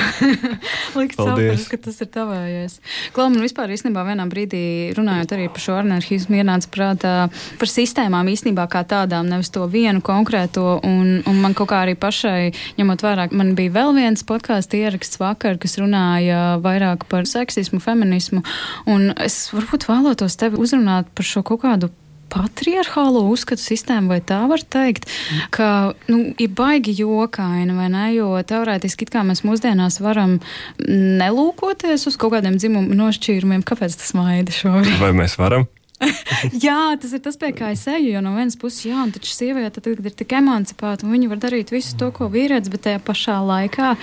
Likt 1.00 1.18
saprast, 1.18 1.68
ka 1.68 1.78
tas 1.84 2.00
ir 2.00 2.08
tavējais. 2.14 2.78
Klau, 3.16 3.28
man 3.28 3.44
vispār 3.44 3.74
īstenībā 3.74 4.04
vienā 4.08 4.24
brīdī 4.30 4.62
runājot 4.96 5.34
arī 5.36 5.50
par 5.52 5.64
šo 5.64 5.76
anarchismu 5.82 6.40
ienāca 6.40 6.72
prātā 6.72 7.14
par 7.60 7.72
sistēmām 7.72 8.32
īstenībā 8.32 8.64
kā 8.72 8.82
tādām, 8.88 9.28
nevis 9.28 9.52
to 9.52 9.66
vienu 9.70 10.00
konkrēto. 10.04 10.78
Un, 10.88 11.20
un 11.28 11.44
man 11.44 11.56
kaut 11.58 11.72
kā 11.74 11.84
arī 11.84 11.96
pašai, 12.00 12.50
ņemot 12.80 13.04
vērā, 13.04 13.28
man 13.36 13.52
bija 13.58 13.76
vēl 13.76 13.92
viens 14.00 14.24
podkāstu 14.26 14.80
ieraksts 14.80 15.20
vakar, 15.20 15.60
kas 15.60 15.76
runāja 15.82 16.56
vairāk 16.64 17.04
par 17.12 17.28
seksismu, 17.28 17.82
feminismu. 17.84 18.44
Un 18.88 19.10
es 19.20 19.42
varbūt 19.52 19.90
vēlētos 19.90 20.40
tevi 20.40 20.60
uzrunāt 20.64 21.12
par 21.12 21.28
šo 21.28 21.44
kaut 21.44 21.66
kādu 21.66 21.92
patriarchālo 22.30 23.24
uzskatu 23.30 23.62
sistēmu, 23.62 24.12
vai 24.14 24.20
tā 24.24 24.40
var 24.50 24.62
teikt, 24.62 25.08
ka 25.54 25.92
nu, 26.10 26.22
ir 26.40 26.52
baigi 26.56 26.94
jokaini, 27.00 27.74
vai 27.76 27.88
ne? 27.92 28.06
Jo 28.14 28.32
teorētiski 28.46 29.08
kā 29.10 29.24
mēs 29.26 29.44
mūsdienās 29.46 30.00
varam 30.04 30.38
nelūkoties 30.86 32.06
uz 32.10 32.18
kaut 32.20 32.36
kādiem 32.36 32.58
dzimumu 32.60 32.96
nošķīrumiem. 32.98 33.66
Kāpēc 33.66 33.98
tas 34.00 34.14
maida 34.18 34.54
šobrīd? 34.54 34.96
Vai 35.02 35.12
mēs 35.16 35.36
varam? 35.40 35.68
jā, 36.66 36.96
tas 37.00 37.12
ir 37.12 37.22
tas, 37.24 37.36
pie 37.40 37.52
kā 37.56 37.74
es 37.74 37.84
eju. 37.90 38.14
Jo 38.14 38.24
no 38.24 38.32
vienas 38.36 38.56
puses, 38.60 38.86
jā, 38.88 39.04
taču 39.12 39.34
sieviete 39.34 39.82
tagad 39.82 40.08
ir 40.08 40.16
tik 40.16 40.34
emancipēta, 40.38 41.06
un 41.06 41.14
viņa 41.16 41.30
var 41.34 41.44
darīt 41.44 41.74
visu 41.74 41.98
to, 42.00 42.10
ko 42.16 42.30
vīrietis, 42.32 42.72
bet 42.72 42.86
tajā 42.88 43.02
pašā 43.04 43.36
laikā, 43.44 43.94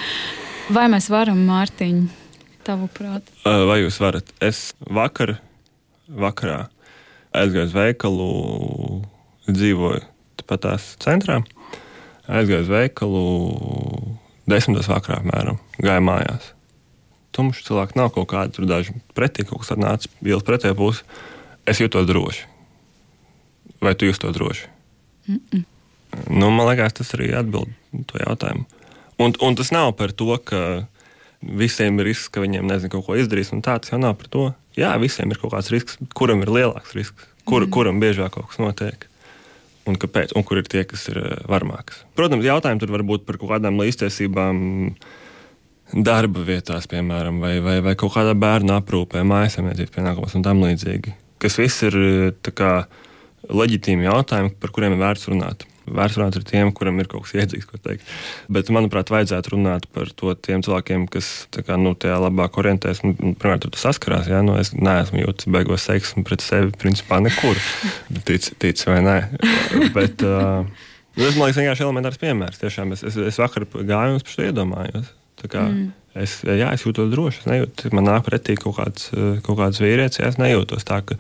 vai 0.76 0.88
mēs 0.94 1.10
varam, 1.14 1.42
Mārtiņ, 1.50 2.02
tavuprāt? 2.68 3.36
Vai 3.46 3.82
jūs 3.82 4.00
varat? 4.04 4.30
Es 4.44 4.72
vakar, 4.94 5.40
vakarā 6.08 6.66
aizgāju 7.36 7.68
uz 7.68 7.74
veikalu, 7.76 8.28
dzīvoju 9.48 10.04
pat 10.48 10.64
tās 10.64 10.94
centrā. 11.04 11.42
Aizgāju 12.28 12.64
uz 12.66 12.72
veikalu 12.72 13.24
desmitos 14.48 14.90
vakarā, 14.92 15.22
apmēram, 15.22 15.60
gāju 15.84 16.06
mājās. 16.08 16.52
Tumšs 17.36 17.66
cilvēks 17.68 17.98
nav 18.00 18.14
kaut 18.16 18.30
kāda, 18.32 18.54
tur 18.56 18.68
daži 18.70 18.96
pretī 19.16 19.46
kaut 19.46 19.64
kas 19.64 19.76
nāca, 19.78 20.10
ielas 20.26 20.46
pretējā 20.48 20.78
pusē. 20.78 21.04
Es 21.68 21.82
jūtos 21.84 22.08
droši. 22.08 22.48
Vai 23.84 23.94
tu 23.94 24.08
jūties 24.08 24.34
droši? 24.34 24.70
Mm 25.28 25.42
-mm. 25.52 25.64
Nu, 26.30 26.50
man 26.50 26.68
liekas, 26.68 26.94
tas 26.94 27.14
arī 27.14 27.34
atbild 27.36 27.70
to 28.08 28.18
jautājumu. 28.18 28.66
Un, 29.18 29.34
un 29.42 29.56
tas 29.56 29.72
nav 29.72 29.92
par 29.98 30.12
to, 30.12 30.38
ka 30.38 30.88
visiem 31.42 32.00
ir 32.00 32.06
risks, 32.06 32.30
ka 32.30 32.42
viņiem 32.42 32.68
nezinu, 32.68 32.90
kaut 32.90 33.06
ko 33.06 33.16
izdarīs. 33.16 33.52
Tā 33.52 33.80
tas 33.80 33.92
jau 33.92 34.00
nav 34.00 34.16
par 34.16 34.28
to. 34.28 34.54
Jā, 34.78 34.94
visiem 35.02 35.32
ir 35.34 35.40
kaut 35.42 35.56
kāds 35.56 35.72
risks, 35.74 35.98
kuram 36.18 36.44
ir 36.46 36.54
lielāks 36.54 36.94
risks, 36.98 37.30
kur, 37.44 37.66
mm. 37.66 37.74
kuram 37.74 38.02
biežāk 38.04 38.36
kaut 38.36 38.52
kas 38.52 38.62
notiek 38.62 39.08
un 39.88 39.96
kāpēc, 40.00 40.34
un 40.36 40.44
kur 40.48 40.60
ir 40.62 40.68
tie, 40.70 40.84
kas 40.88 41.08
ir 41.12 41.20
eh, 41.22 41.38
varmākas. 41.50 42.04
Protams, 42.18 42.46
jautājumi 42.48 42.84
tur 42.84 42.94
var 42.96 43.06
būt 43.08 43.26
par 43.28 43.40
kaut 43.40 43.54
kādām 43.56 43.80
līdztiesībām 43.82 44.60
darba 46.04 46.44
vietās, 46.44 46.90
piemēram, 46.92 47.40
vai, 47.44 47.54
vai, 47.64 47.78
vai 47.86 47.96
kaut 48.00 48.18
kādā 48.18 48.34
bērnu 48.38 48.76
aprūpē, 48.76 49.24
mājasemniecības 49.28 49.94
pienākumos 49.96 50.36
un 50.36 50.44
tam 50.44 50.64
līdzīgi. 50.66 51.16
Kas 51.44 51.58
viss 51.62 51.88
ir 51.88 51.98
eh, 52.02 52.52
kā, 52.52 52.74
leģitīmi 53.48 54.08
jautājumi, 54.10 54.56
par 54.60 54.76
kuriem 54.76 54.98
ir 54.98 55.04
vērts 55.06 55.32
runāt. 55.32 55.68
Vērts 55.88 56.18
runāt 56.20 56.38
ar 56.40 56.46
tiem, 56.48 56.72
kuriem 56.76 57.00
ir 57.02 57.10
kaut 57.12 57.26
kas 57.26 57.36
iedzīgs, 57.38 57.68
ko 57.70 57.80
teikt. 57.82 58.08
Bet, 58.52 58.72
manuprāt, 58.74 59.12
vajadzētu 59.14 59.54
runāt 59.56 59.88
par 59.96 60.12
to 60.20 60.34
tiem 60.44 60.64
cilvēkiem, 60.66 61.08
kas 61.12 61.32
kā, 61.56 61.78
nu, 61.80 61.94
tajā 61.96 62.18
labāk 62.26 62.60
orientēs. 62.62 63.04
Nu, 63.06 63.16
pirmkārt, 63.18 63.64
tur 63.66 63.80
saskarās. 63.80 64.30
Ja? 64.32 64.42
Nu, 64.46 64.58
es 64.60 64.74
neesmu 64.76 65.24
jūtis 65.24 65.52
beigos 65.54 65.88
seksmu 65.88 66.26
pret 66.28 66.44
sevi, 66.46 66.74
principā 66.80 67.22
nekur. 67.24 67.60
Tic, 68.28 68.52
tic 68.60 68.82
vai 68.90 69.00
nē. 69.06 69.20
Bet, 69.96 70.24
uh, 70.26 70.68
tas 71.16 71.38
man 71.38 71.48
liekas 71.48 71.62
vienkārši 71.62 71.88
elementārs 71.88 72.20
piemērs. 72.22 72.60
Tiešām 72.62 72.92
es, 72.96 73.06
es, 73.08 73.16
es 73.32 73.40
vakar 73.40 73.68
gāju 73.68 74.18
un 74.18 74.20
es 74.20 74.28
par 74.28 74.36
to 74.36 74.50
iedomājos. 74.50 75.16
Mm. 75.46 75.92
Es, 76.18 76.40
jā, 76.42 76.72
es 76.74 76.84
jūtos 76.86 77.12
droši. 77.12 77.44
Es 77.44 77.50
nejūtu, 77.50 77.92
man 77.94 78.08
nāk 78.10 78.26
pretī 78.26 78.58
kaut 78.58 78.80
kāds, 78.80 79.12
kaut 79.46 79.60
kāds 79.60 79.82
vīrietis. 79.84 80.22
Jā, 80.24 80.32
es 80.34 80.40
nejūtos 80.42 80.88
tā, 80.88 81.04
ka 81.06 81.18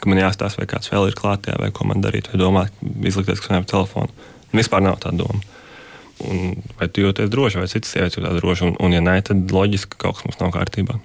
ka 0.00 0.10
man 0.10 0.20
jāstāsta, 0.20 0.62
vai 0.62 0.68
kāds 0.70 0.90
vēl 0.92 1.10
ir 1.10 1.18
klātā, 1.18 1.56
vai 1.60 1.70
ko 1.74 1.86
man 1.88 2.02
darīt, 2.04 2.30
vai 2.32 2.40
domāt, 2.40 2.84
izlikties, 3.02 3.42
ka 3.42 3.54
man 3.54 3.64
ir 3.64 3.70
telefons. 3.70 4.30
Vispār 4.54 4.84
nav 4.84 5.00
tāda 5.02 5.24
doma. 5.24 5.40
Un 6.24 6.62
vai 6.78 6.86
tu 6.88 7.02
jūties 7.02 7.30
droši, 7.32 7.58
vai 7.58 7.70
citas 7.70 7.90
sievietes 7.90 8.20
jūtas 8.20 8.38
droši, 8.38 8.68
un, 8.68 8.78
un 8.78 8.94
ja 8.94 9.02
nē, 9.02 9.18
tad 9.26 9.50
loģiski 9.50 9.96
ka 9.96 10.06
kaut 10.06 10.20
kas 10.20 10.28
mums 10.28 10.40
nav 10.42 10.54
kārtībā. 10.54 11.00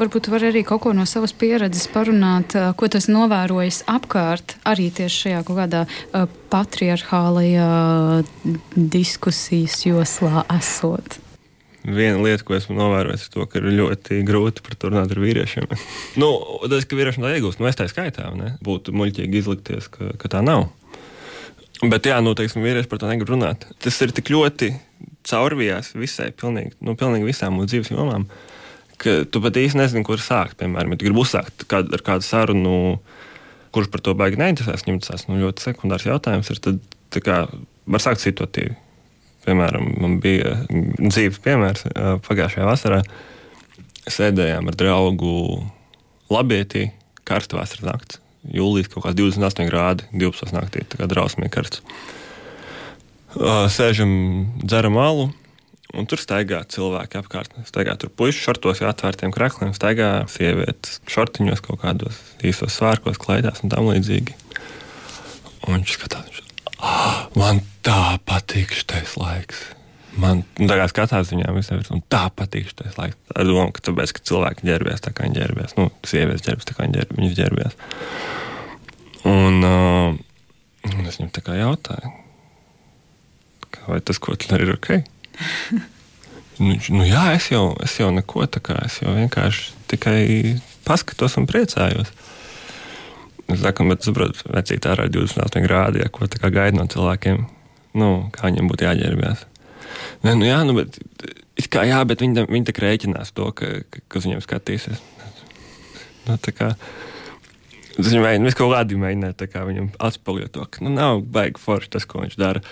Varbūt 0.00 0.30
var 0.32 0.46
arī 0.48 0.62
kaut 0.64 0.80
ko 0.86 0.94
no 0.96 1.04
savas 1.04 1.34
pieredzes 1.36 1.84
parunāt, 1.92 2.56
ko 2.80 2.88
tas 2.88 3.04
novērojis 3.12 3.82
apkārt, 3.90 4.56
arī 4.64 4.88
tieši 4.96 5.26
šajā 5.26 5.42
kaut 5.44 5.60
kādā 5.60 5.82
patriarchālajā 6.54 7.72
diskusijas 8.96 9.82
joslā 9.84 10.46
esot 10.56 11.20
viena 11.84 12.20
lieta, 12.22 12.44
ko 12.46 12.56
esmu 12.56 12.76
novērojis, 12.78 13.24
ir 13.26 13.32
tas, 13.34 13.48
ka 13.52 13.60
ir 13.60 13.70
ļoti 13.78 14.20
grūti 14.28 14.64
par 14.66 14.76
to 14.76 14.90
runāt 14.92 15.14
ar 15.14 15.22
vīriešiem. 15.22 15.70
nu, 16.20 16.28
tas, 16.70 16.86
ka 16.88 16.98
vīriešiem 16.98 17.24
tā 17.24 17.32
iegūst, 17.38 17.62
nu, 17.62 17.70
es 17.70 17.78
tā 17.78 17.88
skaitā, 17.90 18.28
ne? 18.36 18.54
būtu 18.64 18.94
muļķīgi 18.96 19.42
izlikties, 19.42 19.88
ka, 19.92 20.12
ka 20.20 20.32
tā 20.36 20.44
nav. 20.44 20.68
Bet, 21.80 22.04
jā, 22.10 22.18
nu, 22.20 22.34
teiksim, 22.36 22.60
vīrieši 22.64 22.90
par 22.90 23.00
to 23.00 23.08
negrib 23.08 23.32
runāt. 23.32 23.64
Tas 23.80 23.96
ir 24.04 24.12
tik 24.12 24.28
ļoti 24.32 24.74
caurvijās 25.28 25.94
visai, 25.96 26.28
pilnīgi, 26.36 26.74
nu, 26.84 26.92
pilnīgi 26.98 27.28
visām 27.28 27.56
mūsu 27.56 27.72
dzīves 27.72 27.92
jomām, 27.94 28.26
ka 29.00 29.22
tu 29.24 29.40
pat 29.40 29.56
īsti 29.56 29.80
nezini, 29.80 30.04
kur 30.04 30.20
sākt. 30.20 30.58
Piemēram, 30.60 30.92
ja 30.92 31.00
tu 31.00 31.08
gribi 31.08 31.22
uzsākt 31.22 31.64
kād, 31.70 31.88
ar 31.96 32.04
kādu 32.04 32.26
sarunu, 32.26 32.74
kurš 33.72 33.88
par 33.92 34.04
to 34.04 34.12
baigi 34.18 34.40
neinteresēs, 34.40 34.84
viņam 34.84 35.00
tas 35.06 35.24
nu, 35.30 35.40
ļoti 35.40 35.64
sekundārs 35.70 36.04
jautājums 36.04 36.52
ir, 36.52 36.60
tad 36.60 37.20
kā, 37.24 37.40
var 37.88 38.04
sākt 38.04 38.24
situatīvi. 38.26 38.76
Piemēram, 39.46 39.92
man 40.02 40.18
bija 40.20 40.58
dzīves 40.68 41.40
piemērs 41.44 41.86
pagājušajā 42.26 42.66
vasarā. 42.68 43.02
Sēdējām 44.10 44.68
ar 44.70 44.76
draugu 44.80 45.34
Labietī, 46.30 46.90
karsta 47.28 47.58
vasaras 47.58 47.86
naktis. 47.86 48.20
Jūlijas 48.48 48.88
kaut 48.92 49.04
kāds 49.04 49.18
28 49.20 49.68
grādi, 49.68 50.06
12 50.16 50.54
naktī, 50.56 50.84
tā 50.88 51.00
kā 51.00 51.08
drausmīgi 51.10 51.52
karsts. 51.52 51.82
Sēžam, 53.74 54.12
dzeram 54.64 54.96
alu, 54.98 55.28
un 55.94 56.08
tur 56.10 56.20
staigā 56.22 56.62
cilvēki 56.72 57.20
apkārt. 57.20 57.54
Staigā 57.68 57.96
tur 58.00 58.12
puikas 58.14 58.40
šortos, 58.40 58.80
atvērtiem 58.86 59.34
krākliem, 59.34 59.74
staigā 59.76 60.10
sievietes 60.32 60.98
šortiņos, 61.10 61.62
kaut 61.66 61.82
kādos 61.84 62.20
īsos 62.46 62.78
svārkos, 62.80 63.20
klaidās 63.20 63.62
un 63.64 63.72
tam 63.72 63.90
līdzīgi. 63.90 64.36
Un 65.68 65.76
viņš 65.76 65.96
skatās, 65.98 66.40
oh, 66.80 67.20
man 67.38 67.62
tā 67.86 68.16
patīk 68.26 68.72
šis 68.74 69.16
laiks. 69.20 69.68
Man 70.20 70.42
nu, 70.58 70.66
tā 70.66 70.76
kā 70.80 70.88
skatās 70.90 71.30
viņām, 71.30 71.54
visiem, 71.54 72.02
tā 72.10 72.24
patīk 72.34 72.70
šis 72.70 72.98
laiks. 72.98 73.18
Ar 73.34 73.46
domu, 73.46 73.68
ka, 73.74 73.84
tāpēc, 73.86 74.14
ka 74.16 74.24
cilvēki 74.30 74.66
ģērbies 74.68 75.04
tā 75.04 75.14
kā 75.14 75.28
viņi 75.28 75.38
ģērbies. 75.38 75.76
Nu, 75.78 75.90
sievietes 76.06 76.46
ģērbjas 76.48 76.70
tā 76.70 76.76
kā 76.76 76.88
ģērb, 76.90 77.14
viņas 77.18 77.38
ģērbies. 77.38 77.78
Un, 79.30 79.60
uh, 79.66 80.18
un 80.90 81.06
es 81.06 81.20
viņam 81.20 81.32
tā 81.36 81.44
kā 81.46 81.56
jautāju, 81.60 82.12
vai 83.86 84.00
tas, 84.04 84.18
ko 84.22 84.34
tu 84.38 84.50
dari, 84.50 84.66
ir 84.66 84.74
ok? 84.76 84.90
nu, 86.64 86.74
nu, 86.74 87.04
jā, 87.06 87.24
es 87.36 87.50
jau, 87.52 87.70
es 87.84 87.96
jau 88.00 88.10
neko 88.14 88.46
tā 88.50 88.62
kā, 88.64 88.78
es 88.86 89.00
jau 89.02 89.14
vienkārši 89.16 89.76
tikai 89.92 90.20
paskatos 90.86 91.38
un 91.40 91.48
priecājos. 91.50 92.12
Saku, 93.58 93.86
bet 93.90 94.06
saprotu, 94.06 94.44
vecīt 94.52 94.86
ārā 94.86 95.08
ir 95.08 95.14
28 95.14 95.64
grādi, 95.64 96.04
ja 96.04 96.10
ko 96.12 96.28
tā 96.30 96.38
kā 96.42 96.50
gaida 96.54 96.78
no 96.78 96.86
cilvēkiem 96.90 97.46
nu, 97.98 98.10
kā 98.34 98.50
viņam 98.50 98.70
būtu 98.70 98.86
jāģērbjas. 98.86 99.46
Nē, 100.24 100.34
nu, 100.38 100.46
jā, 100.46 100.60
nu, 100.66 100.76
bet, 100.78 100.98
kā, 101.72 101.84
jā, 101.88 102.00
bet 102.08 102.22
viņi, 102.22 102.46
viņi 102.50 102.68
tā 102.68 102.74
rēķinās 102.84 103.32
to, 103.36 103.50
ka, 103.56 103.70
ka, 103.90 104.02
kas 104.12 104.26
viņiem 104.26 104.44
skatīsies. 104.44 105.02
Nu, 106.28 106.36
kā, 106.54 106.72
tas 107.96 108.10
viņam 108.10 108.26
mēģina, 108.26 108.54
kaut 108.58 108.74
kādā 108.74 109.00
mēģināt 109.00 109.44
viņam 109.56 109.90
atspoguļot 109.98 110.54
to, 110.54 110.68
ka 110.70 110.86
nu, 110.86 110.94
nav 110.94 111.24
baigi 111.34 111.62
forši 111.62 111.94
tas, 111.96 112.06
ko 112.08 112.24
viņš 112.24 112.38
dara. 112.40 112.62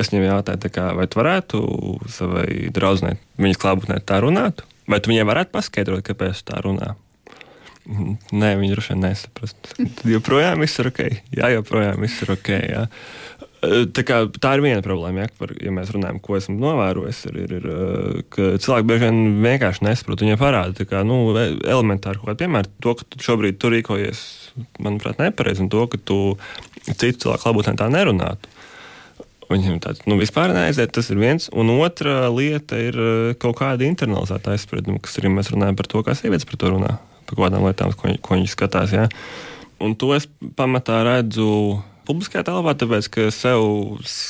Es 0.00 0.08
viņam 0.08 0.30
jautāju, 0.30 0.72
kā, 0.72 0.88
vai 0.96 1.04
tu 1.10 1.20
varētu 1.20 1.62
savai 2.10 2.46
draudzenei, 2.72 3.18
viņas 3.42 3.60
klātbūtnē 3.60 3.98
tā 4.08 4.22
runāt, 4.24 4.64
vai 4.88 5.02
tu 5.02 5.12
viņai 5.12 5.26
varētu 5.28 5.52
paskaidrot, 5.52 6.04
kāpēc 6.06 6.40
tā 6.48 6.62
runā. 6.64 6.94
Nē, 7.82 8.54
viņi 8.60 8.74
droši 8.76 8.94
vien 8.94 9.04
nesaprast. 9.08 9.72
Tad 9.74 10.06
joprojām 10.06 10.62
viss 10.62 10.78
ir 10.78 10.92
ok. 10.92 11.00
Jā, 11.34 11.50
joprojām 11.56 12.04
viss 12.04 12.22
ir 12.22 12.30
ok. 12.36 12.50
Jā. 12.70 12.84
Tā, 13.62 14.02
kā, 14.06 14.16
tā 14.42 14.56
ir 14.56 14.62
viena 14.64 14.82
problēma, 14.82 15.22
ja, 15.22 15.30
par, 15.38 15.52
ja 15.62 15.70
mēs 15.74 15.90
runājam, 15.94 16.18
ko 16.22 16.34
esmu 16.38 16.56
novērojis. 16.62 17.24
Ir, 17.30 17.36
ir, 17.42 17.52
ir, 17.58 17.66
ka 18.34 18.48
cilvēki 18.62 18.88
bieži 18.90 19.06
vien 19.08 19.20
vienkārši 19.44 19.86
nesaprot. 19.86 20.22
Viņiem 20.22 20.40
parāda 20.40 20.86
kā, 20.86 21.02
nu, 21.06 21.18
elementāri 21.34 22.22
kaut 22.22 22.32
kādu 22.32 22.44
piemēru. 22.44 22.72
To, 22.86 22.96
ka 22.98 23.06
tu 23.06 23.22
šobrīd 23.26 23.60
tur 23.62 23.74
rīkojies, 23.74 24.24
manuprāt, 24.82 25.22
nepareizi, 25.22 25.62
un 25.66 25.70
to, 25.74 25.86
ka 25.90 25.98
tu 25.98 26.18
citu 26.88 27.26
cilvēku 27.26 27.50
labotnē 27.50 27.76
tā 27.78 27.90
nerunātu. 27.90 28.50
Viņam 29.52 29.78
tāds 29.84 30.06
nu, 30.08 30.16
vispār 30.22 30.54
neaiziet, 30.54 30.94
tas 30.94 31.10
ir 31.12 31.18
viens. 31.20 31.50
Un 31.54 31.70
otra 31.74 32.30
lieta 32.32 32.78
ir 32.80 32.98
kaut 33.42 33.58
kāda 33.58 33.86
internalizēta 33.86 34.54
aizsprieduma, 34.54 35.02
kas 35.02 35.18
arī 35.20 35.34
mēs 35.34 35.50
runājam 35.52 35.78
par 35.78 35.90
to, 35.90 36.02
kā 36.06 36.14
sievietes 36.16 36.48
par 36.48 36.58
to 36.62 36.70
runā, 36.72 36.94
par 37.32 37.46
kādām 37.46 37.66
lietām, 37.66 37.94
ko, 37.98 38.12
ko 38.22 38.36
viņi 38.38 38.52
skatās. 38.52 38.94
Ja. 38.94 39.08
Un 39.82 39.96
to 39.98 40.12
es 40.16 40.28
pamatā 40.58 41.00
redzu 41.06 41.80
publiskajā 42.06 42.44
telpā, 42.46 42.74
tāpēc 42.78 43.08
ka 43.14 43.26
sev 43.34 43.64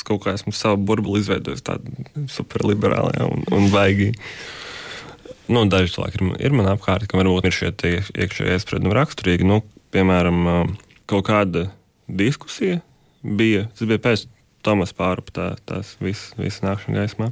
kaut 0.09 0.25
kā 0.25 0.35
esmu 0.37 0.55
savu 0.57 0.81
burbuli 0.89 1.23
izveidojis 1.23 1.65
tādu 1.67 1.93
superliberālu 2.33 3.15
ja, 3.17 3.29
un, 3.29 3.47
un 3.53 3.71
baigi. 3.73 4.13
Nu, 5.53 5.65
daži 5.69 5.93
cilvēki 5.97 6.21
ir, 6.21 6.29
ir 6.49 6.57
man 6.57 6.71
apkārt, 6.71 7.09
kam 7.11 7.21
varbūt 7.23 7.49
ir 7.49 7.57
šie 7.57 7.73
iekšējie 7.73 8.61
spriedumi 8.63 8.97
raksturīgi. 8.97 9.49
Nu, 9.49 9.61
piemēram, 9.93 10.77
kaut 11.11 11.27
kāda 11.29 11.67
diskusija 12.09 12.81
bija, 13.23 13.67
tas 13.77 13.89
bija 13.89 14.05
pēc 14.07 14.29
Tomas 14.63 14.93
pārupa 14.95 15.35
tā, 15.35 15.47
tās 15.67 15.97
visas 15.99 16.37
vis 16.39 16.61
nākšanas 16.63 17.01
gaismā. 17.01 17.31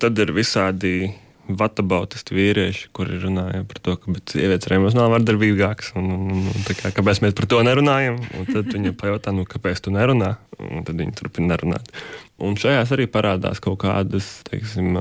Tad 0.00 0.20
ir 0.22 0.30
visādi 0.36 1.10
vatabautisti 1.48 2.34
vīrieši, 2.36 2.88
kuri 2.96 3.18
runāja 3.22 3.62
par 3.68 3.80
to, 3.82 3.94
ka 4.00 4.14
sievietes 4.32 4.68
ir 4.68 4.76
emocionāli 4.78 5.14
vardarbīgākas. 5.14 5.92
Un, 5.98 6.10
un, 6.16 6.44
un, 6.50 6.64
kā, 6.66 6.90
kāpēc 6.96 7.22
mēs 7.24 7.36
par 7.38 7.48
to 7.52 7.62
nerunājam? 7.66 8.18
Un 8.38 8.48
tad 8.48 8.70
viņi 8.72 8.94
pajautā, 8.98 9.34
nu, 9.36 9.46
kāpēc 9.48 9.84
tu 9.84 9.94
nerunā? 9.94 10.34
Un 10.58 10.86
tad 10.86 10.98
viņi 10.98 11.14
turpina 11.18 11.54
nerunāt. 11.54 11.92
Un 12.42 12.58
šajās 12.60 12.92
arī 12.96 13.06
parādās 13.08 13.62
kaut 13.64 13.78
kādas 13.84 14.28
teiksim, 14.48 14.98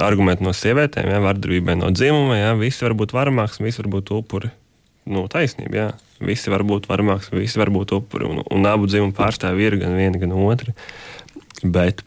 argumenti 0.00 0.46
no 0.46 0.54
sievietēm, 0.56 1.10
ja, 1.12 1.20
vardarbībai 1.22 1.76
no 1.78 1.92
dzimuma. 1.94 2.40
Ja, 2.40 2.54
visi 2.58 2.86
var 2.86 2.96
būt 2.98 3.14
varmāks, 3.14 3.60
visi 3.62 3.82
var 3.82 3.92
būt 3.98 4.14
upuri. 4.16 4.50
Nu, 5.04 5.26
taisnība, 5.28 5.76
jā. 5.76 5.90
Visi 6.24 6.50
var 6.52 6.64
būt 6.64 6.88
varmāks, 6.88 7.28
visi 7.34 7.60
var 7.60 7.70
būt 7.74 7.92
upuri. 7.98 8.30
Un, 8.30 8.42
un 8.56 8.70
abu 8.70 8.88
dzimumu 8.88 9.14
pārstāvji 9.16 9.68
ir 9.68 9.78
gan 9.82 9.98
viena, 9.98 10.20
gan 10.22 10.32
otra. 10.38 10.72
Bet 11.62 12.02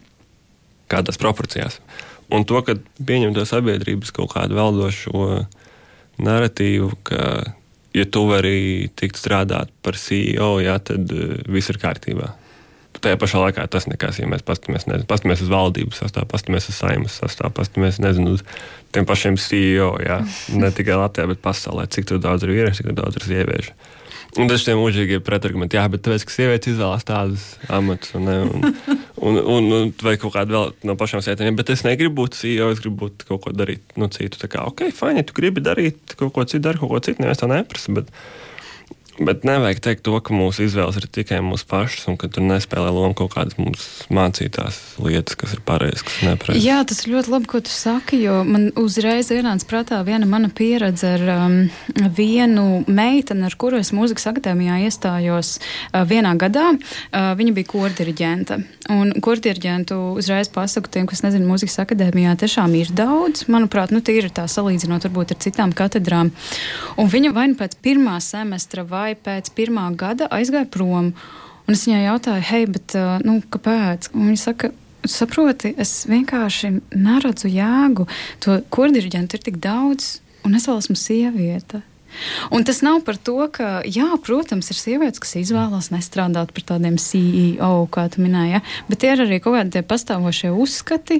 kādās 0.91 1.19
proporcijās? 1.21 1.79
Un 2.33 2.43
to, 2.47 2.59
ka 2.65 2.75
pieņem 3.07 3.35
to 3.35 3.45
sabiedrības 3.47 4.11
kaut 4.15 4.33
kādu 4.33 4.57
valdošo 4.57 5.45
narratīvu, 6.23 6.91
ka, 7.07 7.21
ja 7.95 8.05
tu 8.11 8.25
vari 8.27 8.89
tikt 8.99 9.19
strādāt 9.19 9.71
par 9.85 9.99
CEO, 9.99 10.57
jā, 10.63 10.75
tad 10.83 11.13
uh, 11.13 11.37
viss 11.47 11.71
ir 11.71 11.79
kārtībā. 11.81 12.33
Tajā 12.97 13.17
pašā 13.21 13.37
laikā 13.43 13.67
tas 13.69 13.85
nekas, 13.85 14.17
ja 14.17 14.25
mēs 14.25 14.41
paskatāmies 14.41 15.43
uz 15.45 15.51
valdības 15.53 15.99
sastāvu, 16.01 16.31
paskatāmies 16.31 16.65
uz 16.71 16.79
saimnes 16.79 17.19
sastāvu, 17.21 17.53
paskatāmies 17.59 17.99
uz 18.25 18.41
tiem 18.95 19.05
pašiem 19.05 19.37
CEO, 19.37 19.91
jā, 20.01 20.23
ne 20.63 20.71
tikai 20.73 20.97
Latvijā, 20.97 21.29
bet 21.29 21.43
pasaulē, 21.43 21.85
cik 21.93 22.17
daudz 22.23 22.47
ir 22.47 22.55
vīriešu, 22.55 22.81
cik 22.81 22.97
daudz 22.97 23.21
ir 23.21 23.27
sieviešu. 23.29 23.77
Un 24.37 24.49
tas 24.49 24.65
ir 24.67 24.75
mūžīgi 24.77 25.21
pretargumenti. 25.25 25.77
Jā, 25.79 25.85
bet 25.89 26.03
tāpēc, 26.05 26.25
ka 26.27 26.33
sievietes 26.33 26.73
izvēlas 26.73 27.05
tādus 27.07 27.45
amatus, 27.73 28.11
un, 28.17 28.27
un, 28.27 28.75
un, 29.17 29.37
un, 29.41 29.69
un 29.77 29.93
vai 30.03 30.15
kaut 30.21 30.35
kādu 30.35 30.55
vēl 30.55 30.73
no 30.89 30.95
pašām 30.99 31.23
sievietēm. 31.25 31.57
Bet 31.57 31.71
es 31.73 31.85
negribu 31.87 32.23
būt 32.23 32.37
CEO, 32.39 32.71
es 32.73 32.81
gribu 32.83 33.07
būt 33.07 33.27
kaut 33.29 33.43
ko 33.45 33.53
darīt 33.55 33.97
nu, 33.97 34.09
citu. 34.13 34.39
Tā 34.41 34.49
kā, 34.51 34.65
ok, 34.69 34.87
fini, 34.95 35.23
ja 35.23 35.27
tu 35.27 35.37
gribi 35.37 35.63
darīt 35.63 36.17
kaut 36.19 36.33
ko 36.35 36.45
citu, 36.45 36.65
dari 36.67 36.81
kaut 36.81 36.93
ko 36.93 37.01
citu, 37.03 37.23
neviens 37.23 37.41
to 37.41 37.49
neprasa. 37.51 37.95
Bet, 37.97 38.11
Bet 39.17 39.43
nevajag 39.47 39.79
teikt 39.81 40.03
to, 40.05 40.13
ka 40.21 40.35
mūsu 40.35 40.67
izvēles 40.67 40.99
ir 40.99 41.07
tikai 41.09 41.39
mūsu 41.41 41.65
pašas, 41.69 42.03
un 42.11 42.19
ka 42.21 42.29
tur 42.29 42.43
nespēlē 42.45 42.91
lomu 42.93 43.15
kaut 43.17 43.31
kādas 43.33 43.57
mums 43.57 43.85
mācītās 44.13 44.77
lietas, 45.01 45.37
kas 45.39 45.55
ir 45.55 45.63
pareizas, 45.65 46.03
kas 46.05 46.19
ir 46.21 46.29
nepareizas. 46.31 46.61
Jā, 46.61 46.77
tas 46.85 47.01
ir 47.01 47.15
ļoti 47.15 47.33
labi, 47.33 47.49
ko 47.49 47.61
tu 47.65 47.73
saki, 47.73 48.19
jo 48.21 48.43
man 48.45 48.69
uzreiz 48.77 49.31
ienāca 49.33 49.65
prātā 49.69 50.01
viena 50.05 50.29
mana 50.29 50.51
pieredze 50.53 51.15
ar 51.15 51.25
um, 51.33 51.57
vienu 52.13 52.83
meiteni, 52.85 53.47
ar 53.47 53.57
kuru 53.57 53.81
es 53.81 53.89
mūzikas 53.95 54.29
akadēmijā 54.33 54.83
iestājos 54.85 55.55
uh, 55.57 56.03
vienā 56.05 56.35
gadā. 56.37 56.69
Uh, 56.77 57.31
viņa 57.39 57.55
bija 57.57 57.71
kordiriģente. 57.73 58.59
Un 58.93 59.15
kordiriģentu 59.23 59.97
uzreiz 60.21 60.51
pasaku 60.53 60.93
tiem, 60.93 61.09
kas 61.09 61.25
nezina, 61.25 61.47
mūzikas 61.49 61.81
akadēmijā 61.87 62.37
tiešām 62.43 62.77
ir 62.77 62.93
daudz. 62.95 63.47
Manuprāt, 63.51 63.91
nu, 63.95 64.03
tīri 64.05 64.29
tā 64.29 64.45
salīdzinot 64.51 65.09
varbūt 65.09 65.33
ar 65.33 65.41
citām 65.43 65.73
katedrām. 65.75 66.31
Un 67.01 67.11
viņa 67.11 67.33
vai 67.35 67.49
nu 67.51 67.57
pēc 67.59 67.79
pirmā 67.83 68.19
semestra 68.23 68.85
vai 68.87 69.06
vai 69.07 69.15
pēc 69.15 69.51
pirmā 69.55 69.87
gada 69.97 70.27
aizgāja 70.33 70.67
prom. 70.71 71.13
Un 71.67 71.75
es 71.75 71.85
viņai 71.87 72.03
jautāju, 72.05 72.43
hei, 72.47 72.67
bet 72.71 72.95
nu, 73.27 73.39
kāpēc? 73.53 74.11
Un 74.15 74.31
viņa 74.31 74.43
saka, 74.43 74.71
saproti, 75.07 75.73
es 75.79 76.05
vienkārši 76.09 76.73
neredzu 76.95 77.51
jēgu. 77.51 78.07
To 78.45 78.61
kurdiriģentu 78.73 79.37
ir 79.37 79.45
tik 79.47 79.59
daudz, 79.63 80.17
un 80.47 80.57
es 80.57 80.67
vēl 80.67 80.81
esmu 80.83 80.97
sieviete. 80.99 81.83
Un 82.55 82.63
tas 82.65 82.79
nav 82.81 83.01
par 83.05 83.19
to, 83.19 83.35
ka, 83.53 83.81
jā, 83.85 84.07
protams, 84.23 84.71
ir 84.71 84.79
sievietes, 84.79 85.21
kas 85.21 85.35
izvēlas 85.37 85.91
nestrādāt 85.93 86.53
par 86.55 86.65
tādiem 86.71 86.95
CEO, 86.97 87.83
kā 87.93 88.07
tu 88.13 88.23
minēji, 88.23 88.55
ja? 88.55 88.61
bet 88.87 89.03
ir 89.05 89.21
arī 89.27 89.41
kaut 89.43 89.59
kādi 89.59 89.83
pastāvošie 89.85 90.53
uzskati, 90.55 91.19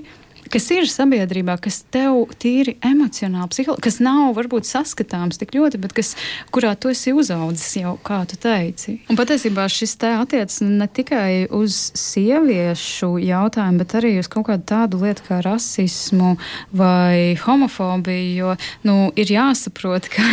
kas 0.51 0.67
ir 0.75 0.87
sabiedrībā, 0.91 1.57
kas 1.61 1.81
tev 1.93 2.25
tīri 2.41 2.77
emocionāli, 2.85 3.49
psiholoģiski, 3.51 3.83
kas 3.87 3.99
nav 4.03 4.33
varbūt 4.37 4.67
saskatāms 4.69 5.39
tik 5.41 5.53
ļoti, 5.57 5.79
bet 5.81 5.95
kas, 5.97 6.13
kurā 6.53 6.73
tu 6.79 6.91
esi 6.93 7.13
uzaudzis 7.15 7.77
jau, 7.79 7.95
kā 8.05 8.21
tu 8.29 8.39
teici. 8.41 8.97
Un 9.11 9.19
patiesībā 9.19 9.67
šis 9.71 9.97
te 10.01 10.13
attiecas 10.17 10.61
ne 10.65 10.87
tikai 10.87 11.47
uz 11.53 11.77
sieviešu 11.97 13.13
jautājumu, 13.23 13.81
bet 13.83 13.97
arī 13.99 14.15
uz 14.21 14.31
kaut 14.31 14.47
kādu 14.49 14.67
tādu 14.67 15.01
lietu 15.03 15.27
kā 15.27 15.41
rasismu 15.45 16.35
vai 16.75 17.37
homofobiju, 17.43 18.33
jo, 18.37 18.55
nu, 18.87 18.97
ir 19.17 19.31
jāsaprot, 19.33 20.09
ka 20.13 20.25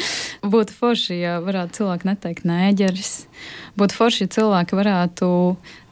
būtu 0.52 0.76
forši, 0.76 1.20
ja 1.22 1.36
varētu 1.44 1.80
cilvēki 1.80 2.10
neteikt 2.10 2.48
nēģeris. 2.48 3.14
Būtu 3.76 3.96
forši, 3.96 4.24
ja 4.26 4.34
cilvēki 4.38 4.78
varētu, 4.78 5.28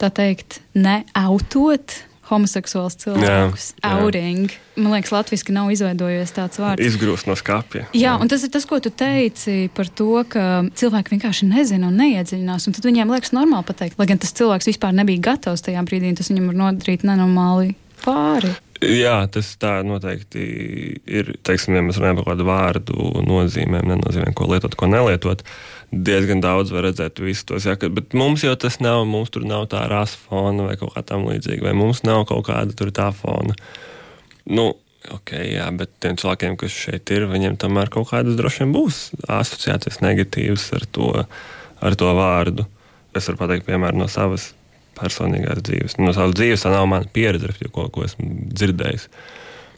tā 0.01 0.11
teikt, 0.14 0.61
neautot 0.77 1.99
homoseksuāls 2.31 2.97
cilvēkus. 3.03 3.68
Outing. 3.85 4.53
Man 4.79 4.95
liekas, 4.97 5.12
latviešu 5.14 5.55
nav 5.55 5.70
izveidojies 5.75 6.35
tāds 6.35 6.59
vārds. 6.61 6.83
Izgrūst 6.83 7.29
no 7.31 7.37
skāpja. 7.39 7.87
Jā, 7.93 8.01
jā, 8.01 8.16
un 8.20 8.31
tas 8.33 8.43
ir 8.47 8.53
tas, 8.55 8.66
ko 8.68 8.81
tu 8.83 8.91
teici 8.91 9.68
par 9.77 9.91
to, 9.93 10.25
ka 10.31 10.64
cilvēki 10.75 11.14
vienkārši 11.14 11.49
nezina 11.51 11.91
un 11.93 12.01
neiedziļinās. 12.01 12.68
Un 12.68 12.77
tad 12.77 12.89
viņiem 12.89 13.14
liekas 13.14 13.35
normāli 13.37 13.68
pateikt, 13.70 14.01
lai 14.01 14.09
gan 14.11 14.22
tas 14.22 14.35
cilvēks 14.37 14.72
vispār 14.72 14.97
nebija 14.97 15.29
gatavs 15.31 15.64
tajā 15.66 15.85
brīdī, 15.87 16.12
un 16.12 16.20
tas 16.20 16.33
viņam 16.33 16.53
var 16.53 16.61
nodarīt 16.64 17.07
nenormāli 17.07 17.75
pāri. 18.05 18.55
Jā, 18.85 19.22
tas 19.33 19.53
tā 19.61 19.79
noteikti 19.87 20.43
ir. 21.07 21.31
Teiksim, 21.47 21.77
ja 21.77 21.85
mēs 21.85 21.99
runājam 22.01 22.18
par 22.20 22.27
kādu 22.33 22.47
vārdu 22.49 23.12
nozīmēm, 23.25 23.87
nenozīmēm, 23.93 24.35
ko 24.37 24.49
lietot, 24.51 24.75
ko 24.79 24.89
nelietot. 24.91 25.45
Diezgan 25.95 26.40
daudz 26.42 26.72
var 26.74 26.88
redzēt 26.88 27.20
visus 27.22 27.47
tos, 27.47 27.66
jā, 27.68 27.76
bet 27.78 28.16
mums 28.18 28.42
jau 28.42 28.55
tas 28.59 28.80
nav. 28.82 29.05
Mums 29.07 29.30
tur 29.34 29.45
nav 29.47 29.68
tā 29.72 29.84
rasa 29.90 30.18
fona 30.26 30.68
vai 30.68 30.78
kaut 30.80 30.95
kā 30.97 31.05
tam 31.07 31.26
līdzīga, 31.28 31.68
vai 31.68 31.74
mums 31.78 32.03
nav 32.07 32.24
kaut 32.30 32.49
kāda 32.49 32.74
tur 32.76 32.90
tā 32.95 33.11
fona. 33.14 33.55
Nu, 34.51 34.72
ok, 35.14 35.34
jā, 35.55 35.68
bet 35.78 35.92
tiem 36.03 36.18
cilvēkiem, 36.20 36.57
kas 36.61 36.74
šeit 36.74 37.12
ir, 37.14 37.28
viņiem 37.30 37.59
tomēr 37.61 37.92
kaut 37.92 38.11
kādas 38.11 38.38
droši 38.38 38.64
vien 38.64 38.74
būs 38.74 39.01
asociācijas 39.28 40.03
negatīvas 40.05 40.66
ar 40.76 40.88
to, 40.97 41.12
ar 41.84 41.99
to 42.01 42.12
vārdu. 42.18 42.66
Es 43.14 43.28
varu 43.30 43.45
pateikt, 43.45 43.68
piemēram, 43.68 44.01
no 44.03 44.11
savas 44.11 44.51
personīgās 44.99 45.62
dzīves. 45.64 45.99
No 46.01 46.14
savas 46.16 46.34
dzīves 46.38 46.64
tā 46.64 46.72
nav 46.74 46.86
mana 46.90 47.11
pieredze, 47.14 47.53
ko, 47.72 47.88
ko 47.92 48.07
esmu 48.07 48.51
dzirdējis. 48.55 49.09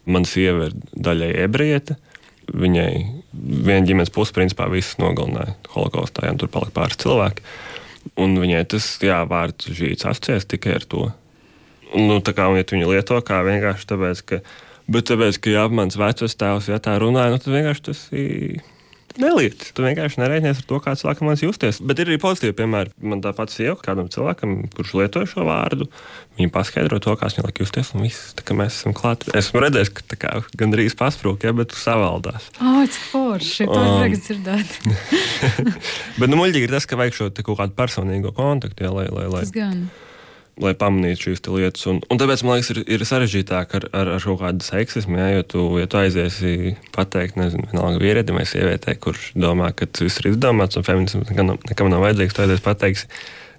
Mana 0.06 0.28
sieva 0.28 0.68
ir 0.68 0.76
daļai 0.94 1.32
ebrejiete. 1.44 1.98
Viņai 2.46 2.90
viena 3.36 3.86
ģimenes 3.86 4.12
puse, 4.14 4.34
principā, 4.36 4.68
visus 4.72 4.98
nogalināja 5.02 5.56
holokaustā, 5.74 6.28
un 6.30 6.40
tur 6.40 6.50
palika 6.52 6.74
pāris 6.80 7.00
cilvēki. 7.02 7.46
Un 8.22 8.36
viņai 8.38 8.62
tas 8.70 8.86
jā, 9.02 9.18
vārds 9.28 9.70
žīts 9.74 10.06
asociēs 10.06 10.46
tikai 10.48 10.76
ar 10.78 10.86
to. 10.86 11.08
Nu, 11.96 12.20
tā 12.24 12.34
kā 12.36 12.48
viņi 12.50 12.86
lieto 12.86 13.18
kā 13.26 13.42
vienkārši 13.46 13.90
tāpēc, 13.90 14.22
ka, 14.26 14.40
bet 14.90 15.10
tāpēc, 15.10 15.40
ka 15.42 15.52
jā, 15.54 15.66
mans 15.70 15.98
vecais 15.98 16.38
tēvs, 16.38 16.70
ja 16.70 16.80
tā 16.82 16.96
runāja, 17.02 17.34
nu, 17.34 17.42
tad 17.42 17.54
vienkārši 17.54 17.86
tas 17.90 18.06
ir 18.14 18.62
neliec. 19.22 19.64
Tu 19.74 19.84
vienkārši 19.84 20.20
nereiķinies 20.22 20.60
ar 20.62 20.68
to, 20.70 20.78
kā 20.84 20.94
cilvēkam 20.98 21.30
liekas 21.30 21.44
justies. 21.44 21.80
Bet 21.84 22.00
ir 22.02 22.10
arī 22.10 22.18
pozitīvi 22.22 22.56
piemēri. 22.60 22.94
Man 23.12 23.22
tā 23.24 23.32
pati 23.36 23.56
sieva, 23.56 23.76
kādam 23.82 24.10
cilvēkam, 24.12 24.54
kurš 24.76 24.94
lietoja 25.00 25.30
šo 25.30 25.46
vārdu, 25.48 25.88
viņa 26.38 26.52
paskaidro 26.54 27.00
to, 27.02 27.16
kā 27.18 27.30
viņam 27.32 27.48
liekas 27.48 27.66
justies. 27.66 27.92
Un 27.96 28.06
viss, 28.06 28.32
tā 28.38 28.46
kā 28.46 28.56
mēs 28.58 28.80
esam 28.80 28.96
klāti. 28.96 29.32
Esmu 29.36 29.62
redzējis, 29.64 29.92
ka 29.98 30.20
kā, 30.22 30.32
gandrīz 30.58 30.96
pasprūk, 30.98 31.46
ja, 31.48 31.54
bet 31.56 31.72
tu 31.74 31.80
savaldās. 31.80 32.50
Oh, 32.60 32.82
cik 32.84 33.06
forši! 33.12 33.68
To 33.70 33.78
um, 33.78 33.92
vajag 34.00 34.18
dzirdēt. 34.22 34.80
bet 36.20 36.26
nu, 36.32 36.40
muļķīgi 36.40 36.68
ir 36.68 36.76
tas, 36.76 36.88
ka 36.88 36.98
vajag 37.00 37.20
šo 37.20 37.30
kaut 37.40 37.60
kādu 37.62 37.78
personīgo 37.78 38.34
kontaktu, 38.36 38.86
ja, 38.88 38.94
lai, 38.94 39.08
lai, 39.12 39.30
lai. 39.32 39.46
Tas 39.46 39.54
gan 39.54 39.86
lai 40.62 40.72
pamanītu 40.78 41.26
šīs 41.26 41.42
lietas. 41.52 41.84
Un, 41.90 41.98
un 42.10 42.20
tāpēc 42.20 42.42
man 42.46 42.56
liekas, 42.56 42.70
ir, 42.72 42.80
ir 42.96 43.04
sarežģītāk 43.08 43.74
ar, 43.78 43.88
ar, 43.96 44.12
ar 44.16 44.24
kaut 44.24 44.38
kādu 44.40 44.64
seksismu. 44.64 45.18
Ja, 45.20 45.26
jo 45.34 45.42
tu, 45.52 45.64
ja 45.80 45.88
tu 45.90 46.00
aiziesi 46.00 46.76
pateikt, 46.96 47.36
nezinu, 47.40 47.68
vienalga 47.72 48.00
vīrietim 48.02 48.38
vai 48.38 48.46
sievietei, 48.48 48.96
kurš 49.00 49.32
domā, 49.36 49.72
ka 49.76 49.88
tas 49.88 50.06
viss 50.06 50.22
ir 50.22 50.30
izdomāts 50.32 50.78
un 50.80 50.86
feminisms 50.86 51.28
nekam, 51.32 51.52
nekam 51.68 51.92
nav 51.92 52.06
vajadzīgs, 52.06 52.36
tu 52.36 52.46
aizies 52.46 52.64
pateiks, 52.64 53.04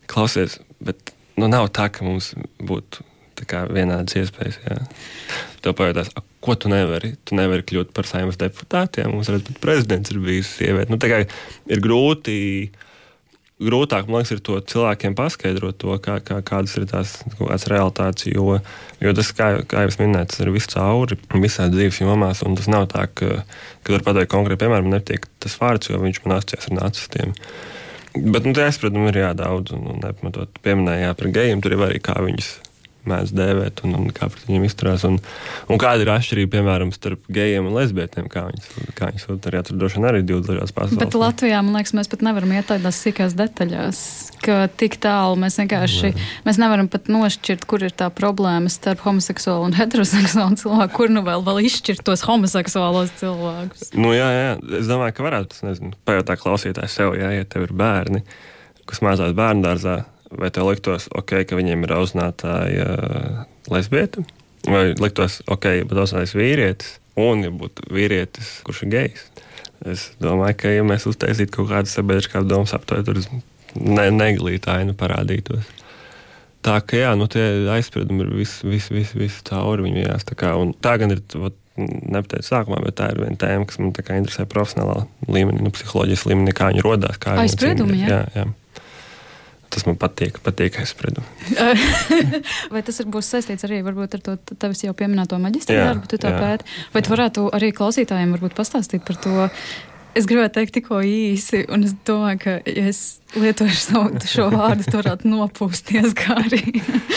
klausies, 0.10 0.58
bet 0.84 1.14
nu, 1.38 1.50
nav 1.52 1.70
tā, 1.76 1.92
ka 1.94 2.08
mums 2.08 2.34
būtu. 2.58 3.06
Vienādas 3.38 4.16
iespējas. 4.18 4.56
Jā. 4.66 4.80
Tev 5.62 5.76
pajautās, 5.78 6.08
ko 6.42 6.56
tu 6.58 6.72
nevari? 6.72 7.12
Tu 7.22 7.38
nevari 7.38 7.62
kļūt 7.70 7.92
par 7.94 8.10
saimnes 8.10 8.40
deputātiem. 8.42 9.12
Mums 9.14 9.30
redz, 9.30 9.52
prezidents 9.62 10.10
ir 10.10 10.18
bijis 10.24 10.50
sieviete. 10.58 10.90
Nu, 10.90 10.98
ir 10.98 11.84
grūti 11.84 12.38
grūtāk 13.64 14.10
liekas, 14.12 14.32
ir 14.36 14.42
to 14.46 14.58
cilvēkiem 14.72 15.16
paskaidrot, 15.18 15.78
to, 15.82 15.96
kā, 16.04 16.20
kā, 16.26 16.40
kādas 16.46 16.76
ir 16.78 16.86
tās 16.90 17.16
realitātes. 17.72 18.28
Jo, 18.30 18.60
jo 19.02 19.14
tas, 19.18 19.32
kā, 19.38 19.50
kā 19.70 19.86
jau 19.86 19.96
minēju, 20.04 20.30
tas 20.34 20.44
ir 20.44 20.54
viscauri, 20.54 21.18
visās 21.42 21.72
dzīves 21.74 22.02
jomās. 22.04 22.44
Tas 22.46 22.70
nav 22.72 22.88
tā, 22.94 23.08
ka, 23.10 23.42
kad 23.82 23.98
var 23.98 24.06
pateikt 24.12 24.34
konkrēti, 24.34 24.62
piemēram, 24.66 24.92
netiek 24.94 25.26
tas 25.44 25.58
vārds, 25.62 25.90
jo 25.92 26.02
viņš 26.04 26.22
man 26.26 26.38
asociēs 26.38 26.70
ar 26.70 26.78
nacistiem. 26.82 27.34
Bet 28.18 28.48
nu, 28.48 28.54
tie 28.58 28.66
aizspriedumi 28.66 29.12
ir 29.12 29.22
jādaudz, 29.26 29.76
un, 29.78 29.90
un 29.94 30.00
nepamatot 30.06 30.62
pieminējāt 30.66 31.20
par 31.20 31.36
gejiem, 31.36 31.62
tur 31.62 31.76
ir 31.76 31.86
arī 31.90 32.02
kā 32.02 32.18
viņus 32.24 32.56
mēdz 33.08 33.34
dēvēt 33.38 33.84
un, 33.88 33.96
un 34.00 34.10
kā 34.16 34.30
pret 34.32 34.48
viņiem 34.50 34.66
izturās. 34.68 35.06
Un, 35.08 35.20
un 35.72 35.82
kāda 35.82 36.06
ir 36.06 36.12
atšķirība, 36.14 36.54
piemēram, 36.58 36.94
starp 36.96 37.24
gejiem 37.34 37.70
un 37.70 37.78
lesbietēm, 37.78 38.30
kā 38.32 38.48
viņas, 38.50 38.70
kā 38.98 39.12
viņas 39.12 39.28
arī 39.38 39.62
atrodas 39.62 39.98
arī 39.98 40.24
divas 40.26 40.48
dažādas 40.48 40.76
pasaules. 40.76 41.00
Bet 41.02 41.18
Latvijā, 41.18 41.62
man 41.66 41.78
liekas, 41.80 41.94
mēs 41.98 42.12
pat 42.12 42.26
nevaram 42.28 42.54
iet 42.56 42.68
tādās 42.70 43.00
sīkās 43.04 43.36
detaļās, 43.38 44.02
ka 44.44 44.58
tik 44.80 45.00
tālu 45.04 45.38
mēs 45.42 45.60
vienkārši, 45.62 46.12
ne. 46.14 46.28
mēs 46.48 46.60
nevaram 46.62 46.90
pat 46.92 47.10
nošķirt, 47.12 47.66
kur 47.70 47.86
ir 47.88 47.96
tā 47.98 48.10
problēma 48.14 48.72
starp 48.72 49.04
homoseksuālu 49.06 49.70
un 49.70 49.78
heteroseksuālu 49.80 50.60
cilvēku, 50.62 50.96
kur 51.00 51.14
nu 51.14 51.24
vēl, 51.28 51.46
vēl 51.48 51.64
izšķirt 51.68 52.06
tos 52.08 52.26
homoseksuālos 52.28 53.16
cilvēkus. 53.22 53.92
Nu, 53.98 54.14
jā, 54.16 54.28
jā, 54.34 54.52
es 54.82 54.92
domāju, 54.92 55.18
ka 55.18 55.28
varētu, 55.28 55.64
nezinu, 55.68 55.96
pajautāt 56.08 56.44
klausītāju 56.44 56.94
sev, 56.94 57.18
jā, 57.20 57.32
ja 57.40 57.48
tev 57.50 57.68
ir 57.68 57.76
bērni, 57.78 58.24
kas 58.88 59.04
mācās 59.04 59.36
bērnu 59.38 59.66
dārzā 59.66 59.98
vai 60.32 60.52
tev 60.54 60.70
liktos 60.72 61.08
ok, 61.16 61.42
ka 61.48 61.58
viņiem 61.60 61.86
ir 61.86 61.94
audzinātāja 61.98 62.88
uh, 62.94 63.42
lesbieta, 63.74 64.24
vai 64.68 64.92
liktos 65.00 65.42
ok, 65.48 65.70
bet 65.88 65.98
audzinātājs 65.98 66.36
vīrietis, 66.38 66.96
un 67.20 67.46
ja 67.46 67.52
būtu 67.54 67.88
vīrietis, 67.94 68.58
kurš 68.68 68.86
ir 68.86 68.94
gejs. 68.96 69.28
Es 69.88 70.08
domāju, 70.22 70.58
ka 70.64 70.74
ja 70.74 70.86
mēs 70.88 71.06
uztaisītu 71.10 71.60
kaut 71.60 71.70
kādu 71.70 71.92
sabiedriskā 71.92 72.42
domas 72.48 72.74
aptauju, 72.74 73.06
tur 73.06 73.22
ne, 73.78 74.08
neglīta 74.14 74.80
aina 74.80 74.96
parādītos. 74.98 75.70
Tā 76.66 76.80
kā 76.84 77.04
jā, 77.04 77.14
nu, 77.16 77.30
tie 77.32 77.70
aizspriedumi 77.72 78.26
ir 78.26 78.34
visi, 78.42 78.66
visi, 78.68 78.96
visi, 78.96 79.20
visi 79.22 79.46
cauri 79.48 79.86
viņiem. 79.86 80.26
Tā, 80.34 80.52
tā 80.84 80.98
gan 81.00 81.14
ir. 81.14 81.24
Vat, 81.38 81.56
nepateicu 81.78 82.48
sākumā, 82.48 82.80
bet 82.82 82.98
tā 82.98 83.12
ir 83.14 83.20
viena 83.22 83.38
tēma, 83.38 83.68
kas 83.70 83.78
man 83.78 83.92
interesē 83.94 84.48
profesionālā 84.50 85.04
līmenī, 85.30 85.62
nu, 85.62 85.72
psiholoģijas 85.76 86.26
līmenī, 86.30 86.54
kā 86.58 86.72
viņi 86.72 86.86
radās. 86.86 87.20
Aizspriedumi, 87.38 88.00
jā. 88.02 88.08
jā, 88.10 88.22
jā. 88.34 88.46
Tas 89.78 89.84
man 89.86 89.98
patīk, 90.02 90.40
patīk 90.42 90.80
aizspriedumi. 90.82 91.28
Vai 92.74 92.82
tas 92.82 92.98
būs 93.06 93.28
saistīts 93.30 93.68
arī 93.68 93.84
ar 93.86 94.24
to 94.26 94.34
tevis 94.58 94.82
jau 94.82 94.96
pieminēto 94.98 95.38
maģistra 95.38 95.84
darbu, 95.92 96.10
tu 96.10 96.18
tā 96.24 96.32
pēti? 96.34 96.66
Vai 96.96 97.04
tu 97.06 97.14
varētu 97.14 97.44
arī 97.54 97.70
klausītājiem 97.78 98.34
pastāstīt 98.58 99.06
par 99.06 99.22
to? 99.22 99.46
Es 100.18 100.26
gribēju 100.26 100.50
teikt 100.56 100.74
tikko 100.80 101.04
īsi, 101.06 101.62
un 101.70 101.86
es 101.86 101.94
domāju, 102.10 102.42
ka, 102.42 102.58
ja 102.66 102.90
es 102.90 103.04
lietoju 103.38 103.78
šo, 103.78 104.04
šo 104.26 104.50
vārdu, 104.56 104.88
tad 104.88 104.98
varētu 105.04 105.30
nopūsties 105.30 106.18
kā 106.18 106.40
arī. 106.42 106.64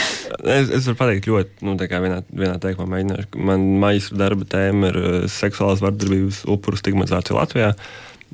es, 0.58 0.68
es 0.68 0.84
varu 0.90 0.98
pateikt 1.00 1.32
ļoti, 1.32 1.64
nu, 1.64 1.78
tā 1.80 1.88
kā 1.88 2.04
vienā, 2.04 2.20
vienā 2.28 2.60
teikumā 2.60 2.98
mēģināšu. 2.98 3.30
Man 3.40 3.68
maģistra 3.80 4.20
darba 4.26 4.52
tēma 4.52 4.92
ir 4.92 5.00
eh, 5.00 5.20
seksuālās 5.32 5.80
vardarbības 5.80 6.44
upuru 6.52 6.76
stigmatizācija 6.76 7.40
Latvijā, 7.40 7.76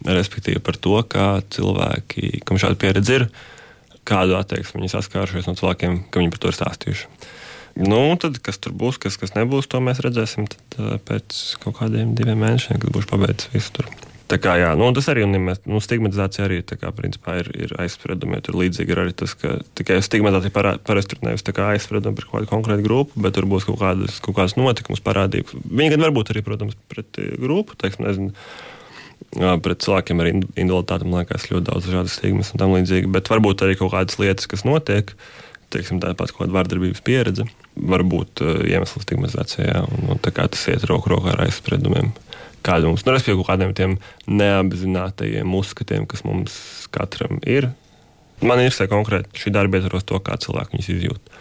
respektīvi 0.03 0.67
par 0.67 0.83
to, 0.83 0.99
kā 1.15 1.29
cilvēki, 1.55 2.41
kam 2.49 2.59
šāda 2.59 2.83
pieredze 2.83 3.21
ir, 3.21 3.31
uh, 3.31 3.53
kādu 4.07 4.39
attieksmi 4.39 4.83
viņi 4.83 4.95
saskārušies 4.95 5.51
no 5.51 5.57
cilvēkiem, 5.59 6.01
ka 6.11 6.23
viņi 6.23 6.33
par 6.35 6.43
to 6.43 6.53
ir 6.53 6.59
stāstījuši. 6.61 7.11
Nu, 7.77 8.01
tad, 8.17 8.39
kas 8.41 8.57
tur 8.63 8.73
būs, 8.73 8.97
kas, 8.97 9.19
kas 9.21 9.35
nebūs, 9.37 9.69
to 9.69 9.83
mēs 9.85 10.01
redzēsim 10.05 10.49
tad, 10.49 10.79
uh, 10.81 10.97
pēc 11.05 11.59
kaut 11.61 11.83
kādiem 11.83 12.15
diviem 12.17 12.41
mēnešiem, 12.41 12.81
kad 12.81 12.93
būšu 12.95 13.11
pabeidzis 13.11 13.53
visu 13.53 13.75
tur. 13.77 13.91
Tā 14.27 14.41
kā, 14.43 14.57
jā, 14.59 14.73
nu, 14.75 14.89
tas 14.97 15.07
arī 15.13 15.23
ir 15.23 15.29
nu, 15.31 15.79
stigmatizācija, 15.83 16.49
arī 16.49 16.57
kā, 16.67 16.91
principā, 16.97 17.37
ir, 17.45 17.51
ir 17.63 17.75
aizspriedumi. 17.79 18.41
Tur 18.43 18.57
līdzīgi 18.59 18.91
ir 18.91 19.01
arī 19.05 19.13
tas, 19.15 19.37
ka 19.39 19.53
tikai 19.79 20.01
stigmatizācija 20.03 20.79
parasti 20.89 21.15
ir 21.15 21.23
nevis 21.29 21.47
aizspriedumi 21.47 22.19
par 22.19 22.27
kādu 22.33 22.51
konkrētu 22.51 22.87
grupu, 22.89 23.23
bet 23.23 23.37
tur 23.37 23.47
būs 23.47 23.69
kaut 23.69 23.79
kādas, 23.85 24.19
kaut 24.25 24.35
kādas 24.41 24.57
notikumus, 24.59 25.05
parādības. 25.05 25.55
Viņi 25.63 25.95
gan 25.95 26.09
varbūt 26.09 26.33
arī, 26.35 26.43
protams, 26.49 26.75
pret 26.91 27.23
uh, 27.23 27.37
grupu, 27.39 27.79
teiksim, 27.79 28.09
nezinu 28.09 28.35
pret 29.37 29.83
cilvēkiem 29.85 30.23
ar 30.23 30.31
invaliditāti, 30.33 31.09
man 31.09 31.23
liekas, 31.23 31.49
ļoti 31.51 31.69
daudz 31.69 31.89
dažādas 31.89 32.17
stigmas 32.19 32.53
un 32.53 32.63
tam 32.63 32.75
līdzīgi. 32.77 33.11
Bet 33.13 33.31
varbūt 33.33 33.65
arī 33.67 33.77
kaut 33.79 33.93
kādas 33.95 34.19
lietas, 34.23 34.49
kas 34.51 34.65
notiek, 34.69 35.13
teiksim, 35.75 36.01
tāpat 36.03 36.33
kāda 36.37 36.55
vardarbības 36.55 37.03
pieredze, 37.05 37.47
var 37.77 38.05
būt 38.07 38.43
uh, 38.45 38.61
iemesls 38.69 39.05
stigmatizācijā. 39.05 39.83
Un, 39.85 40.13
un, 40.15 40.23
tas 40.23 40.69
iet 40.73 40.87
roku 40.89 41.13
rokā 41.13 41.35
ar 41.35 41.45
aizspriedumiem. 41.47 42.13
Kāda 42.67 42.89
mums, 42.89 43.05
nu, 43.07 43.15
respektīvi, 43.15 43.43
kaut 43.43 43.53
kādiem 43.53 43.75
tiem 43.79 43.99
neapzinātajiem 44.31 45.53
uzskatiem, 45.59 46.07
kas 46.11 46.25
mums 46.27 46.57
katram 46.95 47.39
ir. 47.47 47.71
Man 48.45 48.61
ir 48.61 48.75
konkrēti 48.91 49.45
šī 49.45 49.53
darba 49.55 49.79
ietvaros 49.79 50.05
to, 50.09 50.19
kā 50.21 50.37
cilvēki 50.41 50.77
viņus 50.77 50.91
izjūt. 50.97 51.37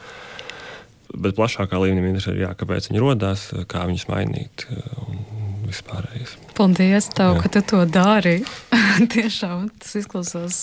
Bet 1.15 1.37
plašākā 1.37 1.79
līmenī 1.79 2.11
interesē, 2.11 2.35
jā, 2.37 2.51
kāpēc 2.59 2.89
viņi 2.89 3.01
radās, 3.03 3.47
kā 3.71 3.85
viņus 3.87 4.07
mainīt. 4.11 4.67
Un, 5.05 5.23
vispārējais. 5.69 6.37
Paldies, 6.57 7.09
tev, 7.15 7.35
Jā. 7.35 7.41
ka 7.43 7.51
tu 7.55 7.61
to 7.71 7.81
dari. 7.89 8.37
Tiešām 9.15 9.69
tas 9.81 9.97
izklausās 9.99 10.59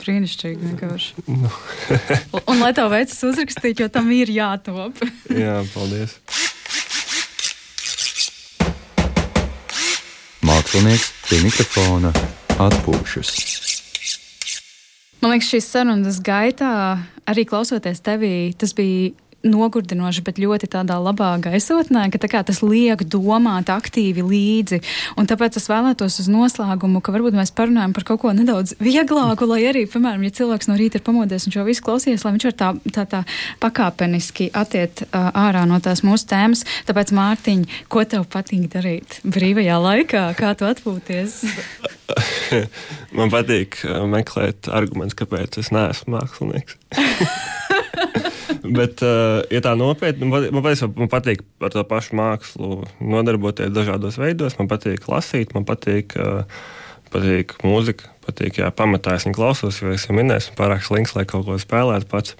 brīnišķīgi 0.00 0.70
vienkārši. 0.70 1.24
Nu. 1.28 1.50
un, 2.34 2.42
un 2.44 2.62
lai 2.62 2.72
tev 2.76 2.90
veicas 2.92 3.20
uzrakstīt, 3.30 3.82
jo 3.82 3.88
tam 3.92 4.10
ir 4.14 4.32
jātop. 4.32 5.00
Jā, 5.42 5.60
paldies. 5.74 6.16
Mākslinieks 10.46 11.10
pie 11.28 11.40
mikrofona 11.44 12.12
atpūšas. 12.60 13.34
Man 15.20 15.34
liekas, 15.34 15.50
šīs 15.52 15.66
sarunas 15.68 16.20
gaitā, 16.24 16.72
arī 17.28 17.44
klausoties 17.48 18.00
tevī, 18.04 18.52
tas 18.56 18.72
bija 18.76 19.12
nogurdinoši, 19.46 20.22
bet 20.24 20.38
ļoti 20.40 20.68
tādā 20.74 20.98
labā 21.00 21.30
gaisotnē, 21.42 22.06
ka 22.12 22.20
kā, 22.30 22.42
tas 22.46 22.60
liek 22.64 23.02
domāt 23.08 23.70
aktīvi 23.72 24.24
līdzi. 24.26 24.80
Un 25.20 25.28
tāpēc 25.30 25.56
es 25.60 25.68
vēlētos 25.70 26.20
uz 26.22 26.28
noslēgumu, 26.32 27.00
ka 27.04 27.14
varbūt 27.14 27.38
mēs 27.38 27.54
parunājam 27.56 27.94
par 27.96 28.06
kaut 28.08 28.22
ko 28.24 28.34
nedaudz 28.36 28.76
vieglāku, 28.82 29.48
lai 29.48 29.62
arī, 29.70 29.86
piemēram, 29.90 30.26
ja 30.26 30.36
cilvēks 30.40 30.70
no 30.70 30.76
rīta 30.80 31.00
ir 31.00 31.06
pamodies 31.06 31.48
un 31.48 31.56
šo 31.56 31.64
visu 31.68 31.84
klausies, 31.86 32.24
lai 32.24 32.34
viņš 32.36 32.48
var 32.50 32.56
tā, 32.60 32.70
tā, 32.96 33.06
tā 33.14 33.22
pakāpeniski 33.62 34.50
attiet 34.56 35.04
uh, 35.08 35.30
ārā 35.46 35.64
no 35.68 35.80
tās 35.82 36.04
mūsu 36.06 36.28
tēmas. 36.30 36.66
Tāpēc, 36.88 37.14
Mārtiņ, 37.16 37.64
ko 37.92 38.04
tev 38.08 38.26
patīk 38.32 38.68
darīt 38.72 39.20
brīvajā 39.24 39.80
laikā? 39.80 40.26
Kā 40.38 40.52
tu 40.58 40.68
atpūties? 40.68 41.40
Man 43.16 43.32
patīk 43.32 43.80
meklēt 44.10 44.68
argumentus, 44.68 45.18
kāpēc 45.22 45.60
es 45.62 45.72
neesmu 45.74 46.18
mākslinieks. 46.18 46.76
Bet, 48.78 49.00
uh, 49.04 49.40
ja 49.52 49.62
tā 49.64 49.72
nopietni, 49.78 50.28
man, 50.28 50.50
man, 50.52 51.08
patīk, 51.12 51.44
ar 51.64 51.72
to 51.72 51.84
pašu 51.88 52.18
mākslu 52.18 52.82
nodarboties 53.00 53.72
dažādos 53.72 54.20
veidos. 54.20 54.58
Man 54.60 54.68
patīk 54.68 55.06
lasīt, 55.08 55.54
man 55.56 55.64
patīk, 55.68 56.16
uh, 56.20 56.44
patīk 57.12 57.56
mūzika. 57.64 58.12
Patīk, 58.26 58.60
jā, 58.60 58.68
pamatā 58.76 59.16
es 59.16 59.24
viņu 59.26 59.38
klausos, 59.38 59.80
jo 59.80 59.94
es 59.94 60.04
jau 60.06 60.14
minēju, 60.14 60.44
esmu 60.44 60.58
pārāk 60.58 60.84
slinks, 60.86 61.16
lai 61.16 61.24
kaut 61.28 61.46
ko 61.48 61.56
spēlētu 61.58 62.06
pats. 62.10 62.36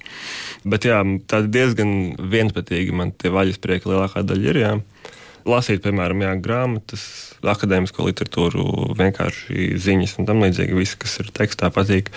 Bet 0.69 0.85
jā, 0.87 1.01
tā 1.27 1.41
diezgan 1.49 2.21
vienpatīgi 2.21 2.95
man 2.95 3.15
tie 3.17 3.33
vaļas 3.33 3.59
prieki 3.65 3.91
lielākā 3.91 4.23
daļa 4.29 4.53
ir. 4.53 4.61
Jā. 4.61 4.75
Lasīt, 5.49 5.81
piemēram, 5.83 6.21
jā, 6.21 6.35
grāmatas, 6.45 7.03
akadēmisko 7.41 8.05
literatūru, 8.11 8.65
vienkārši 8.99 9.71
ziņas 9.81 10.19
un 10.21 10.29
tam 10.29 10.45
līdzīgi. 10.45 10.77
Viss, 10.77 11.01
kas 11.01 11.17
ir 11.25 11.33
tekstā, 11.35 11.73
patīk 11.73 12.13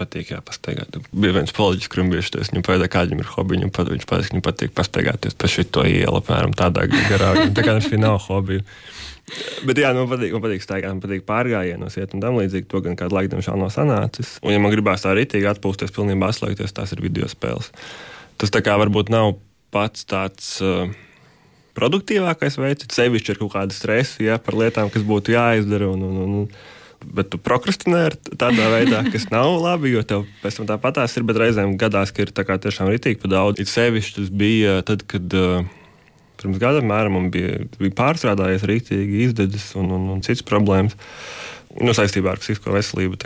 patīk 0.00 0.32
jāpastaigāt. 0.32 0.96
Bija 1.12 1.36
viens 1.36 1.52
politiķis, 1.56 1.90
kurim 1.92 2.10
bija 2.12 2.24
šis, 2.26 2.50
viņam 2.50 2.64
pajautā, 2.66 2.88
kāda 2.92 3.12
viņam 3.12 3.22
ir 3.22 3.30
hobija. 3.34 3.60
Viņam 3.60 3.74
pat, 3.76 3.92
viņš 3.92 4.06
pateica, 4.08 4.26
ka 4.26 4.34
viņam 4.34 4.46
patīk 4.48 4.74
pastaigāties 4.76 5.36
pa 5.38 5.50
šito 5.52 5.84
ielu, 5.88 6.16
apmēram 6.20 6.56
tādā 6.56 6.86
garā. 6.90 7.34
Tā 7.56 7.66
kā 7.66 7.76
tas 7.76 7.90
nav 8.00 8.18
hobija. 8.26 8.64
Bet, 9.66 9.78
jā, 9.78 9.92
man 9.94 10.08
patīk, 10.10 10.32
man 10.34 10.44
patīk 10.44 10.64
staigāt, 10.64 10.94
man 10.94 11.02
patīk 11.04 11.26
pārgājienos, 11.28 11.98
iet 12.00 12.16
un 12.16 12.24
tam 12.24 12.40
līdzīgi. 12.40 12.68
To 12.72 12.80
gan 12.84 12.96
kādu 12.98 13.16
laiku, 13.18 13.34
diemžēl, 13.34 13.60
nav 13.60 13.70
sanācis. 13.74 14.38
Un, 14.42 14.54
ja 14.54 14.62
man 14.62 14.74
gribās 14.74 15.04
tā 15.04 15.14
rītīgi 15.16 15.46
atpūsties, 15.52 15.94
pilnībā 15.94 16.32
atslēgties, 16.32 16.74
tās 16.74 16.96
ir 16.96 17.04
video 17.04 17.28
spēles. 17.30 17.70
Tas 18.40 18.52
tā 18.54 18.64
kā 18.64 18.74
varbūt 18.80 19.12
nav 19.12 19.36
pats 19.74 20.08
tāds. 20.08 20.56
Uh, 20.64 20.90
Produktīvākais 21.70 22.56
veids, 22.58 22.88
sevišķi 22.92 23.30
ir 23.32 23.38
kaut 23.38 23.52
kāda 23.54 23.74
stresa 23.74 24.24
ja, 24.24 24.38
par 24.42 24.56
lietām, 24.58 24.90
kas 24.92 25.04
būtu 25.06 25.36
jāizdara. 25.36 25.86
Un, 25.94 26.02
un, 26.02 26.16
un, 26.24 26.48
bet 27.04 27.30
tu 27.32 27.40
prokrastinē 27.40 28.02
tādā 28.40 28.68
veidā, 28.72 29.02
kas 29.12 29.28
nav 29.32 29.54
labi, 29.62 29.94
jo 29.94 30.04
tev 30.06 30.26
pēc 30.42 30.60
tam 30.60 30.68
tāpatās 30.70 31.16
ir, 31.16 31.26
bet 31.28 31.40
reizēm 31.40 31.76
gadās, 31.80 32.12
ka 32.14 32.26
ir 32.26 32.34
tā 32.36 32.44
kā 32.48 32.58
tiešām 32.60 32.90
ritīgi 32.92 33.20
pa 33.22 33.30
daudz. 33.32 33.62
It 33.62 33.72
sevišķi 33.72 34.16
tas 34.18 34.32
bija 34.42 34.80
tad, 34.86 35.06
kad 35.10 35.36
uh, 35.38 35.64
pirms 36.40 36.60
gada 36.60 36.84
mēram 36.84 37.16
man 37.18 37.30
bija, 37.34 37.64
bija 37.80 37.96
pārstrādājies 37.98 38.66
rītīgi 38.68 39.24
izdedzis 39.28 39.72
un, 39.80 39.90
un, 39.96 40.06
un 40.16 40.22
citas 40.26 40.46
problēmas 40.46 40.96
nu, 41.80 41.94
saistībā 41.96 42.34
ar 42.34 42.42
psihisko 42.42 42.74
veselību 42.74 43.20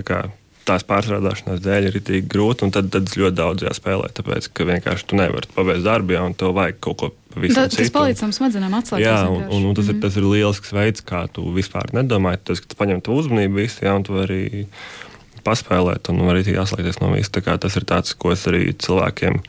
tās 0.65 0.85
pārstrādāšanās 0.89 1.61
dēļ 1.65 1.91
ir 1.91 1.99
tik 2.05 2.29
grūti, 2.33 2.67
un 2.67 2.73
tad, 2.75 2.89
tad 2.93 3.11
ļoti 3.13 3.37
daudz 3.37 3.67
jāspēlē. 3.67 4.09
Tāpēc, 4.17 4.49
ka 4.57 4.67
vienkārši 4.69 5.09
tu 5.11 5.19
nevari 5.21 5.51
pabeigt 5.55 5.85
darbu, 5.85 6.17
ja, 6.17 6.25
un 6.25 6.37
tev 6.39 6.55
vajag 6.57 6.81
kaut 6.85 7.01
ko 7.03 7.11
pavisam 7.35 7.67
citu. 7.73 7.83
Tas 7.83 7.95
palīdz 7.95 8.23
tam 8.23 8.37
smadzenēm 8.37 8.77
atslēgties. 8.79 9.09
Jā, 9.09 9.19
un, 9.31 9.43
un, 9.49 9.67
un 9.71 9.77
tas, 9.77 9.89
mm 9.89 9.93
ir, 9.93 9.99
mhm. 9.99 10.05
tas 10.07 10.21
ir 10.21 10.29
lielisks 10.29 10.73
veids, 10.77 11.05
kā 11.07 11.25
tu 11.35 11.45
vispār 11.55 11.93
nedomāji. 11.97 12.43
Tas, 12.51 12.63
ka 12.63 12.71
tu 12.73 12.79
paņem 12.81 13.03
to 13.05 13.19
uzmanību 13.19 13.61
visu, 13.63 13.85
ja, 13.87 13.97
un 13.99 14.07
tu 14.07 14.17
vari 14.17 14.45
paspēlēt, 15.45 16.09
un 16.13 16.25
arī 16.33 16.47
jāslēgties 16.49 17.03
no 17.03 17.13
visa. 17.13 17.43
Tas 17.43 17.77
ir 17.77 17.87
tāds, 17.89 18.17
ko 18.17 18.33
es 18.33 18.47
arī 18.51 18.71
cilvēkiem 18.73 19.43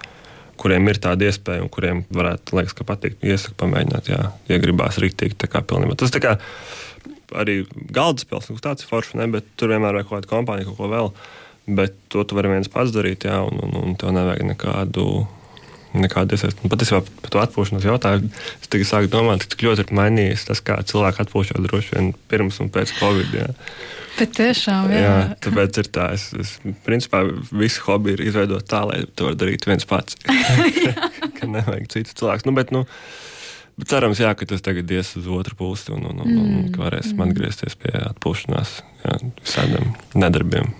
kuriem 0.60 0.88
ir 0.90 1.00
tāda 1.04 1.28
iespēja 1.28 1.64
un 1.66 1.72
kuriem 1.72 2.04
varētu, 2.16 2.56
liekas, 2.58 2.76
ka 2.78 2.88
patīk, 2.88 3.18
iesaku 3.26 3.58
pamēģināt, 3.60 4.10
jā, 4.12 4.22
ja 4.50 4.60
gribās 4.62 5.00
rīktīgi. 5.04 5.38
Tā 5.42 5.50
kā 5.52 5.62
pilnībā. 5.68 5.98
Tas 6.00 6.14
tā 6.16 6.22
kā 6.24 6.36
arī 7.36 7.64
galda 7.94 8.24
spēles, 8.24 8.48
kaut 8.50 8.60
kas 8.60 8.68
tāds 8.70 8.88
foršs, 8.88 9.16
ne, 9.20 9.28
bet 9.32 9.48
tur 9.60 9.74
vienmēr 9.74 10.00
vajag 10.00 10.10
kaut 10.10 10.22
kādu 10.22 10.32
kompāniju, 10.32 10.70
kaut 10.72 10.80
ko 10.80 10.92
vēl. 10.92 11.12
Bet 11.76 11.98
to 12.14 12.24
tu 12.24 12.38
vari 12.38 12.54
viens 12.54 12.70
pats 12.72 12.94
darīt, 12.94 13.26
jā, 13.28 13.40
un, 13.42 13.60
un, 13.66 13.76
un 13.82 13.96
tev 14.00 14.14
nevajag 14.16 14.46
nekādu 14.54 15.06
nekāda 16.04 16.38
iesaistība. 16.38 16.72
Patiesībā 16.76 17.02
par 17.24 17.34
to 17.34 17.42
atpūšanos 17.44 17.88
jautājumu 17.88 18.32
es 18.36 18.72
tikai 18.72 18.88
sāku 18.90 19.12
domāt, 19.12 19.46
cik 19.52 19.66
ļoti 19.68 19.86
ir 19.86 19.94
mainījies 20.00 20.48
tas, 20.50 20.64
kā 20.66 20.80
cilvēki 20.88 21.24
atpūšas 21.26 21.68
droši 21.68 21.96
vien 21.96 22.10
pirms 22.32 22.62
un 22.64 22.72
pēc 22.74 22.96
Covid. 23.00 23.36
Jā. 23.40 23.52
Bet 24.16 24.32
tiešām, 24.38 24.90
jā. 24.96 25.04
jā 25.04 25.14
tāpēc 25.44 25.82
ir 25.82 25.92
tā, 25.98 26.10
es, 26.16 26.30
es 26.40 26.56
principā 26.88 27.26
visu 27.52 27.84
hobiju 27.88 28.20
ir 28.20 28.28
izveidot 28.30 28.68
tā, 28.72 28.86
lai 28.88 29.04
to 29.12 29.30
var 29.30 29.38
darīt 29.40 29.68
viens 29.68 29.88
pats. 29.90 30.18
ka 31.38 31.50
nevajag 31.52 31.90
citu 31.92 32.16
cilvēku. 32.16 32.50
Nu, 32.50 32.56
bet, 32.58 32.76
nu, 32.76 32.86
Bet 33.76 33.90
cerams, 33.92 34.22
jā, 34.24 34.30
ka 34.40 34.48
tas 34.48 34.64
tagad 34.64 34.92
ies 34.96 35.10
uz 35.20 35.26
otru 35.28 35.58
pusi 35.60 35.92
un, 35.92 36.06
un, 36.08 36.22
un, 36.24 36.30
un 36.32 36.52
mm. 36.54 36.68
ka 36.72 36.86
varēsim 36.86 37.18
mm. 37.18 37.26
atgriezties 37.26 37.76
pie 37.82 37.92
atpūšanās, 38.08 38.78
jā, 39.06 39.20
visādiem 39.44 39.94
nedarbiem. 40.18 40.74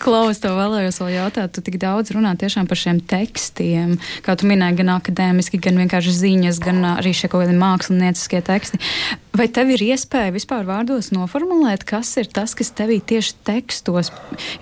Klaus, 0.00 0.38
tev 0.40 0.54
vēlējos 0.56 0.98
vēl 1.02 1.10
jautāt, 1.18 1.52
tu 1.52 1.62
tik 1.64 1.76
daudz 1.80 2.14
runā 2.14 2.32
tiešām 2.40 2.64
par 2.68 2.78
šiem 2.80 3.02
tekstiem, 3.04 3.98
kā 4.24 4.32
tu 4.40 4.48
minēji, 4.48 4.78
gan 4.78 4.94
akadēmiski, 4.94 5.60
gan 5.60 5.76
vienkārši 5.82 6.14
ziņas, 6.16 6.60
gan 6.64 6.80
arī 6.94 7.12
šie 7.16 7.28
kaut 7.28 7.44
kādi 7.44 7.58
mākslinieciskie 7.60 8.40
teksti. 8.46 8.80
Vai 9.36 9.46
tev 9.52 9.74
ir 9.74 9.84
iespēja 9.90 10.32
vispār 10.32 10.64
vārdos 10.68 11.12
noformulēt, 11.12 11.84
kas 11.88 12.14
ir 12.22 12.30
tas, 12.32 12.56
kas 12.56 12.72
tevī 12.76 12.98
tieši 13.04 13.36
tekstos? 13.46 14.10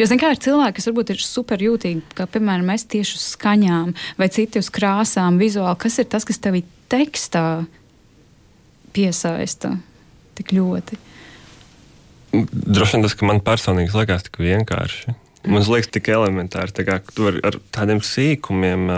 Jo, 0.00 0.10
zin 0.10 0.20
kā, 0.20 0.32
ir 0.34 0.42
cilvēki, 0.42 0.80
kas 0.80 0.90
varbūt 0.90 1.14
ir 1.14 1.22
superjūtīgi, 1.22 2.04
kā, 2.18 2.26
piemēram, 2.34 2.74
es 2.74 2.88
tieši 2.90 3.20
uz 3.20 3.26
skaņām 3.36 3.94
vai 4.18 4.30
citi 4.34 4.58
uz 4.58 4.72
krāsām, 4.74 5.38
vizuāli. 5.38 5.78
Kas 5.78 6.02
ir 6.02 6.10
tas, 6.10 6.26
kas 6.26 6.42
tevī 6.42 6.64
tekstā 6.90 7.44
piesaista 8.96 9.76
tik 10.38 10.58
ļoti? 10.58 10.98
Droši 12.32 12.98
vien 12.98 13.06
tas, 13.06 13.14
ka 13.16 13.28
man 13.28 13.40
personīgi 13.44 13.94
liekas 13.96 14.26
tik 14.26 14.40
vienkārši. 14.42 15.14
Man 15.48 15.64
liekas, 15.64 15.90
tik 15.94 16.10
elementāri. 16.12 16.74
Tā 16.76 16.84
kā 16.84 16.98
tu 17.08 17.28
vari 17.28 17.40
ar 17.46 17.56
tādiem 17.74 18.02
sīkumiem 18.04 18.88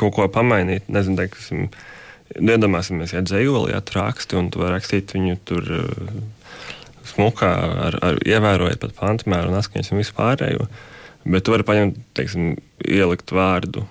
kaut 0.00 0.14
ko 0.16 0.28
pamainīt. 0.32 0.88
Nezinu, 0.92 1.18
teiksim, 1.20 1.66
iedomāsimies, 2.40 3.12
ja 3.12 3.24
dzējoli 3.24 3.76
atraksti 3.76 4.38
un 4.40 4.50
tu 4.52 4.62
vari 4.62 4.78
rakstīt 4.78 5.16
viņu 5.16 5.40
tur. 5.48 5.72
Smukā, 7.06 7.48
ar, 7.86 7.96
ar 8.02 8.16
ievērojot 8.26 8.80
pat 8.82 8.96
pantmēru 8.96 9.52
un 9.52 9.60
askaņas 9.60 9.92
un 9.92 10.00
vispārējo. 10.00 10.64
Bet 11.26 11.44
tu 11.46 11.52
vari 11.54 11.64
paņemt, 11.66 12.00
teiksim, 12.18 12.56
ielikt 12.82 13.30
vārdu 13.34 13.84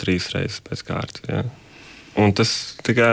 trīs 0.00 0.28
reizes 0.34 0.60
pēc 0.64 0.82
kārtas. 0.84 1.24
Ja? 1.28 1.44
Un 2.20 2.34
tas 2.36 2.50
kā, 2.84 3.08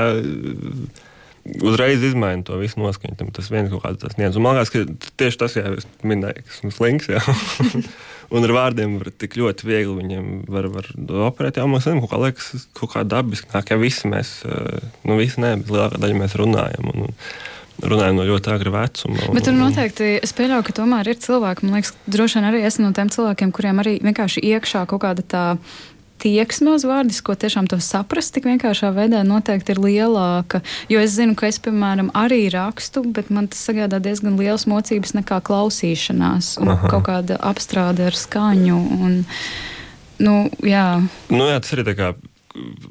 uzreiz 1.43 2.03
izmaina 2.05 2.45
to 2.47 2.57
visu 2.61 2.81
noskaņu. 2.81 3.29
Tas 3.35 3.51
viens 3.53 3.71
kaut 3.73 3.83
kāds 3.85 4.17
niedz. 4.19 4.39
Man 4.41 4.57
liekas, 4.57 4.73
ka 4.73 5.11
tieši 5.21 5.41
tas, 5.41 5.57
jā, 5.59 5.75
minēju, 6.07 6.45
kas 6.47 6.63
mums 6.65 6.81
links. 6.83 7.09
un 8.33 8.47
ar 8.47 8.55
vārdiem 8.55 8.97
var 9.01 9.11
tik 9.23 9.37
ļoti 9.39 9.67
viegli 9.67 9.95
viņiem 10.01 10.27
var, 10.51 10.69
var 10.73 10.91
operēt. 11.29 11.59
Jā, 11.59 11.67
mums 11.69 11.87
kaut 11.89 12.11
kā 12.11 12.21
liekas, 12.25 12.67
kaut 12.77 12.93
kā 12.95 13.05
dabiski 13.07 13.51
nāk, 13.55 13.73
ja 13.73 13.79
visi 13.81 14.11
mēs, 14.11 14.37
nu 15.07 15.17
visi 15.19 15.41
nē, 15.43 15.57
bet 15.63 15.73
lielākā 15.73 16.03
daļa 16.03 16.21
mēs 16.21 16.37
runājam. 16.39 16.93
Un, 16.93 17.09
un, 17.09 17.17
runājam 17.81 18.19
no 18.19 18.25
ļoti 18.27 18.51
agra 18.53 18.73
vecuma. 18.75 19.17
Un, 19.25 19.35
Bet 19.37 19.47
tur 19.47 19.55
noteikti 19.57 20.09
es 20.21 20.33
pieļauju, 20.37 20.65
ka 20.67 20.75
tomēr 20.81 21.11
ir 21.11 21.19
cilvēki, 21.23 21.65
man 21.65 21.79
liekas, 21.79 21.95
droši 22.13 22.37
vien 22.37 22.49
arī 22.51 22.61
esmu 22.67 22.87
no 22.87 22.91
tiem 22.97 23.09
cilvēkiem, 23.13 23.53
kuriem 23.55 23.81
arī 23.81 23.95
vienkārši 24.05 24.43
iekšā 24.51 24.83
kaut 24.91 25.01
kāda 25.05 25.25
tā 25.25 25.45
tieksme 26.22 26.76
uz 26.78 26.86
vārdisko 26.88 27.36
tiešām 27.39 27.67
to 27.72 27.80
saprast 27.82 28.34
tik 28.36 28.47
vienkāršā 28.49 28.91
veidā 28.95 29.24
noteikti 29.28 29.76
ir 29.76 29.82
lielāka. 29.82 30.61
Jo 30.91 31.01
es 31.01 31.15
zinu, 31.17 31.36
ka 31.39 31.49
es, 31.49 31.59
piemēram, 31.63 32.11
arī 32.17 32.43
rakstu, 32.53 33.03
bet 33.15 33.32
man 33.34 33.49
tas 33.51 33.63
sagādā 33.67 34.01
diezgan 34.03 34.38
liels 34.39 34.67
mocības 34.69 35.15
nekā 35.17 35.41
klausīšanās 35.47 36.55
un 36.61 36.76
Aha. 36.76 36.91
kaut 36.93 37.07
kāda 37.09 37.39
apstrāde 37.51 38.05
ar 38.09 38.17
skaņu. 38.17 38.82
Un, 39.01 39.22
nu, 40.22 40.36
jā. 40.65 40.86
Nu, 41.34 41.47
jā, 41.49 41.57
tas 41.63 41.74
arī 41.78 41.88
tā 41.89 41.97
kā 41.97 42.11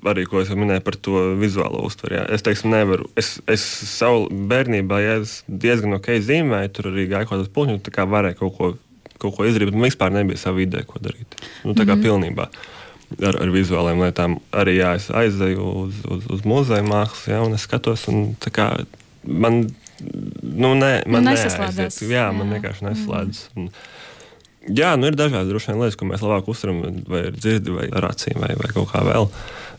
arī, 0.09 0.24
ko 0.28 0.41
es 0.41 0.51
minēju 0.57 0.83
par 0.85 0.97
to 0.97 1.24
vizuālo 1.41 1.85
uztveri. 1.87 2.18
Jā. 2.20 2.26
Es 2.37 2.45
teiksim, 2.47 2.72
nevaru. 2.74 3.11
Es, 3.20 3.37
es 3.51 3.64
savu 3.91 4.26
bērnībā 4.51 5.01
ja 5.05 5.18
es 5.20 5.41
diezgan 5.47 5.99
ok 5.99 6.14
zīmēju, 6.24 6.74
tur 6.76 6.91
arī 6.93 7.07
gāju 7.11 7.28
kaut 7.28 7.37
kādas 7.37 7.55
puņus, 7.57 7.85
tā 7.87 7.95
kā 7.95 8.09
varēju 8.09 8.41
kaut 8.41 8.57
ko, 8.57 8.72
kaut 9.20 9.37
ko 9.37 9.49
izdarīt, 9.49 9.70
bet 9.70 9.78
man 9.78 9.91
vispār 9.91 10.14
nebija 10.16 10.41
sava 10.41 10.64
ideja, 10.64 10.89
ko 10.89 11.03
darīt. 11.03 11.37
Nu, 11.64 11.74
tā 11.74 11.85
kā 11.85 11.95
mm 11.95 12.01
-hmm. 12.01 12.07
pilnībā 12.09 12.51
ar, 13.18 13.38
ar 13.42 13.52
vizuāliem 13.54 14.02
lietām. 14.04 14.38
Arī 14.56 14.76
jā, 14.78 14.94
es 14.98 15.08
aizēju 15.14 15.70
uz, 15.84 16.02
uz, 16.11 16.26
uz 16.36 16.44
muzeja 16.48 16.84
mākslas, 16.86 17.28
jā, 17.32 17.40
un 17.44 17.56
es 17.56 17.66
skatos, 17.66 18.06
un 18.12 18.34
kā, 18.54 18.70
man, 19.24 19.62
nu, 20.00 20.74
nē, 20.78 20.92
man 21.11 21.26
nu, 21.26 21.32
neslēdzas. 21.32 22.02
Jā, 22.04 22.12
jā, 22.16 22.28
man 22.36 22.54
vienkārši 22.56 22.86
neslēdzas. 22.88 23.48
Mm. 23.56 23.72
Jā, 24.76 24.92
nu 25.00 25.08
ir 25.08 25.16
dažādi 25.16 25.56
vien 25.56 25.78
lietas, 25.80 25.96
ko 25.96 26.06
mēs 26.06 26.22
labāk 26.24 26.48
uztveram, 26.52 26.82
vai 27.08 27.22
dzirdi, 27.32 27.72
vai 27.72 27.86
ar 27.96 28.11
acīm, 28.11 28.42
vai, 28.42 28.52
vai 28.61 28.68
kaut 28.74 28.90
kā 28.92 29.00
vēl, 29.06 29.30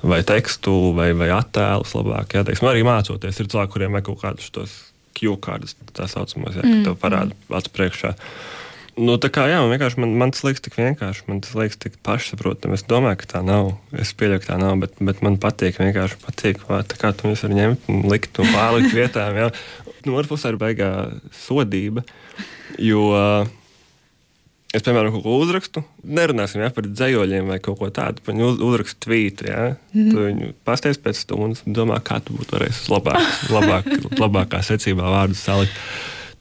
vai 0.10 0.24
tekstu, 0.26 0.74
vai, 0.98 1.12
vai 1.18 1.30
attēlus 1.36 1.94
labāk. 2.00 2.34
Jā, 2.36 2.46
teiksim, 2.48 2.72
arī 2.72 2.82
mācoties, 2.88 3.38
ir 3.38 3.52
cilvēki, 3.52 3.76
kuriem 3.76 3.94
vajag 3.98 4.10
kaut 4.10 4.24
kādus 4.26 4.50
tos 4.56 4.80
Q 5.12 5.36
kārdus, 5.44 5.76
tā 5.94 6.08
saucamos, 6.10 6.56
jā, 6.58 6.66
mm. 6.66 6.84
tev 6.88 6.98
parāda 6.98 7.36
mm. 7.36 7.54
acu 7.60 7.74
priekšā. 7.76 8.16
Uh, 8.16 8.58
Nu, 9.00 9.16
tā 9.22 9.30
kā 9.32 9.46
jā, 9.48 9.62
man 9.64 9.72
vienkārši 9.72 10.02
man, 10.04 10.16
man 10.20 10.34
tas 10.36 10.44
liekas 10.44 10.64
tik 10.66 10.76
vienkārši, 10.76 11.24
man 11.30 11.40
tas 11.44 11.54
liekas 11.56 11.80
tik 11.80 11.94
pašsaprotami. 12.04 12.76
Es 12.76 12.84
domāju, 12.84 13.22
ka 13.22 13.30
tā 13.38 13.44
nav. 13.46 13.72
Es 13.96 14.12
pieļauju, 14.20 14.42
ka 14.44 14.50
tā 14.50 14.58
nav, 14.60 14.76
bet, 14.84 14.98
bet 15.00 15.24
man 15.24 15.38
patīk, 15.42 15.80
vienkārši 15.80 16.20
patīk, 16.26 16.60
kā, 16.66 16.82
kā 17.00 17.14
tu 17.16 17.30
viņus 17.30 17.46
vari 17.46 17.60
ņemt 17.62 17.88
un 17.94 18.04
likt 18.12 18.42
un 18.44 18.52
pārlikt 18.52 18.92
vietām. 19.00 19.40
Jā. 19.40 19.48
No 20.04 20.12
nu, 20.12 20.18
otras 20.18 20.34
puses, 20.34 20.50
ir 20.52 20.60
baigā 20.60 20.92
sodība. 21.46 22.04
Jo 22.82 23.08
es, 24.72 24.84
piemēram, 24.84 25.12
kaut 25.16 25.26
ko 25.26 25.40
uzrakstu, 25.44 25.84
nerunāsim 26.04 26.64
jā, 26.64 26.72
par 26.76 26.88
dzējoļiem 26.88 27.52
vai 27.52 27.60
kaut 27.64 27.80
ko 27.80 27.92
tādu. 27.96 28.24
Viņu 28.28 28.48
uz, 28.50 28.64
uzrakstu 28.70 29.06
tvītu, 29.08 29.48
jā. 29.48 29.76
Mm 29.94 30.02
-hmm. 30.02 30.12
Tu 30.12 30.26
viņu 30.28 30.54
pasties 30.68 31.00
pēc 31.00 31.24
stundas 31.24 31.64
un 31.66 31.76
domā, 31.80 32.00
kā 32.04 32.20
tu 32.20 32.36
būtu 32.36 32.58
varējis 32.58 32.88
labāk, 32.92 33.28
labāk, 33.52 33.92
labākā 34.20 34.64
secībā 34.64 35.16
vārdus 35.16 35.44
salikt. 35.48 35.80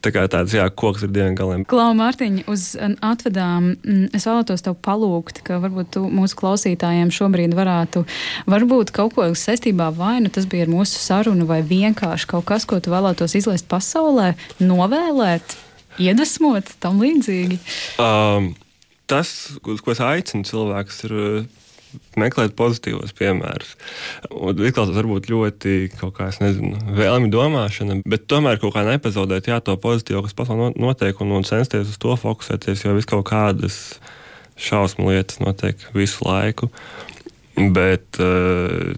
Tā 0.01 0.09
kā 0.09 0.23
tāds 0.31 0.55
jā, 0.55 0.63
koks 0.73 1.03
ar 1.05 1.11
diviem 1.13 1.35
galiem. 1.37 1.63
Klau, 1.69 1.91
Mārtiņ, 1.97 2.39
uz 2.49 2.71
atvedām 3.05 3.75
es 4.17 4.25
vēlētos 4.25 4.65
tev 4.65 4.77
palūgt, 4.81 5.43
ka 5.45 5.59
varbūt 5.61 5.91
tu 5.93 6.05
mūsu 6.09 6.39
klausītājiem 6.39 7.11
šobrīd 7.13 7.53
varētu 7.57 8.01
varbūt 8.49 8.93
kaut 8.95 9.13
ko 9.17 9.27
saistībā 9.37 9.91
vai 9.93 10.15
nu 10.25 10.33
tas 10.33 10.47
bija 10.49 10.65
ar 10.65 10.73
mūsu 10.73 10.97
sarunu 10.97 11.45
vai 11.49 11.61
vienkārši 11.61 12.31
kaut 12.33 12.47
kas, 12.49 12.65
ko 12.65 12.81
tu 12.81 12.93
vēlētos 12.93 13.37
izlaist 13.37 13.69
pasaulē, 13.69 14.33
novēlēt, 14.63 15.53
iedvesmot 16.01 16.73
tam 16.81 16.97
līdzīgi. 17.03 17.61
Um, 18.01 18.55
tas, 19.11 19.53
ko 19.61 19.93
es 19.93 20.01
aicinu 20.01 20.49
cilvēkus, 20.49 21.03
ir 21.11 21.17
meklēt 22.19 22.55
pozitīvos 22.59 23.13
piemērus. 23.17 23.75
Izklausās 24.29 24.95
varbūt 24.95 25.29
ļoti 25.31 25.75
kaut 25.97 26.15
kā, 26.17 26.29
nezinu, 26.43 26.79
vēlmi 26.97 27.31
domāšana, 27.33 28.01
bet 28.09 28.27
tomēr 28.31 28.61
kaut 28.61 28.75
kā 28.75 28.85
nepazaudēt 28.87 29.51
jā, 29.51 29.59
to 29.65 29.77
pozitīvo, 29.81 30.23
kas 30.25 30.37
pasaulē 30.37 30.71
notiek, 30.79 31.21
un, 31.23 31.35
un 31.39 31.47
censties 31.47 31.91
uz 31.91 32.01
to 32.01 32.17
fokusēties, 32.19 32.85
jo 32.85 32.97
vis 32.97 33.09
kaut 33.09 33.27
kādas 33.31 33.77
šausmu 34.61 35.11
lietas 35.11 35.41
notiek 35.41 35.79
visu 35.95 36.25
laiku. 36.27 36.71
Bet 37.57 38.19
uh, 38.21 38.93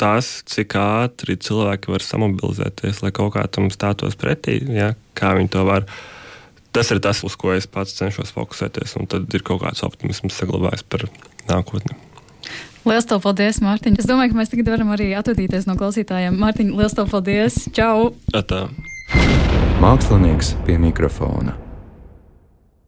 tas, 0.00 0.30
cik 0.50 0.76
ātri 0.78 1.36
cilvēki 1.40 1.92
var 1.92 2.04
samobilizēties, 2.04 3.02
lai 3.04 3.12
kaut 3.14 3.34
kā 3.36 3.44
tam 3.50 3.70
stātos 3.72 4.18
pretī, 4.20 4.58
ja, 4.74 4.92
kā 5.18 5.34
viņi 5.38 5.52
to 5.54 5.64
var. 5.68 5.88
Tas 6.74 6.90
ir 6.90 6.98
tas, 7.02 7.22
uz 7.26 7.36
ko 7.38 7.52
es 7.54 7.68
pats 7.70 7.94
cenšos 8.00 8.34
fokusēties, 8.34 8.96
un 8.98 9.10
tad 9.10 9.30
ir 9.36 9.46
kaut 9.46 9.62
kāds 9.62 9.84
optimisms 9.86 10.34
saglabājis 10.40 10.82
par 10.90 11.06
nākotni. 11.46 11.94
Lielas 12.84 13.06
tev 13.08 13.22
paldies, 13.24 13.62
Mārtiņ. 13.64 13.96
Es 13.96 14.08
domāju, 14.08 14.34
ka 14.34 14.40
mēs 14.42 14.52
tagad 14.52 14.68
varam 14.74 14.92
arī 14.92 15.06
atvadīties 15.16 15.64
no 15.64 15.78
klausītājiem. 15.80 16.36
Mārtiņ, 16.36 16.74
liels 16.76 16.96
tev 16.98 17.08
paldies! 17.08 17.62
Čau! 17.72 18.12
Atā. 18.36 18.66
Mākslinieks 19.80 20.52
pie 20.68 20.76
mikrofona. 20.82 21.56